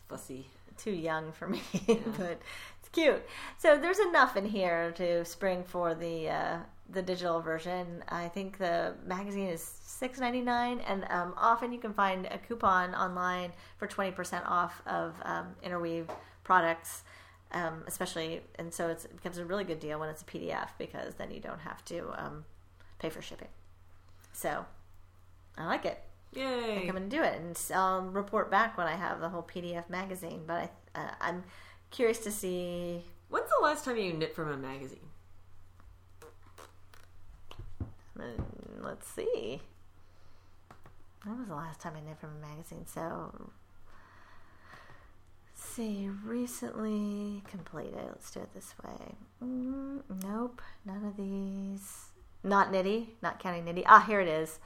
fussy. 0.09 0.49
too 0.77 0.91
young 0.93 1.33
for 1.33 1.47
me, 1.49 1.61
but 1.87 2.41
it's 2.81 2.89
cute. 2.93 3.23
So 3.59 3.77
there's 3.79 3.99
enough 3.99 4.37
in 4.37 4.47
here 4.47 4.91
to 4.93 5.25
spring 5.25 5.65
for 5.65 5.95
the 5.95 6.31
uh, 6.31 6.59
the 6.89 7.03
digital 7.03 7.41
version. 7.41 8.03
I 8.09 8.29
think 8.29 8.59
the 8.59 8.95
magazine 9.05 9.49
is 9.49 9.78
six 9.99 10.19
ninety 10.21 10.41
nine, 10.43 10.81
and 10.81 11.05
um, 11.11 11.35
often 11.37 11.73
you 11.73 11.79
can 11.79 11.93
find 11.95 12.27
a 12.27 12.39
coupon 12.39 12.95
online 12.95 13.53
for 13.79 13.87
twenty 13.87 14.13
percent 14.13 14.45
off 14.47 14.83
of 14.87 15.15
um, 15.25 15.49
Interweave 15.63 16.09
products. 16.45 17.03
Um, 17.51 17.85
especially, 17.87 18.43
and 18.57 18.75
so 18.75 18.89
it's, 18.91 19.07
it 19.07 19.17
becomes 19.17 19.39
a 19.39 19.45
really 19.45 19.65
good 19.65 19.81
deal 19.81 19.99
when 19.99 20.11
it's 20.11 20.21
a 20.21 20.27
PDF 20.27 20.69
because 20.79 21.15
then 21.15 21.31
you 21.31 21.41
don't 21.41 21.61
have 21.61 21.83
to 21.87 22.11
um, 22.23 22.45
pay 22.99 23.09
for 23.09 23.23
shipping. 23.23 23.49
So 24.33 24.67
I 25.57 25.67
like 25.67 25.85
it. 25.85 26.03
I 26.03 26.37
Yay! 26.41 26.79
think 26.79 26.89
I'm 26.89 26.97
going 26.97 27.09
to 27.11 27.17
do 27.17 27.23
it, 27.23 27.35
and 27.41 27.59
I'll 27.75 28.03
report 28.03 28.51
back 28.51 28.77
when 28.79 28.87
I 28.87 28.97
have 28.97 29.21
the 29.21 29.31
whole 29.31 29.43
PDF 29.43 29.89
magazine. 29.91 30.43
But 30.47 30.73
I, 30.95 31.01
uh, 31.01 31.11
I'm 31.21 31.45
curious 31.91 32.19
to 32.21 32.31
see. 32.31 33.05
When's 33.29 33.49
the 33.51 33.65
last 33.65 33.85
time 33.85 33.97
you 33.97 34.13
knit 34.13 34.35
from 34.35 34.51
a 34.51 34.57
magazine? 34.57 35.09
mm, 38.19 38.83
Let's 38.83 39.07
see. 39.09 39.61
When 41.25 41.39
was 41.39 41.49
the 41.49 41.55
last 41.55 41.81
time 41.81 41.95
I 41.97 42.01
knit 42.01 42.19
from 42.19 42.31
a 42.37 42.47
magazine? 42.47 42.87
So, 42.87 43.51
let's 45.51 45.65
see. 45.65 46.09
Recently 46.25 47.43
completed. 47.51 48.05
Let's 48.07 48.31
do 48.31 48.41
it 48.41 48.55
this 48.55 48.75
way. 48.85 49.17
Mm, 49.43 50.03
nope, 50.23 50.63
none 50.85 51.05
of 51.05 51.17
these. 51.17 52.07
Not 52.45 52.71
Knitty. 52.71 53.17
Not 53.23 53.41
counting 53.41 53.65
Knitty. 53.65 53.85
Ah, 53.87 54.05
here 54.07 54.21
it 54.21 54.29
is. 54.29 54.59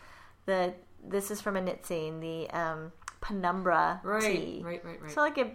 The 0.46 0.74
this 1.04 1.30
is 1.30 1.40
from 1.40 1.56
a 1.56 1.60
knit 1.60 1.84
scene. 1.86 2.20
The 2.20 2.48
um, 2.50 2.92
Penumbra 3.20 4.00
Right, 4.04 4.22
Tee. 4.22 4.60
right, 4.64 4.84
right, 4.84 5.00
right. 5.02 5.10
So 5.10 5.20
like 5.20 5.38
a 5.38 5.50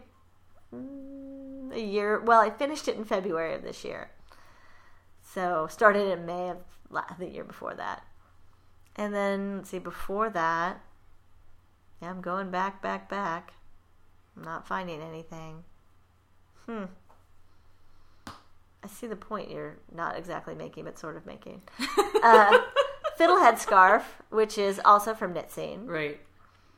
mm, 0.74 1.74
a 1.74 1.80
year. 1.80 2.20
Well, 2.20 2.42
I 2.42 2.50
finished 2.50 2.88
it 2.88 2.96
in 2.98 3.06
February 3.06 3.54
of 3.54 3.62
this 3.64 3.84
year. 3.86 4.10
So 5.22 5.68
started 5.70 6.08
in 6.12 6.26
May 6.26 6.50
of 6.50 6.58
the 7.20 7.28
year 7.28 7.44
before 7.44 7.76
that, 7.76 8.04
and 8.96 9.14
then 9.14 9.58
let's 9.58 9.70
see 9.70 9.80
before 9.80 10.30
that. 10.32 10.82
Yeah, 12.02 12.10
I'm 12.10 12.22
going 12.22 12.52
back, 12.52 12.82
back, 12.82 13.10
back. 13.10 13.54
I'm 14.36 14.44
not 14.44 14.68
finding 14.68 15.02
anything. 15.02 15.64
Hmm. 16.66 16.86
I 18.84 18.88
see 18.88 19.08
the 19.08 19.16
point 19.16 19.50
you're 19.50 19.78
not 19.94 20.18
exactly 20.18 20.54
making, 20.54 20.86
but 20.86 21.00
sort 21.00 21.18
of 21.18 21.26
making. 21.26 21.62
Uh, 22.24 22.58
Fiddlehead 23.18 23.60
scarf, 23.60 24.22
which 24.32 24.58
is 24.58 24.82
also 24.84 25.14
from 25.14 25.34
Knit 25.34 25.52
Scene. 25.52 25.86
Right. 25.86 26.20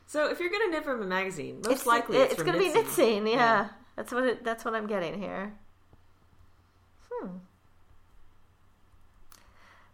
So 0.06 0.28
if 0.30 0.38
you're 0.38 0.50
gonna 0.50 0.68
knit 0.68 0.84
from 0.84 1.00
a 1.00 1.06
magazine, 1.06 1.62
most 1.64 1.70
It's 1.72 1.86
likely 1.86 2.18
it's, 2.18 2.34
it's 2.34 2.42
going 2.42 2.52
to 2.52 2.58
be 2.58 2.68
Knit 2.68 2.86
Scene. 2.88 3.24
Scene. 3.24 3.26
Yeah. 3.26 3.68
that's 3.96 4.12
what 4.12 4.24
it, 4.24 4.44
that's 4.44 4.64
what 4.64 4.74
I'm 4.74 4.86
getting 4.86 5.18
here. 5.18 5.54
Hmm. 7.10 7.28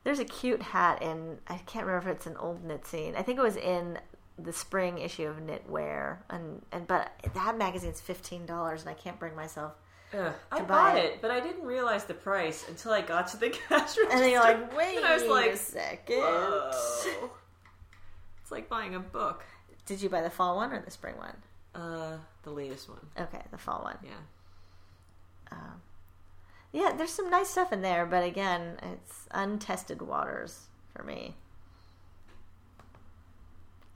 There's 0.02 0.18
a 0.18 0.24
cute 0.24 0.62
hat 0.62 1.00
in 1.00 1.38
I 1.46 1.58
can't 1.58 1.86
remember 1.86 2.10
if 2.10 2.16
it's 2.16 2.26
an 2.26 2.36
old 2.38 2.64
Knit 2.64 2.86
Scene. 2.86 3.14
I 3.14 3.22
think 3.22 3.38
it 3.38 3.42
was 3.42 3.56
in 3.56 3.98
the 4.38 4.52
spring 4.52 4.98
issue 4.98 5.26
of 5.26 5.38
Knitwear, 5.38 6.18
and 6.30 6.62
and 6.72 6.86
but 6.86 7.10
that 7.34 7.56
magazine's 7.56 8.00
fifteen 8.00 8.46
dollars, 8.46 8.82
and 8.82 8.90
I 8.90 8.94
can't 8.94 9.18
bring 9.18 9.34
myself. 9.34 9.72
Ugh, 10.14 10.32
I 10.52 10.60
buy 10.60 10.64
bought 10.64 10.98
it. 10.98 11.04
it, 11.04 11.22
but 11.22 11.30
I 11.30 11.40
didn't 11.40 11.64
realize 11.64 12.04
the 12.04 12.14
price 12.14 12.68
until 12.68 12.92
I 12.92 13.00
got 13.00 13.28
to 13.28 13.36
the 13.38 13.50
cash 13.68 13.70
register. 13.70 14.02
And 14.10 14.20
then 14.20 14.30
you're 14.30 14.40
like, 14.40 14.76
wait 14.76 14.96
and 14.96 15.04
I 15.04 15.14
was 15.14 15.24
like, 15.24 15.52
a 15.52 15.56
second. 15.56 16.18
Whoa. 16.18 17.30
It's 18.42 18.52
like 18.52 18.68
buying 18.68 18.94
a 18.94 19.00
book. 19.00 19.44
Did 19.86 20.00
you 20.00 20.08
buy 20.08 20.22
the 20.22 20.30
fall 20.30 20.56
one 20.56 20.72
or 20.72 20.80
the 20.80 20.90
spring 20.90 21.16
one? 21.16 21.36
Uh, 21.74 22.18
the 22.44 22.50
latest 22.50 22.88
one. 22.88 23.00
Okay, 23.18 23.42
the 23.50 23.58
fall 23.58 23.82
one. 23.82 23.98
Yeah. 24.04 25.52
Um, 25.52 25.82
yeah, 26.72 26.92
there's 26.96 27.10
some 27.10 27.30
nice 27.30 27.48
stuff 27.48 27.72
in 27.72 27.82
there, 27.82 28.06
but 28.06 28.24
again, 28.24 28.78
it's 28.82 29.26
untested 29.30 30.02
waters 30.02 30.66
for 30.94 31.02
me. 31.02 31.34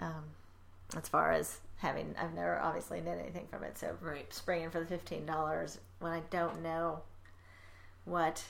Um, 0.01 0.25
as 0.97 1.09
far 1.09 1.31
as 1.33 1.59
having, 1.77 2.15
I've 2.19 2.35
never 2.35 2.59
obviously 2.61 3.01
knit 3.01 3.19
anything 3.21 3.47
from 3.51 3.63
it, 3.65 3.79
so 3.79 3.97
Right. 4.01 4.33
springing 4.33 4.71
for 4.71 4.81
the 4.81 4.87
fifteen 4.87 5.25
dollars 5.27 5.79
when 5.99 6.13
I 6.13 6.21
don't 6.31 6.63
know 6.63 7.03
what. 8.05 8.45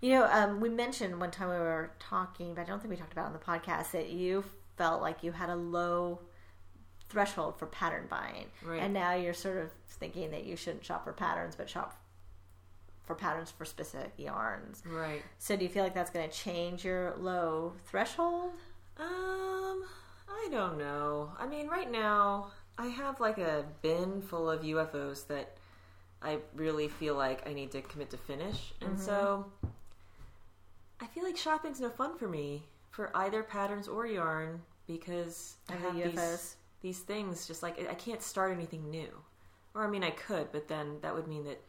You 0.00 0.10
know, 0.18 0.24
um, 0.32 0.60
we 0.60 0.68
mentioned 0.68 1.20
one 1.20 1.30
time 1.30 1.48
we 1.48 1.54
were 1.54 1.92
talking, 2.00 2.54
but 2.54 2.62
I 2.62 2.64
don't 2.64 2.80
think 2.80 2.90
we 2.90 2.96
talked 2.96 3.12
about 3.12 3.24
it 3.24 3.26
on 3.26 3.32
the 3.34 3.38
podcast 3.38 3.92
that 3.92 4.08
you 4.10 4.44
felt 4.76 5.00
like 5.00 5.22
you 5.22 5.30
had 5.30 5.48
a 5.48 5.54
low 5.54 6.18
threshold 7.08 7.56
for 7.58 7.66
pattern 7.66 8.06
buying, 8.08 8.46
Right. 8.64 8.82
and 8.82 8.92
now 8.92 9.12
you're 9.14 9.34
sort 9.34 9.58
of 9.58 9.70
thinking 9.88 10.30
that 10.32 10.44
you 10.44 10.56
shouldn't 10.56 10.84
shop 10.84 11.04
for 11.04 11.12
patterns, 11.12 11.54
but 11.54 11.70
shop 11.70 11.96
for 13.04 13.14
patterns 13.14 13.50
for 13.52 13.64
specific 13.64 14.12
yarns. 14.16 14.82
Right. 14.86 15.22
So, 15.38 15.56
do 15.56 15.62
you 15.64 15.68
feel 15.70 15.84
like 15.84 15.94
that's 15.94 16.10
going 16.10 16.28
to 16.28 16.34
change 16.34 16.84
your 16.84 17.14
low 17.16 17.74
threshold? 17.86 18.52
Um, 18.98 19.84
I 20.32 20.48
don't 20.50 20.78
know. 20.78 21.32
I 21.38 21.46
mean, 21.46 21.68
right 21.68 21.90
now 21.90 22.50
I 22.78 22.86
have 22.88 23.20
like 23.20 23.38
a 23.38 23.64
bin 23.82 24.22
full 24.22 24.50
of 24.50 24.62
UFOs 24.62 25.26
that 25.28 25.56
I 26.22 26.38
really 26.54 26.88
feel 26.88 27.14
like 27.14 27.46
I 27.48 27.52
need 27.52 27.70
to 27.72 27.82
commit 27.82 28.10
to 28.10 28.16
finish, 28.16 28.72
and 28.80 28.98
so 28.98 29.46
I 31.00 31.06
feel 31.06 31.24
like 31.24 31.36
shopping's 31.36 31.80
no 31.80 31.90
fun 31.90 32.16
for 32.16 32.28
me 32.28 32.62
for 32.90 33.10
either 33.16 33.42
patterns 33.42 33.88
or 33.88 34.06
yarn 34.06 34.62
because 34.86 35.56
I 35.68 35.74
the 35.74 35.80
have 35.80 35.94
these 35.94 36.18
UFOs. 36.18 36.54
these 36.80 36.98
things 37.00 37.46
just 37.46 37.62
like 37.62 37.88
I 37.88 37.94
can't 37.94 38.22
start 38.22 38.52
anything 38.52 38.90
new. 38.90 39.10
Or 39.74 39.84
I 39.84 39.88
mean, 39.88 40.04
I 40.04 40.10
could, 40.10 40.52
but 40.52 40.68
then 40.68 40.98
that 41.00 41.14
would 41.14 41.26
mean 41.26 41.44
that 41.44 41.60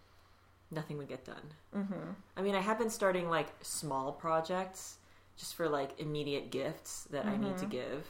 nothing 0.72 0.98
would 0.98 1.08
get 1.08 1.24
done. 1.24 1.54
Mm-hmm. 1.76 2.12
I 2.36 2.42
mean, 2.42 2.56
I 2.56 2.60
have 2.60 2.78
been 2.78 2.90
starting 2.90 3.30
like 3.30 3.48
small 3.62 4.12
projects 4.12 4.98
just 5.38 5.56
for 5.56 5.70
like 5.70 6.00
immediate 6.00 6.52
gifts 6.52 7.08
that 7.12 7.26
I 7.26 7.38
need 7.38 7.58
to 7.58 7.66
give, 7.66 8.06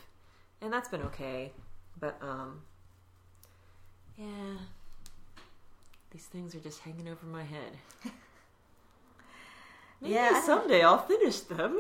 and 0.64 0.72
that's 0.74 0.90
been 0.90 1.02
okay. 1.04 1.52
But 2.00 2.18
um, 2.22 2.62
yeah, 4.18 4.58
these 6.12 6.26
things 6.26 6.56
are 6.56 6.60
just 6.60 6.80
hanging 6.80 7.08
over 7.08 7.26
my 7.26 7.44
head. 7.44 7.78
Maybe 10.02 10.16
Yeah, 10.16 10.42
someday 10.44 10.84
I'll 10.84 10.98
finish 10.98 11.40
them. 11.42 11.80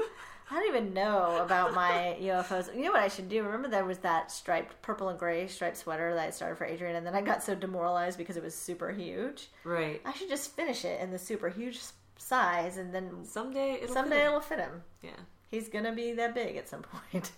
I 0.51 0.55
don't 0.55 0.67
even 0.67 0.93
know 0.93 1.41
about 1.43 1.73
my 1.73 2.17
UFOs. 2.21 2.73
You 2.75 2.84
know 2.84 2.91
what 2.91 3.01
I 3.01 3.07
should 3.07 3.27
do? 3.29 3.43
Remember 3.43 3.67
there 3.67 3.86
was 3.86 3.97
that 3.99 4.31
striped 4.31 4.81
purple 4.81 5.09
and 5.09 5.17
gray 5.17 5.47
striped 5.47 5.77
sweater 5.77 6.13
that 6.13 6.27
I 6.27 6.29
started 6.31 6.57
for 6.57 6.65
Adrian, 6.65 6.95
and 6.95 7.05
then 7.05 7.15
I 7.15 7.21
got 7.21 7.43
so 7.43 7.55
demoralized 7.55 8.17
because 8.17 8.38
it 8.38 8.43
was 8.43 8.53
super 8.55 8.91
huge. 8.91 9.49
Right. 9.63 10.01
I 10.05 10.13
should 10.13 10.29
just 10.29 10.55
finish 10.55 10.86
it 10.86 11.01
in 11.01 11.11
the 11.11 11.19
super 11.19 11.49
huge 11.49 11.79
size, 12.17 12.77
and 12.77 12.93
then 12.93 13.25
Someday 13.25 13.79
it'll. 13.81 13.93
someday 13.95 14.17
fit. 14.19 14.25
it'll 14.27 14.39
fit 14.41 14.59
him. 14.59 14.84
Yeah. 15.01 15.11
He's 15.49 15.69
gonna 15.69 15.93
be 15.93 16.13
that 16.13 16.34
big 16.36 16.55
at 16.57 16.69
some 16.69 16.81
point. 17.11 17.31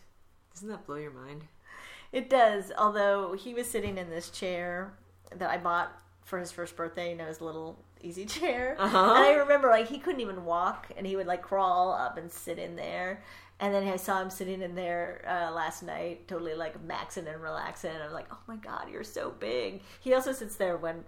Doesn't 0.55 0.69
that 0.69 0.87
blow 0.87 0.95
your 0.95 1.11
mind? 1.11 1.43
It 2.11 2.29
does. 2.29 2.71
Although 2.77 3.33
he 3.33 3.53
was 3.53 3.69
sitting 3.69 3.97
in 3.97 4.09
this 4.09 4.29
chair 4.29 4.93
that 5.35 5.49
I 5.49 5.57
bought 5.57 5.91
for 6.23 6.39
his 6.39 6.51
first 6.51 6.75
birthday, 6.75 7.11
you 7.11 7.17
know, 7.17 7.25
his 7.25 7.41
little 7.41 7.77
easy 8.01 8.25
chair. 8.25 8.77
Uh-huh. 8.79 8.97
And 8.97 9.11
I 9.11 9.33
remember 9.33 9.69
like 9.69 9.87
he 9.87 9.99
couldn't 9.99 10.21
even 10.21 10.45
walk, 10.45 10.87
and 10.97 11.05
he 11.05 11.15
would 11.17 11.27
like 11.27 11.41
crawl 11.41 11.91
up 11.91 12.17
and 12.17 12.31
sit 12.31 12.57
in 12.57 12.75
there. 12.75 13.21
And 13.59 13.73
then 13.73 13.87
I 13.87 13.95
saw 13.95 14.21
him 14.21 14.29
sitting 14.29 14.61
in 14.61 14.75
there 14.75 15.23
uh, 15.27 15.53
last 15.53 15.81
night, 15.83 16.27
totally 16.27 16.55
like 16.55 16.85
maxing 16.85 17.31
and 17.31 17.41
relaxing. 17.41 17.91
And 17.91 18.03
I'm 18.03 18.11
like, 18.13 18.27
"Oh 18.31 18.39
my 18.47 18.57
god, 18.57 18.89
you're 18.89 19.03
so 19.03 19.31
big." 19.31 19.81
He 19.99 20.13
also 20.13 20.31
sits 20.33 20.55
there 20.55 20.77
when, 20.77 21.03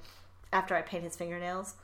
after 0.53 0.75
I 0.75 0.81
paint 0.81 1.03
his 1.03 1.15
fingernails, 1.15 1.75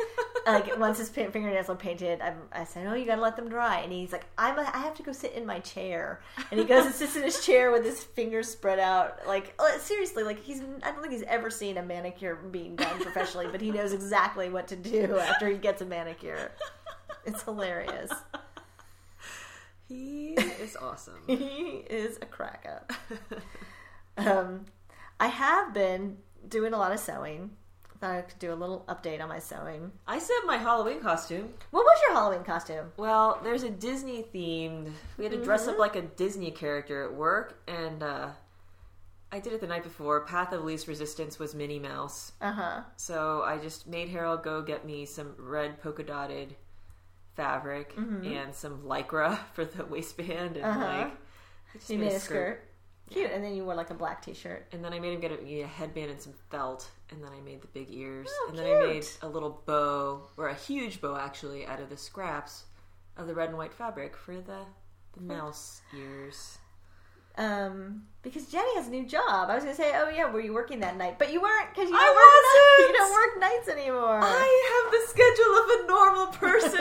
like 0.46 0.78
once 0.78 0.98
his 0.98 1.08
fingernails 1.08 1.68
are 1.68 1.76
painted, 1.76 2.20
I'm, 2.20 2.36
I 2.52 2.64
said, 2.64 2.86
"Oh, 2.86 2.94
you 2.94 3.06
gotta 3.06 3.20
let 3.20 3.36
them 3.36 3.48
dry." 3.48 3.80
And 3.80 3.92
he's 3.92 4.12
like, 4.12 4.26
"I'm, 4.36 4.58
a, 4.58 4.62
I 4.62 4.78
have 4.78 4.94
to 4.96 5.02
go 5.02 5.12
sit 5.12 5.32
in 5.32 5.46
my 5.46 5.60
chair." 5.60 6.20
And 6.50 6.60
he 6.60 6.66
goes 6.66 6.86
and 6.86 6.94
sits 6.94 7.16
in 7.16 7.22
his 7.22 7.44
chair 7.46 7.70
with 7.70 7.84
his 7.84 8.02
fingers 8.02 8.48
spread 8.48 8.78
out. 8.78 9.26
Like 9.26 9.54
oh, 9.58 9.78
seriously, 9.80 10.22
like 10.22 10.42
he's, 10.42 10.60
I 10.82 10.90
don't 10.90 11.00
think 11.00 11.12
he's 11.12 11.22
ever 11.22 11.50
seen 11.50 11.76
a 11.78 11.82
manicure 11.82 12.36
being 12.36 12.76
done 12.76 13.00
professionally, 13.00 13.48
but 13.50 13.60
he 13.60 13.70
knows 13.70 13.92
exactly 13.92 14.50
what 14.50 14.68
to 14.68 14.76
do 14.76 15.18
after 15.18 15.48
he 15.48 15.56
gets 15.56 15.82
a 15.82 15.86
manicure. 15.86 16.52
It's 17.26 17.42
hilarious. 17.42 18.10
He 19.88 20.34
is 20.34 20.76
awesome. 20.76 21.18
He 21.26 21.82
is 21.90 22.16
a 22.22 22.24
crack 22.26 22.64
up. 22.72 22.92
Um, 24.16 24.66
I 25.18 25.26
have 25.28 25.74
been 25.74 26.18
doing 26.48 26.72
a 26.72 26.78
lot 26.78 26.92
of 26.92 27.00
sewing. 27.00 27.50
Thought 28.00 28.10
I 28.16 28.22
could 28.22 28.38
do 28.38 28.52
a 28.52 28.54
little 28.54 28.82
update 28.88 29.20
on 29.20 29.28
my 29.28 29.38
sewing. 29.38 29.92
I 30.06 30.18
sent 30.18 30.46
my 30.46 30.56
Halloween 30.56 31.00
costume. 31.00 31.50
What 31.70 31.84
was 31.84 31.98
your 32.06 32.14
Halloween 32.16 32.44
costume? 32.44 32.86
Well, 32.96 33.38
there's 33.44 33.62
a 33.62 33.68
Disney 33.70 34.24
themed. 34.34 34.90
We 35.18 35.24
had 35.24 35.32
to 35.34 35.44
dress 35.44 35.62
Mm-hmm. 35.62 35.70
up 35.72 35.78
like 35.78 35.96
a 35.96 36.02
Disney 36.02 36.50
character 36.50 37.04
at 37.04 37.12
work, 37.12 37.60
and 37.68 38.02
uh, 38.02 38.28
I 39.30 39.38
did 39.38 39.52
it 39.52 39.60
the 39.60 39.66
night 39.66 39.82
before. 39.82 40.24
Path 40.24 40.52
of 40.54 40.64
Least 40.64 40.88
Resistance 40.88 41.38
was 41.38 41.54
Minnie 41.54 41.78
Mouse, 41.78 42.32
Uh 42.40 42.52
huh. 42.52 42.80
so 42.96 43.42
I 43.44 43.58
just 43.58 43.86
made 43.86 44.08
Harold 44.08 44.42
go 44.42 44.62
get 44.62 44.86
me 44.86 45.04
some 45.04 45.34
red 45.38 45.82
polka 45.82 46.02
dotted 46.02 46.54
fabric 47.36 47.94
and 47.96 48.54
some 48.54 48.78
lycra 48.82 49.38
for 49.52 49.66
the 49.66 49.84
waistband, 49.84 50.56
and 50.56 50.64
Mm-hmm. 50.64 50.80
Uh-huh. 50.82 50.98
like 51.02 51.12
I 51.74 51.78
just 51.78 51.90
You 51.90 51.98
made 51.98 52.12
a 52.12 52.18
skirt. 52.20 52.64
Cute. 53.10 53.30
And 53.32 53.42
then 53.44 53.54
you 53.54 53.64
wore 53.64 53.74
like 53.74 53.90
a 53.90 53.94
black 53.94 54.22
t 54.22 54.32
shirt. 54.34 54.66
And 54.72 54.84
then 54.84 54.92
I 54.92 55.00
made 55.00 55.12
him 55.12 55.20
get 55.20 55.32
a, 55.32 55.62
a 55.62 55.66
headband 55.66 56.10
and 56.10 56.20
some 56.20 56.32
felt, 56.50 56.88
and 57.10 57.22
then 57.22 57.30
I 57.36 57.40
made 57.40 57.60
the 57.60 57.66
big 57.68 57.88
ears, 57.90 58.28
Oh, 58.30 58.46
and 58.50 58.58
then 58.58 58.66
I 58.66 58.86
made 58.86 59.04
a 59.22 59.28
little 59.28 59.62
bow 59.66 60.28
or 60.36 60.48
a 60.48 60.54
huge 60.54 61.00
bow 61.00 61.16
actually 61.16 61.66
out 61.66 61.80
of 61.80 61.90
the 61.90 61.96
scraps 61.96 62.64
of 63.16 63.26
the 63.26 63.34
red 63.34 63.48
and 63.48 63.58
white 63.58 63.74
fabric 63.74 64.16
for 64.16 64.34
the 64.36 64.60
the 65.14 65.20
mouse 65.22 65.82
ears. 65.96 66.58
Um, 67.36 68.02
because 68.22 68.46
Jenny 68.46 68.74
has 68.76 68.88
a 68.88 68.90
new 68.90 69.06
job. 69.06 69.50
I 69.50 69.54
was 69.54 69.64
gonna 69.64 69.74
say, 69.76 69.92
oh 69.94 70.08
yeah, 70.08 70.30
were 70.30 70.40
you 70.40 70.52
working 70.52 70.80
that 70.80 70.96
night? 70.96 71.18
But 71.18 71.32
you 71.32 71.40
weren't 71.40 71.68
because 71.74 71.88
you 71.88 71.96
I 71.96 72.08
work. 72.08 72.86
wasn't! 72.86 72.90
You 72.90 72.96
don't 72.98 73.12
work 73.12 73.40
nights 73.40 73.68
anymore. 73.68 74.20
I 74.22 74.82
have 74.82 74.92
the 74.92 75.06
schedule 75.08 75.54
of 75.58 75.66
a 75.80 75.86
normal 75.88 76.26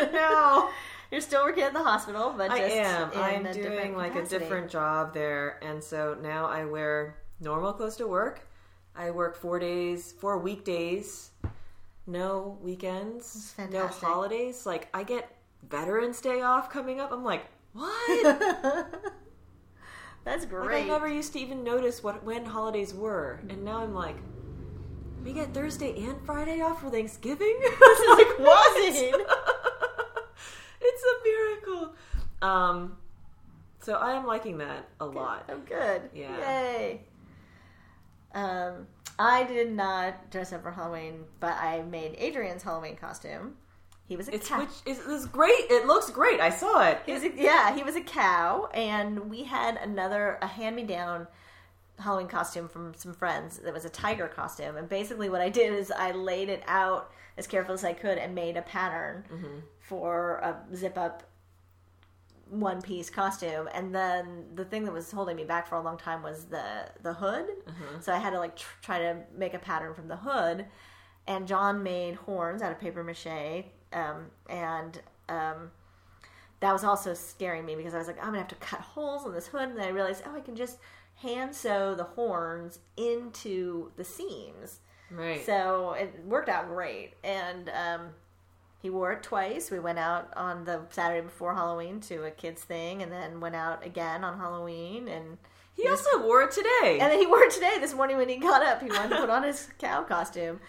person 0.03 0.11
now. 0.13 0.69
You're 1.11 1.21
still 1.21 1.43
working 1.43 1.63
at 1.63 1.73
the 1.73 1.83
hospital, 1.83 2.33
but 2.37 2.51
I 2.51 2.59
am. 2.59 3.11
I'm 3.15 3.45
a 3.45 3.53
doing 3.53 3.95
like 3.95 4.13
capacity. 4.13 4.35
a 4.35 4.39
different 4.39 4.69
job 4.69 5.13
there, 5.13 5.59
and 5.63 5.83
so 5.83 6.15
now 6.21 6.45
I 6.45 6.65
wear 6.65 7.17
normal 7.39 7.73
clothes 7.73 7.95
to 7.97 8.07
work. 8.07 8.47
I 8.95 9.09
work 9.11 9.35
four 9.35 9.59
days, 9.59 10.11
four 10.11 10.37
weekdays, 10.37 11.31
no 12.05 12.59
weekends, 12.61 13.55
no 13.71 13.87
holidays. 13.87 14.65
Like 14.67 14.87
I 14.93 15.03
get 15.03 15.35
Veterans 15.67 16.21
Day 16.21 16.41
off 16.41 16.69
coming 16.69 16.99
up. 16.99 17.11
I'm 17.11 17.23
like, 17.23 17.45
what? 17.73 18.27
That's 20.25 20.43
like 20.43 20.49
great. 20.49 20.83
I 20.83 20.87
never 20.87 21.07
used 21.07 21.33
to 21.33 21.39
even 21.39 21.63
notice 21.63 22.03
what 22.03 22.23
when 22.23 22.45
holidays 22.45 22.93
were, 22.93 23.39
and 23.49 23.65
now 23.65 23.77
I'm 23.77 23.95
like, 23.95 24.17
we 25.23 25.33
get 25.33 25.55
Thursday 25.55 26.03
and 26.03 26.21
Friday 26.23 26.61
off 26.61 26.81
for 26.81 26.91
Thanksgiving. 26.91 27.57
this 27.79 27.99
is 27.99 28.09
like 28.09 28.39
What? 28.39 29.58
it's 30.81 31.03
a 31.03 31.23
miracle. 31.23 31.93
Um, 32.41 32.97
so 33.79 33.93
I 33.93 34.13
am 34.13 34.25
liking 34.25 34.57
that 34.59 34.87
a 34.99 35.05
lot. 35.05 35.45
Oh, 35.49 35.57
good. 35.67 36.03
Yeah. 36.13 36.37
Yay. 36.37 37.01
Um, 38.33 38.87
I 39.17 39.43
did 39.43 39.71
not 39.71 40.29
dress 40.31 40.53
up 40.53 40.63
for 40.63 40.71
Halloween, 40.71 41.25
but 41.39 41.53
I 41.53 41.81
made 41.83 42.15
Adrian's 42.17 42.63
Halloween 42.63 42.95
costume. 42.95 43.55
He 44.07 44.15
was 44.15 44.27
a 44.27 44.35
It's 44.35 44.47
cow. 44.47 44.59
which 44.59 44.69
is, 44.85 44.99
is 44.99 45.25
great. 45.27 45.69
It 45.69 45.85
looks 45.85 46.09
great. 46.09 46.39
I 46.39 46.49
saw 46.49 46.83
it. 46.87 46.99
He 47.05 47.11
a, 47.23 47.31
yeah, 47.35 47.75
he 47.75 47.83
was 47.83 47.95
a 47.95 48.01
cow, 48.01 48.67
and 48.73 49.29
we 49.29 49.43
had 49.43 49.77
another 49.77 50.39
a 50.41 50.47
hand 50.47 50.75
me 50.75 50.83
down 50.83 51.27
Halloween 51.99 52.27
costume 52.27 52.67
from 52.67 52.93
some 52.95 53.13
friends 53.13 53.57
that 53.59 53.73
was 53.73 53.85
a 53.85 53.89
tiger 53.89 54.27
costume. 54.27 54.77
And 54.77 54.87
basically, 54.87 55.29
what 55.29 55.41
I 55.41 55.49
did 55.49 55.73
is 55.73 55.91
I 55.91 56.11
laid 56.11 56.49
it 56.49 56.63
out 56.67 57.11
as 57.37 57.47
careful 57.47 57.73
as 57.73 57.83
I 57.83 57.93
could 57.93 58.17
and 58.17 58.33
made 58.35 58.57
a 58.57 58.61
pattern 58.61 59.23
for 59.79 60.37
a 60.37 60.75
zip 60.75 60.97
up 60.97 61.23
one 62.49 62.81
piece 62.81 63.09
costume. 63.09 63.69
And 63.73 63.93
then 63.93 64.45
the 64.55 64.65
thing 64.65 64.83
that 64.85 64.91
was 64.93 65.11
holding 65.11 65.35
me 65.35 65.43
back 65.43 65.67
for 65.67 65.75
a 65.75 65.81
long 65.81 65.97
time 65.97 66.23
was 66.23 66.45
the 66.45 66.89
the 67.03 67.13
hood. 67.13 67.45
So 68.01 68.11
I 68.13 68.17
had 68.17 68.31
to 68.31 68.39
like 68.39 68.55
tr- 68.55 68.81
try 68.81 68.99
to 68.99 69.17
make 69.37 69.53
a 69.53 69.59
pattern 69.59 69.93
from 69.93 70.07
the 70.07 70.17
hood. 70.17 70.65
And 71.27 71.47
John 71.47 71.83
made 71.83 72.15
horns 72.15 72.61
out 72.63 72.71
of 72.71 72.79
paper 72.79 73.03
mache, 73.03 73.65
um, 73.93 74.31
and 74.49 74.99
um, 75.27 75.69
that 76.59 76.73
was 76.73 76.83
also 76.83 77.13
scaring 77.13 77.65
me 77.67 77.75
because 77.75 77.93
I 77.93 77.99
was 77.99 78.07
like, 78.07 78.17
I'm 78.17 78.27
gonna 78.27 78.39
have 78.39 78.47
to 78.47 78.55
cut 78.55 78.81
holes 78.81 79.27
in 79.27 79.33
this 79.33 79.45
hood, 79.45 79.69
and 79.69 79.77
then 79.77 79.85
I 79.85 79.89
realized, 79.89 80.23
oh, 80.25 80.35
I 80.35 80.39
can 80.39 80.55
just 80.55 80.79
hand 81.21 81.55
sew 81.55 81.95
the 81.95 82.03
horns 82.03 82.79
into 82.97 83.91
the 83.95 84.03
seams. 84.03 84.79
Right. 85.11 85.45
So 85.45 85.93
it 85.93 86.23
worked 86.25 86.49
out 86.49 86.67
great, 86.67 87.13
and 87.23 87.69
um, 87.69 88.09
he 88.81 88.89
wore 88.89 89.11
it 89.11 89.23
twice. 89.23 89.71
We 89.71 89.79
went 89.79 89.99
out 89.99 90.31
on 90.35 90.65
the 90.65 90.81
Saturday 90.91 91.21
before 91.21 91.55
Halloween 91.55 91.99
to 92.01 92.25
a 92.25 92.31
kids 92.31 92.63
thing, 92.63 93.01
and 93.01 93.11
then 93.11 93.39
went 93.39 93.55
out 93.55 93.85
again 93.85 94.23
on 94.23 94.37
Halloween, 94.37 95.07
and 95.07 95.37
he 95.73 95.87
also 95.87 96.21
wore 96.25 96.43
it 96.43 96.51
today. 96.51 96.99
and 96.99 97.11
then 97.11 97.19
he 97.19 97.25
wore 97.25 97.41
it 97.43 97.51
today. 97.51 97.77
This 97.79 97.93
morning 97.93 98.17
when 98.17 98.29
he 98.29 98.37
got 98.37 98.63
up, 98.63 98.81
he 98.81 98.89
wanted 98.89 99.09
to 99.09 99.17
put 99.17 99.29
on 99.29 99.43
his 99.43 99.69
cow 99.79 100.03
costume. 100.03 100.59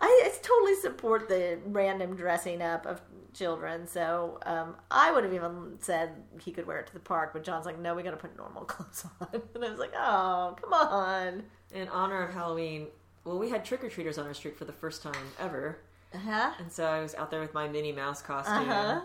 I, 0.00 0.30
totally 0.42 0.76
support 0.76 1.28
the 1.28 1.58
random 1.66 2.16
dressing 2.16 2.62
up 2.62 2.86
of 2.86 3.00
children. 3.34 3.86
So 3.86 4.38
um, 4.46 4.76
I 4.90 5.12
would 5.12 5.24
have 5.24 5.32
even 5.34 5.74
said 5.80 6.10
he 6.40 6.52
could 6.52 6.66
wear 6.66 6.78
it 6.80 6.86
to 6.88 6.92
the 6.94 7.00
park, 7.00 7.30
but 7.32 7.44
John's 7.44 7.66
like, 7.66 7.78
no, 7.78 7.94
we 7.94 8.02
got 8.02 8.12
to 8.12 8.16
put 8.16 8.36
normal 8.36 8.64
clothes 8.66 9.04
on. 9.20 9.28
And 9.54 9.64
I 9.64 9.70
was 9.70 9.78
like, 9.78 9.92
oh, 9.96 10.56
come 10.60 10.72
on. 10.72 11.42
In 11.74 11.88
honor 11.88 12.22
of 12.26 12.32
Halloween, 12.32 12.86
well, 13.24 13.38
we 13.38 13.50
had 13.50 13.64
trick 13.64 13.84
or 13.84 13.90
treaters 13.90 14.16
on 14.18 14.26
our 14.26 14.34
street 14.34 14.56
for 14.56 14.64
the 14.64 14.72
first 14.72 15.02
time 15.02 15.12
ever, 15.38 15.78
Uh-huh. 16.14 16.52
and 16.58 16.72
so 16.72 16.86
I 16.86 17.00
was 17.00 17.14
out 17.14 17.30
there 17.30 17.40
with 17.40 17.52
my 17.52 17.68
Minnie 17.68 17.92
Mouse 17.92 18.22
costume. 18.22 18.70
Uh-huh. 18.70 19.00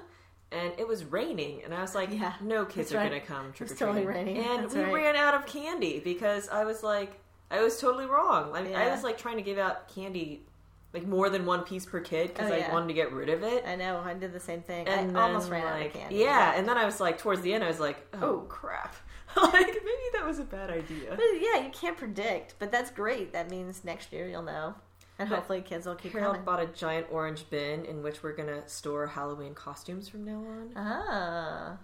And 0.54 0.72
it 0.78 0.88
was 0.88 1.04
raining, 1.04 1.64
and 1.64 1.74
I 1.74 1.82
was 1.82 1.94
like, 1.96 2.10
Yeah, 2.12 2.34
"No 2.40 2.64
kids 2.64 2.94
are 2.94 2.98
right. 3.00 3.10
gonna 3.10 3.20
come 3.22 3.52
trick 3.54 3.72
or 3.72 3.74
was 3.74 3.80
totally 3.80 4.06
treating." 4.06 4.36
raining. 4.38 4.46
And 4.46 4.64
That's 4.66 4.76
we 4.76 4.84
right. 4.84 4.94
ran 4.94 5.16
out 5.16 5.34
of 5.34 5.46
candy 5.48 6.00
because 6.00 6.48
I 6.48 6.64
was 6.64 6.84
like, 6.84 7.20
I 7.52 7.62
was 7.62 7.80
totally 7.80 8.06
wrong. 8.06 8.52
I, 8.54 8.62
mean, 8.62 8.76
I 8.76 8.90
was 8.92 9.04
like 9.04 9.18
trying 9.18 9.38
to 9.38 9.42
give 9.42 9.58
out 9.58 9.88
candy, 9.94 10.46
like 10.94 11.08
more 11.08 11.30
than 11.30 11.46
one 11.46 11.64
piece 11.64 11.86
per 11.86 12.00
kid 12.00 12.30
because 12.34 12.52
Oh, 12.52 12.54
I 12.56 12.72
wanted 12.72 12.88
to 12.88 12.94
get 12.94 13.12
rid 13.12 13.30
of 13.30 13.42
it. 13.44 13.64
I 13.66 13.76
know. 13.76 14.02
I 14.06 14.14
did 14.14 14.32
the 14.32 14.40
same 14.40 14.62
thing. 14.62 14.88
And 14.88 15.18
I 15.18 15.22
almost 15.24 15.50
then, 15.50 15.64
ran 15.64 15.82
out 15.82 15.86
of 15.88 15.94
candy. 15.94 16.16
Yeah, 16.18 16.54
and 16.56 16.68
then 16.68 16.78
I 16.78 16.86
was 16.86 17.00
like, 17.00 17.18
towards 17.18 17.42
the 17.42 17.54
end, 17.54 17.64
I 17.64 17.68
was 17.68 17.80
like, 17.80 17.98
oh, 18.14 18.20
Oh. 18.22 18.40
crap. 18.48 18.96
like 19.36 19.52
maybe 19.68 20.08
that 20.14 20.24
was 20.26 20.38
a 20.38 20.44
bad 20.44 20.70
idea. 20.70 21.10
But 21.10 21.26
yeah, 21.40 21.64
you 21.64 21.72
can't 21.72 21.98
predict, 21.98 22.54
but 22.60 22.72
that's 22.72 22.92
great. 22.92 23.34
That 23.34 23.50
means 23.50 23.84
next 23.84 24.14
year 24.14 24.28
you'll 24.28 24.44
know. 24.44 24.76
And 25.18 25.28
But 25.30 25.36
hopefully 25.38 25.62
kids 25.62 25.88
will 25.88 25.96
keep 25.96 26.12
Harold 26.14 26.34
coming. 26.36 26.46
bought 26.46 26.60
a 26.62 26.68
giant 26.68 27.08
orange 27.12 27.50
bin 27.50 27.86
in 27.86 28.04
which 28.04 28.22
we're 28.22 28.34
gonna 28.36 28.68
store 28.70 29.08
Halloween 29.08 29.56
costumes 29.56 30.08
from 30.08 30.24
now 30.26 30.38
on. 30.38 30.72
Ah. 30.76 31.78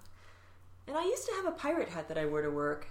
And 0.87 0.95
I 0.97 1.03
used 1.05 1.25
to 1.27 1.33
have 1.35 1.45
a 1.45 1.51
pirate 1.51 1.89
hat 1.89 2.07
that 2.09 2.17
I 2.19 2.25
wore 2.27 2.41
to 2.43 2.49
work 2.51 2.87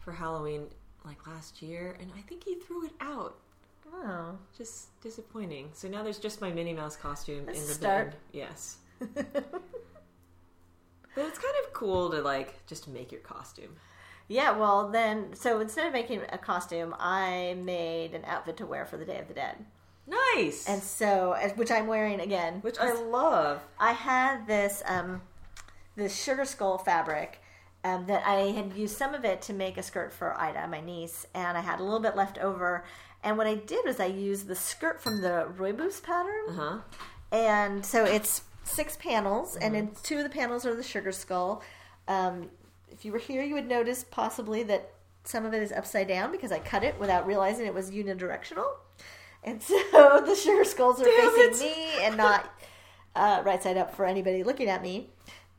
for 0.00 0.12
Halloween 0.12 0.66
like 1.04 1.26
last 1.26 1.60
year, 1.62 1.96
and 2.00 2.10
I 2.16 2.20
think 2.22 2.44
he 2.44 2.54
threw 2.56 2.84
it 2.86 2.92
out. 3.00 3.36
Oh. 3.92 4.38
Just 4.56 5.00
disappointing. 5.00 5.70
So 5.72 5.88
now 5.88 6.02
there's 6.02 6.18
just 6.18 6.40
my 6.40 6.50
Minnie 6.50 6.72
Mouse 6.72 6.96
costume 6.96 7.46
That's 7.46 7.60
in 7.60 7.66
the 7.66 7.74
start. 7.74 8.10
bin. 8.32 8.40
Yes. 8.40 8.78
But 11.14 11.26
it's 11.26 11.38
kind 11.38 11.54
of 11.64 11.72
cool 11.72 12.10
to 12.10 12.20
like 12.20 12.66
just 12.66 12.88
make 12.88 13.12
your 13.12 13.20
costume. 13.20 13.76
Yeah, 14.28 14.56
well, 14.56 14.88
then, 14.88 15.34
so 15.34 15.60
instead 15.60 15.86
of 15.86 15.92
making 15.92 16.22
a 16.30 16.38
costume, 16.38 16.94
I 16.98 17.56
made 17.62 18.14
an 18.14 18.24
outfit 18.24 18.56
to 18.58 18.66
wear 18.66 18.86
for 18.86 18.96
the 18.96 19.04
Day 19.04 19.18
of 19.18 19.28
the 19.28 19.34
Dead. 19.34 19.56
Nice. 20.06 20.66
And 20.68 20.82
so, 20.82 21.36
which 21.56 21.70
I'm 21.70 21.86
wearing 21.86 22.20
again. 22.20 22.60
which 22.62 22.78
I 22.78 22.92
love. 22.94 23.60
I 23.78 23.92
had 23.92 24.46
this, 24.46 24.82
um, 24.86 25.20
this 25.96 26.22
sugar 26.22 26.44
skull 26.44 26.78
fabric 26.78 27.42
um, 27.84 28.06
that 28.06 28.26
I 28.26 28.52
had 28.52 28.74
used 28.74 28.96
some 28.96 29.12
of 29.12 29.24
it 29.24 29.42
to 29.42 29.52
make 29.52 29.76
a 29.76 29.82
skirt 29.82 30.12
for 30.12 30.40
Ida, 30.40 30.66
my 30.68 30.80
niece, 30.80 31.26
and 31.34 31.58
I 31.58 31.60
had 31.60 31.80
a 31.80 31.82
little 31.82 32.00
bit 32.00 32.16
left 32.16 32.38
over. 32.38 32.84
And 33.24 33.38
what 33.38 33.46
I 33.46 33.54
did 33.54 33.84
was 33.84 34.00
I 34.00 34.06
used 34.06 34.46
the 34.48 34.54
skirt 34.56 35.00
from 35.00 35.20
the 35.20 35.48
Rooibos 35.56 36.02
pattern. 36.02 36.42
Uh 36.48 36.52
huh. 36.52 36.78
And 37.30 37.84
so 37.86 38.04
it's 38.04 38.42
six 38.64 38.96
panels, 38.96 39.56
and 39.56 39.74
Mm-hmm. 39.74 39.86
then 39.86 39.96
two 40.02 40.16
of 40.18 40.24
the 40.24 40.30
panels 40.30 40.66
are 40.66 40.74
the 40.74 40.82
sugar 40.82 41.12
skull. 41.12 41.62
Um, 42.08 42.50
if 42.90 43.04
you 43.04 43.12
were 43.12 43.18
here, 43.18 43.42
you 43.42 43.54
would 43.54 43.68
notice 43.68 44.04
possibly 44.10 44.62
that 44.64 44.90
some 45.24 45.46
of 45.46 45.54
it 45.54 45.62
is 45.62 45.72
upside 45.72 46.08
down 46.08 46.32
because 46.32 46.50
I 46.52 46.58
cut 46.58 46.82
it 46.84 46.98
without 46.98 47.26
realizing 47.26 47.64
it 47.66 47.74
was 47.74 47.90
unidirectional. 47.90 48.66
And 49.44 49.62
so 49.62 49.76
the 50.26 50.34
sugar 50.34 50.64
skulls 50.64 51.00
are 51.00 51.04
Damn 51.04 51.30
facing 51.34 51.68
it. 51.68 51.76
me 51.76 51.86
and 52.04 52.16
not 52.16 52.52
uh, 53.16 53.42
right 53.44 53.62
side 53.62 53.76
up 53.76 53.94
for 53.94 54.04
anybody 54.04 54.42
looking 54.42 54.68
at 54.68 54.82
me. 54.82 55.10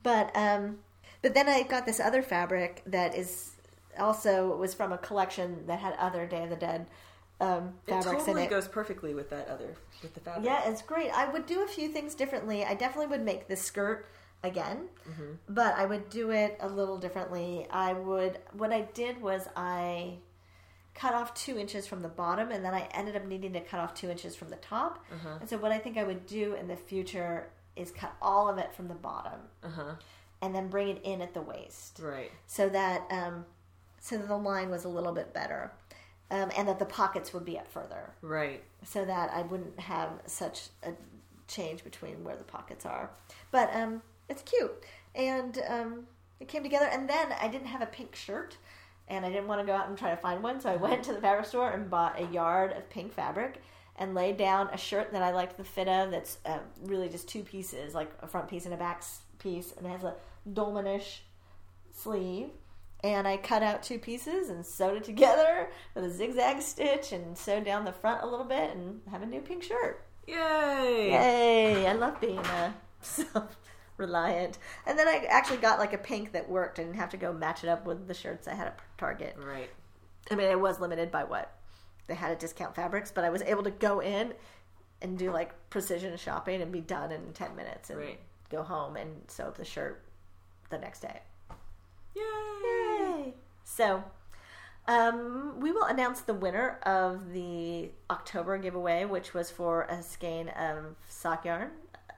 But 0.03 0.35
um, 0.35 0.79
but 1.21 1.33
then 1.33 1.47
I 1.47 1.63
got 1.63 1.85
this 1.85 1.99
other 2.01 2.21
fabric 2.21 2.81
that 2.85 3.15
is 3.15 3.51
also 3.97 4.55
was 4.57 4.73
from 4.73 4.91
a 4.91 4.97
collection 4.97 5.65
that 5.67 5.79
had 5.79 5.93
other 5.97 6.25
Day 6.27 6.43
of 6.43 6.49
the 6.49 6.55
Dead 6.57 6.85
um, 7.41 7.73
It 7.87 8.01
totally 8.01 8.31
in 8.41 8.47
it. 8.47 8.49
goes 8.49 8.67
perfectly 8.67 9.13
with 9.13 9.29
that 9.31 9.47
other 9.49 9.75
with 10.01 10.13
the 10.13 10.19
fabric. 10.19 10.45
Yeah, 10.45 10.69
it's 10.69 10.81
great. 10.81 11.11
I 11.11 11.29
would 11.31 11.45
do 11.45 11.63
a 11.63 11.67
few 11.67 11.89
things 11.89 12.15
differently. 12.15 12.63
I 12.63 12.73
definitely 12.73 13.07
would 13.07 13.25
make 13.25 13.47
the 13.47 13.55
skirt 13.55 14.05
again, 14.43 14.89
but 15.49 15.75
I 15.75 15.85
would 15.85 16.09
do 16.09 16.31
it 16.31 16.57
a 16.61 16.67
little 16.67 16.97
differently. 16.97 17.67
I 17.71 17.93
would. 17.93 18.39
What 18.53 18.71
I 18.71 18.81
did 18.93 19.21
was 19.21 19.47
I 19.55 20.17
cut 20.93 21.13
off 21.15 21.33
two 21.33 21.57
inches 21.57 21.87
from 21.87 22.01
the 22.01 22.07
bottom, 22.09 22.51
and 22.51 22.63
then 22.63 22.73
I 22.73 22.81
ended 22.91 23.15
up 23.15 23.25
needing 23.25 23.53
to 23.53 23.61
cut 23.61 23.79
off 23.79 23.93
two 23.93 24.09
inches 24.09 24.35
from 24.35 24.49
the 24.49 24.57
top. 24.57 25.03
And 25.39 25.49
so, 25.49 25.57
what 25.57 25.71
I 25.71 25.79
think 25.79 25.97
I 25.97 26.03
would 26.03 26.25
do 26.25 26.53
in 26.53 26.67
the 26.67 26.75
future 26.75 27.49
is 27.75 27.89
cut 27.91 28.13
all 28.21 28.47
of 28.47 28.57
it 28.59 28.73
from 28.75 28.87
the 28.87 28.93
bottom, 28.93 29.39
Uh 29.63 29.69
huh. 29.69 29.93
and 30.41 30.53
then 30.53 30.67
bring 30.69 30.89
it 30.89 31.01
in 31.03 31.21
at 31.21 31.33
the 31.33 31.41
waist 31.41 31.99
Right. 32.03 32.29
so 32.45 32.69
that 32.69 33.07
um, 33.09 33.45
so 33.99 34.17
that 34.17 34.27
the 34.27 34.37
line 34.37 34.69
was 34.69 34.83
a 34.83 34.89
little 34.89 35.13
bit 35.13 35.33
better, 35.33 35.71
um, 36.31 36.51
and 36.57 36.67
that 36.67 36.79
the 36.79 36.85
pockets 36.85 37.33
would 37.33 37.45
be 37.45 37.57
up 37.57 37.67
further 37.71 38.13
Right. 38.21 38.63
so 38.83 39.05
that 39.05 39.31
I 39.31 39.41
wouldn't 39.43 39.79
have 39.79 40.09
such 40.25 40.69
a 40.83 40.91
change 41.47 41.83
between 41.83 42.23
where 42.23 42.35
the 42.35 42.43
pockets 42.43 42.85
are. 42.85 43.11
But 43.51 43.73
um, 43.75 44.01
it's 44.29 44.41
cute, 44.41 44.71
and 45.15 45.59
um, 45.67 46.07
it 46.39 46.47
came 46.47 46.63
together. 46.63 46.87
And 46.91 47.07
then 47.09 47.27
I 47.41 47.47
didn't 47.47 47.67
have 47.67 47.81
a 47.81 47.85
pink 47.87 48.15
shirt, 48.15 48.57
and 49.07 49.25
I 49.25 49.29
didn't 49.29 49.47
want 49.47 49.61
to 49.61 49.67
go 49.67 49.73
out 49.73 49.89
and 49.89 49.97
try 49.97 50.09
to 50.09 50.17
find 50.17 50.41
one, 50.41 50.59
so 50.59 50.69
I 50.69 50.75
went 50.77 51.03
to 51.03 51.13
the 51.13 51.21
fabric 51.21 51.45
store 51.45 51.71
and 51.71 51.89
bought 51.89 52.19
a 52.19 52.25
yard 52.27 52.71
of 52.71 52.89
pink 52.89 53.13
fabric. 53.13 53.61
And 53.95 54.15
laid 54.15 54.37
down 54.37 54.69
a 54.73 54.77
shirt 54.77 55.11
that 55.11 55.21
I 55.21 55.29
liked 55.33 55.55
the 55.55 55.63
fit 55.63 55.87
of. 55.87 56.09
That's 56.09 56.39
uh, 56.47 56.57
really 56.81 57.09
just 57.09 57.27
two 57.27 57.43
pieces, 57.43 57.93
like 57.93 58.09
a 58.23 58.27
front 58.27 58.47
piece 58.47 58.65
and 58.65 58.73
a 58.73 58.77
back 58.77 59.03
piece, 59.37 59.71
and 59.77 59.85
it 59.85 59.89
has 59.89 60.03
a 60.03 60.15
dolmanish 60.51 61.19
sleeve. 61.91 62.49
And 63.03 63.27
I 63.27 63.35
cut 63.37 63.63
out 63.63 63.83
two 63.83 63.99
pieces 63.99 64.49
and 64.49 64.65
sewed 64.65 64.97
it 64.97 65.03
together 65.03 65.69
with 65.93 66.05
a 66.05 66.09
zigzag 66.09 66.61
stitch 66.61 67.11
and 67.11 67.37
sewed 67.37 67.65
down 67.65 67.83
the 67.83 67.91
front 67.91 68.23
a 68.23 68.27
little 68.27 68.45
bit 68.45 68.71
and 68.75 69.01
have 69.11 69.21
a 69.21 69.25
new 69.25 69.41
pink 69.41 69.63
shirt. 69.63 70.05
Yay! 70.25 71.11
Yay! 71.11 71.85
I 71.87 71.93
love 71.93 72.21
being 72.21 72.39
uh, 72.39 72.71
self 73.01 73.57
reliant. 73.97 74.57
And 74.87 74.97
then 74.97 75.07
I 75.09 75.25
actually 75.29 75.57
got 75.57 75.79
like 75.79 75.91
a 75.91 75.97
pink 75.97 76.31
that 76.31 76.49
worked. 76.49 76.79
and 76.79 76.87
didn't 76.87 76.99
have 77.01 77.09
to 77.09 77.17
go 77.17 77.33
match 77.33 77.63
it 77.63 77.69
up 77.69 77.85
with 77.85 78.07
the 78.07 78.13
shirts 78.13 78.47
I 78.47 78.53
had 78.55 78.67
at 78.67 78.79
Target. 78.97 79.35
Right. 79.37 79.69
I 80.31 80.35
mean, 80.35 80.47
it 80.47 80.59
was 80.59 80.79
limited 80.79 81.11
by 81.11 81.25
what 81.25 81.53
they 82.07 82.15
had 82.15 82.31
at 82.31 82.39
discount 82.39 82.73
fabrics, 82.73 83.11
but 83.11 83.25
I 83.25 83.29
was 83.29 83.41
able 83.41 83.63
to 83.63 83.71
go 83.71 83.99
in 83.99 84.33
and 85.01 85.17
do 85.17 85.29
like 85.31 85.51
precision 85.69 86.15
shopping 86.15 86.61
and 86.61 86.71
be 86.71 86.79
done 86.79 87.11
in 87.11 87.33
10 87.33 87.53
minutes 87.57 87.89
and 87.89 87.99
Right. 87.99 88.19
go 88.49 88.63
home 88.63 88.95
and 88.95 89.09
sew 89.27 89.45
up 89.47 89.57
the 89.57 89.65
shirt 89.65 90.05
the 90.69 90.77
next 90.77 91.01
day. 91.01 91.19
Yay! 92.15 92.23
Yay! 92.63 93.33
So, 93.63 94.03
um, 94.87 95.59
we 95.59 95.71
will 95.71 95.85
announce 95.85 96.21
the 96.21 96.33
winner 96.33 96.79
of 96.83 97.31
the 97.31 97.89
October 98.09 98.57
giveaway, 98.57 99.05
which 99.05 99.33
was 99.33 99.49
for 99.49 99.83
a 99.83 100.01
skein 100.03 100.49
of 100.49 100.95
sock 101.07 101.45
yarn, 101.45 101.71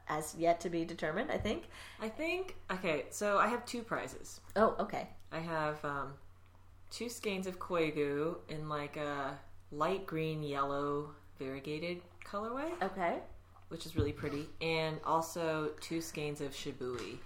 as 0.07 0.35
yet 0.37 0.59
to 0.61 0.69
be 0.69 0.83
determined. 0.85 1.31
I 1.31 1.37
think. 1.37 1.63
I 2.01 2.09
think 2.09 2.55
okay. 2.71 3.05
So 3.09 3.37
I 3.37 3.47
have 3.47 3.65
two 3.65 3.81
prizes. 3.81 4.41
Oh, 4.55 4.75
okay. 4.79 5.09
I 5.31 5.39
have 5.39 5.83
um, 5.85 6.13
two 6.91 7.09
skeins 7.09 7.47
of 7.47 7.59
koigu 7.59 8.37
in 8.49 8.67
like 8.69 8.97
a 8.97 9.37
light 9.71 10.05
green 10.05 10.41
yellow 10.43 11.09
variegated 11.39 12.01
colorway, 12.25 12.71
Okay. 12.81 13.17
which 13.69 13.85
is 13.85 13.95
really 13.95 14.13
pretty, 14.13 14.47
and 14.61 14.99
also 15.05 15.71
two 15.81 15.99
skeins 16.01 16.39
of 16.41 16.51
shibui 16.53 17.17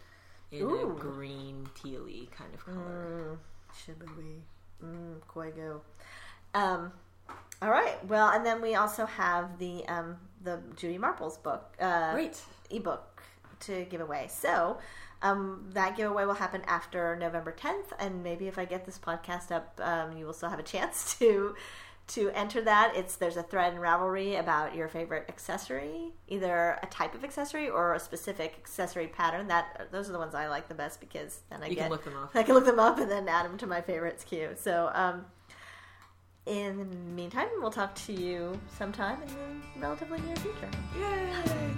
in 0.51 0.61
Ooh. 0.63 0.91
a 0.91 0.99
green 0.99 1.67
tealy 1.75 2.29
kind 2.31 2.53
of 2.53 2.65
color. 2.65 3.37
Mm, 3.37 3.95
Shibui. 3.95 4.39
Mm, 4.83 5.19
Koigu. 5.27 5.81
Um, 6.53 6.91
all 7.61 7.69
right. 7.69 8.03
Well, 8.07 8.29
and 8.29 8.45
then 8.45 8.61
we 8.61 8.75
also 8.75 9.05
have 9.05 9.59
the 9.59 9.85
um, 9.87 10.17
the 10.43 10.59
Judy 10.75 10.97
Marples 10.97 11.41
book, 11.41 11.75
uh, 11.79 12.13
Great. 12.13 12.39
ebook 12.71 13.21
to 13.61 13.85
give 13.85 14.01
away. 14.01 14.27
So 14.29 14.77
um, 15.21 15.69
that 15.73 15.97
giveaway 15.97 16.25
will 16.25 16.33
happen 16.33 16.61
after 16.65 17.15
November 17.17 17.53
10th, 17.57 17.91
and 17.99 18.23
maybe 18.23 18.47
if 18.47 18.57
I 18.57 18.65
get 18.65 18.85
this 18.85 18.97
podcast 18.97 19.51
up, 19.51 19.79
um, 19.83 20.17
you 20.17 20.25
will 20.25 20.33
still 20.33 20.49
have 20.49 20.59
a 20.59 20.63
chance 20.63 21.15
to 21.19 21.55
to 22.09 22.29
enter 22.31 22.61
that. 22.61 22.93
It's 22.95 23.15
there's 23.15 23.37
a 23.37 23.43
thread 23.43 23.73
in 23.73 23.79
Ravelry 23.79 24.39
about 24.39 24.75
your 24.75 24.87
favorite 24.87 25.25
accessory, 25.29 26.11
either 26.27 26.77
a 26.81 26.85
type 26.87 27.15
of 27.15 27.23
accessory 27.23 27.69
or 27.69 27.93
a 27.93 27.99
specific 27.99 28.55
accessory 28.57 29.07
pattern. 29.07 29.47
That 29.47 29.89
those 29.91 30.09
are 30.09 30.13
the 30.13 30.19
ones 30.19 30.35
I 30.35 30.47
like 30.47 30.67
the 30.67 30.75
best 30.75 30.99
because 30.99 31.41
then 31.49 31.63
I 31.63 31.67
You 31.67 31.75
get 31.75 31.83
can 31.83 31.91
look 31.91 32.03
them 32.03 32.17
up. 32.17 32.31
I 32.35 32.43
can 32.43 32.55
look 32.55 32.65
them 32.65 32.79
up 32.79 32.99
and 32.99 33.09
then 33.09 33.27
add 33.27 33.45
them 33.45 33.57
to 33.59 33.67
my 33.67 33.81
favorites 33.81 34.23
queue. 34.23 34.49
So. 34.55 34.91
Um, 34.93 35.25
in 36.45 36.79
the 36.79 36.85
meantime, 37.13 37.47
we'll 37.59 37.69
talk 37.69 37.93
to 37.93 38.13
you 38.13 38.59
sometime 38.75 39.21
in 39.21 39.27
the 39.75 39.85
relatively 39.85 40.19
near 40.21 40.35
future. 40.37 40.69
Yay! 40.99 41.31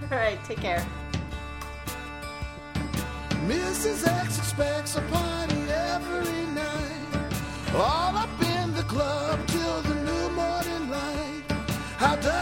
All 0.11 0.17
right, 0.17 0.41
take 0.45 0.59
care. 0.59 0.85
Mrs. 3.47 4.07
X 4.07 4.37
expects 4.37 4.95
a 4.95 5.01
party 5.01 5.61
every 5.67 6.45
night. 6.53 7.01
All 7.73 8.15
up 8.15 8.29
in 8.43 8.73
the 8.73 8.83
club 8.83 9.39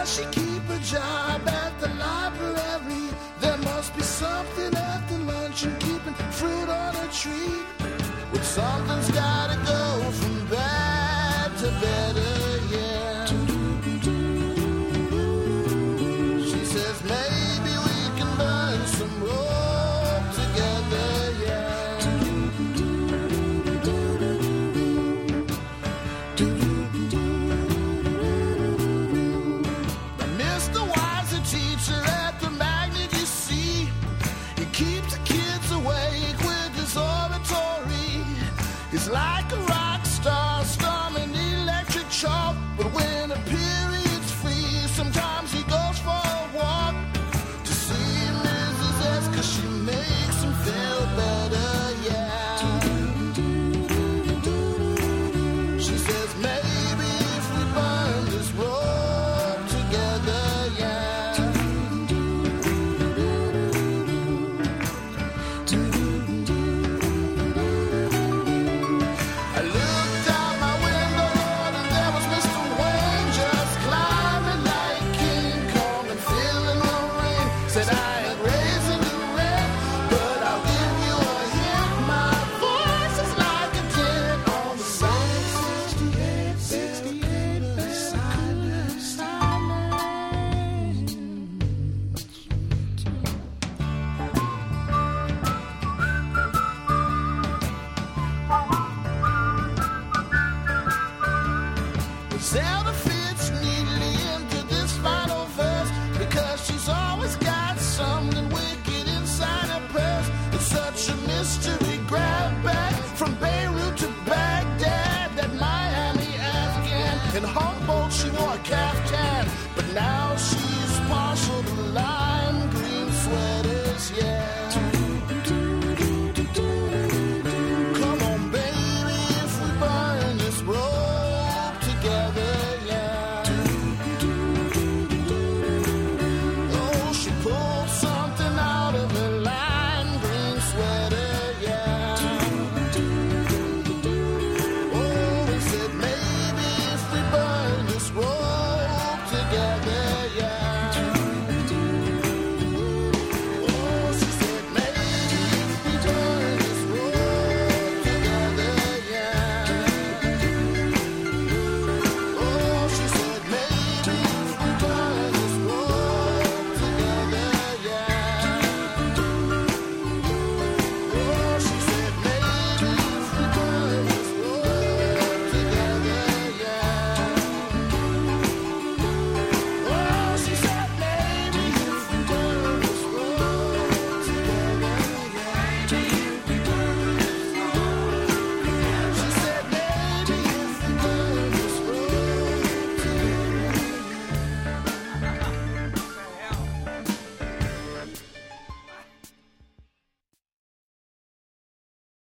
she 0.10 0.24
keep 0.32 0.68
a 0.70 0.80
job 0.80 1.48
at 1.48 1.80
the 1.80 1.88
library. 1.90 3.10
There 3.40 3.58
must 3.58 3.96
be 3.96 4.02
something 4.02 4.74
after 4.76 5.18
lunch 5.20 5.66
and 5.66 5.80
keeping 5.80 6.16
fruit 6.32 6.68
on 6.68 6.96
a 6.96 7.08
tree. 7.12 7.62
But 8.32 8.44
something's 8.44 9.12
gotta 9.12 9.58
go 9.68 10.12
from 10.12 10.48
bad 10.48 11.56
to 11.60 11.70
better. 11.80 12.39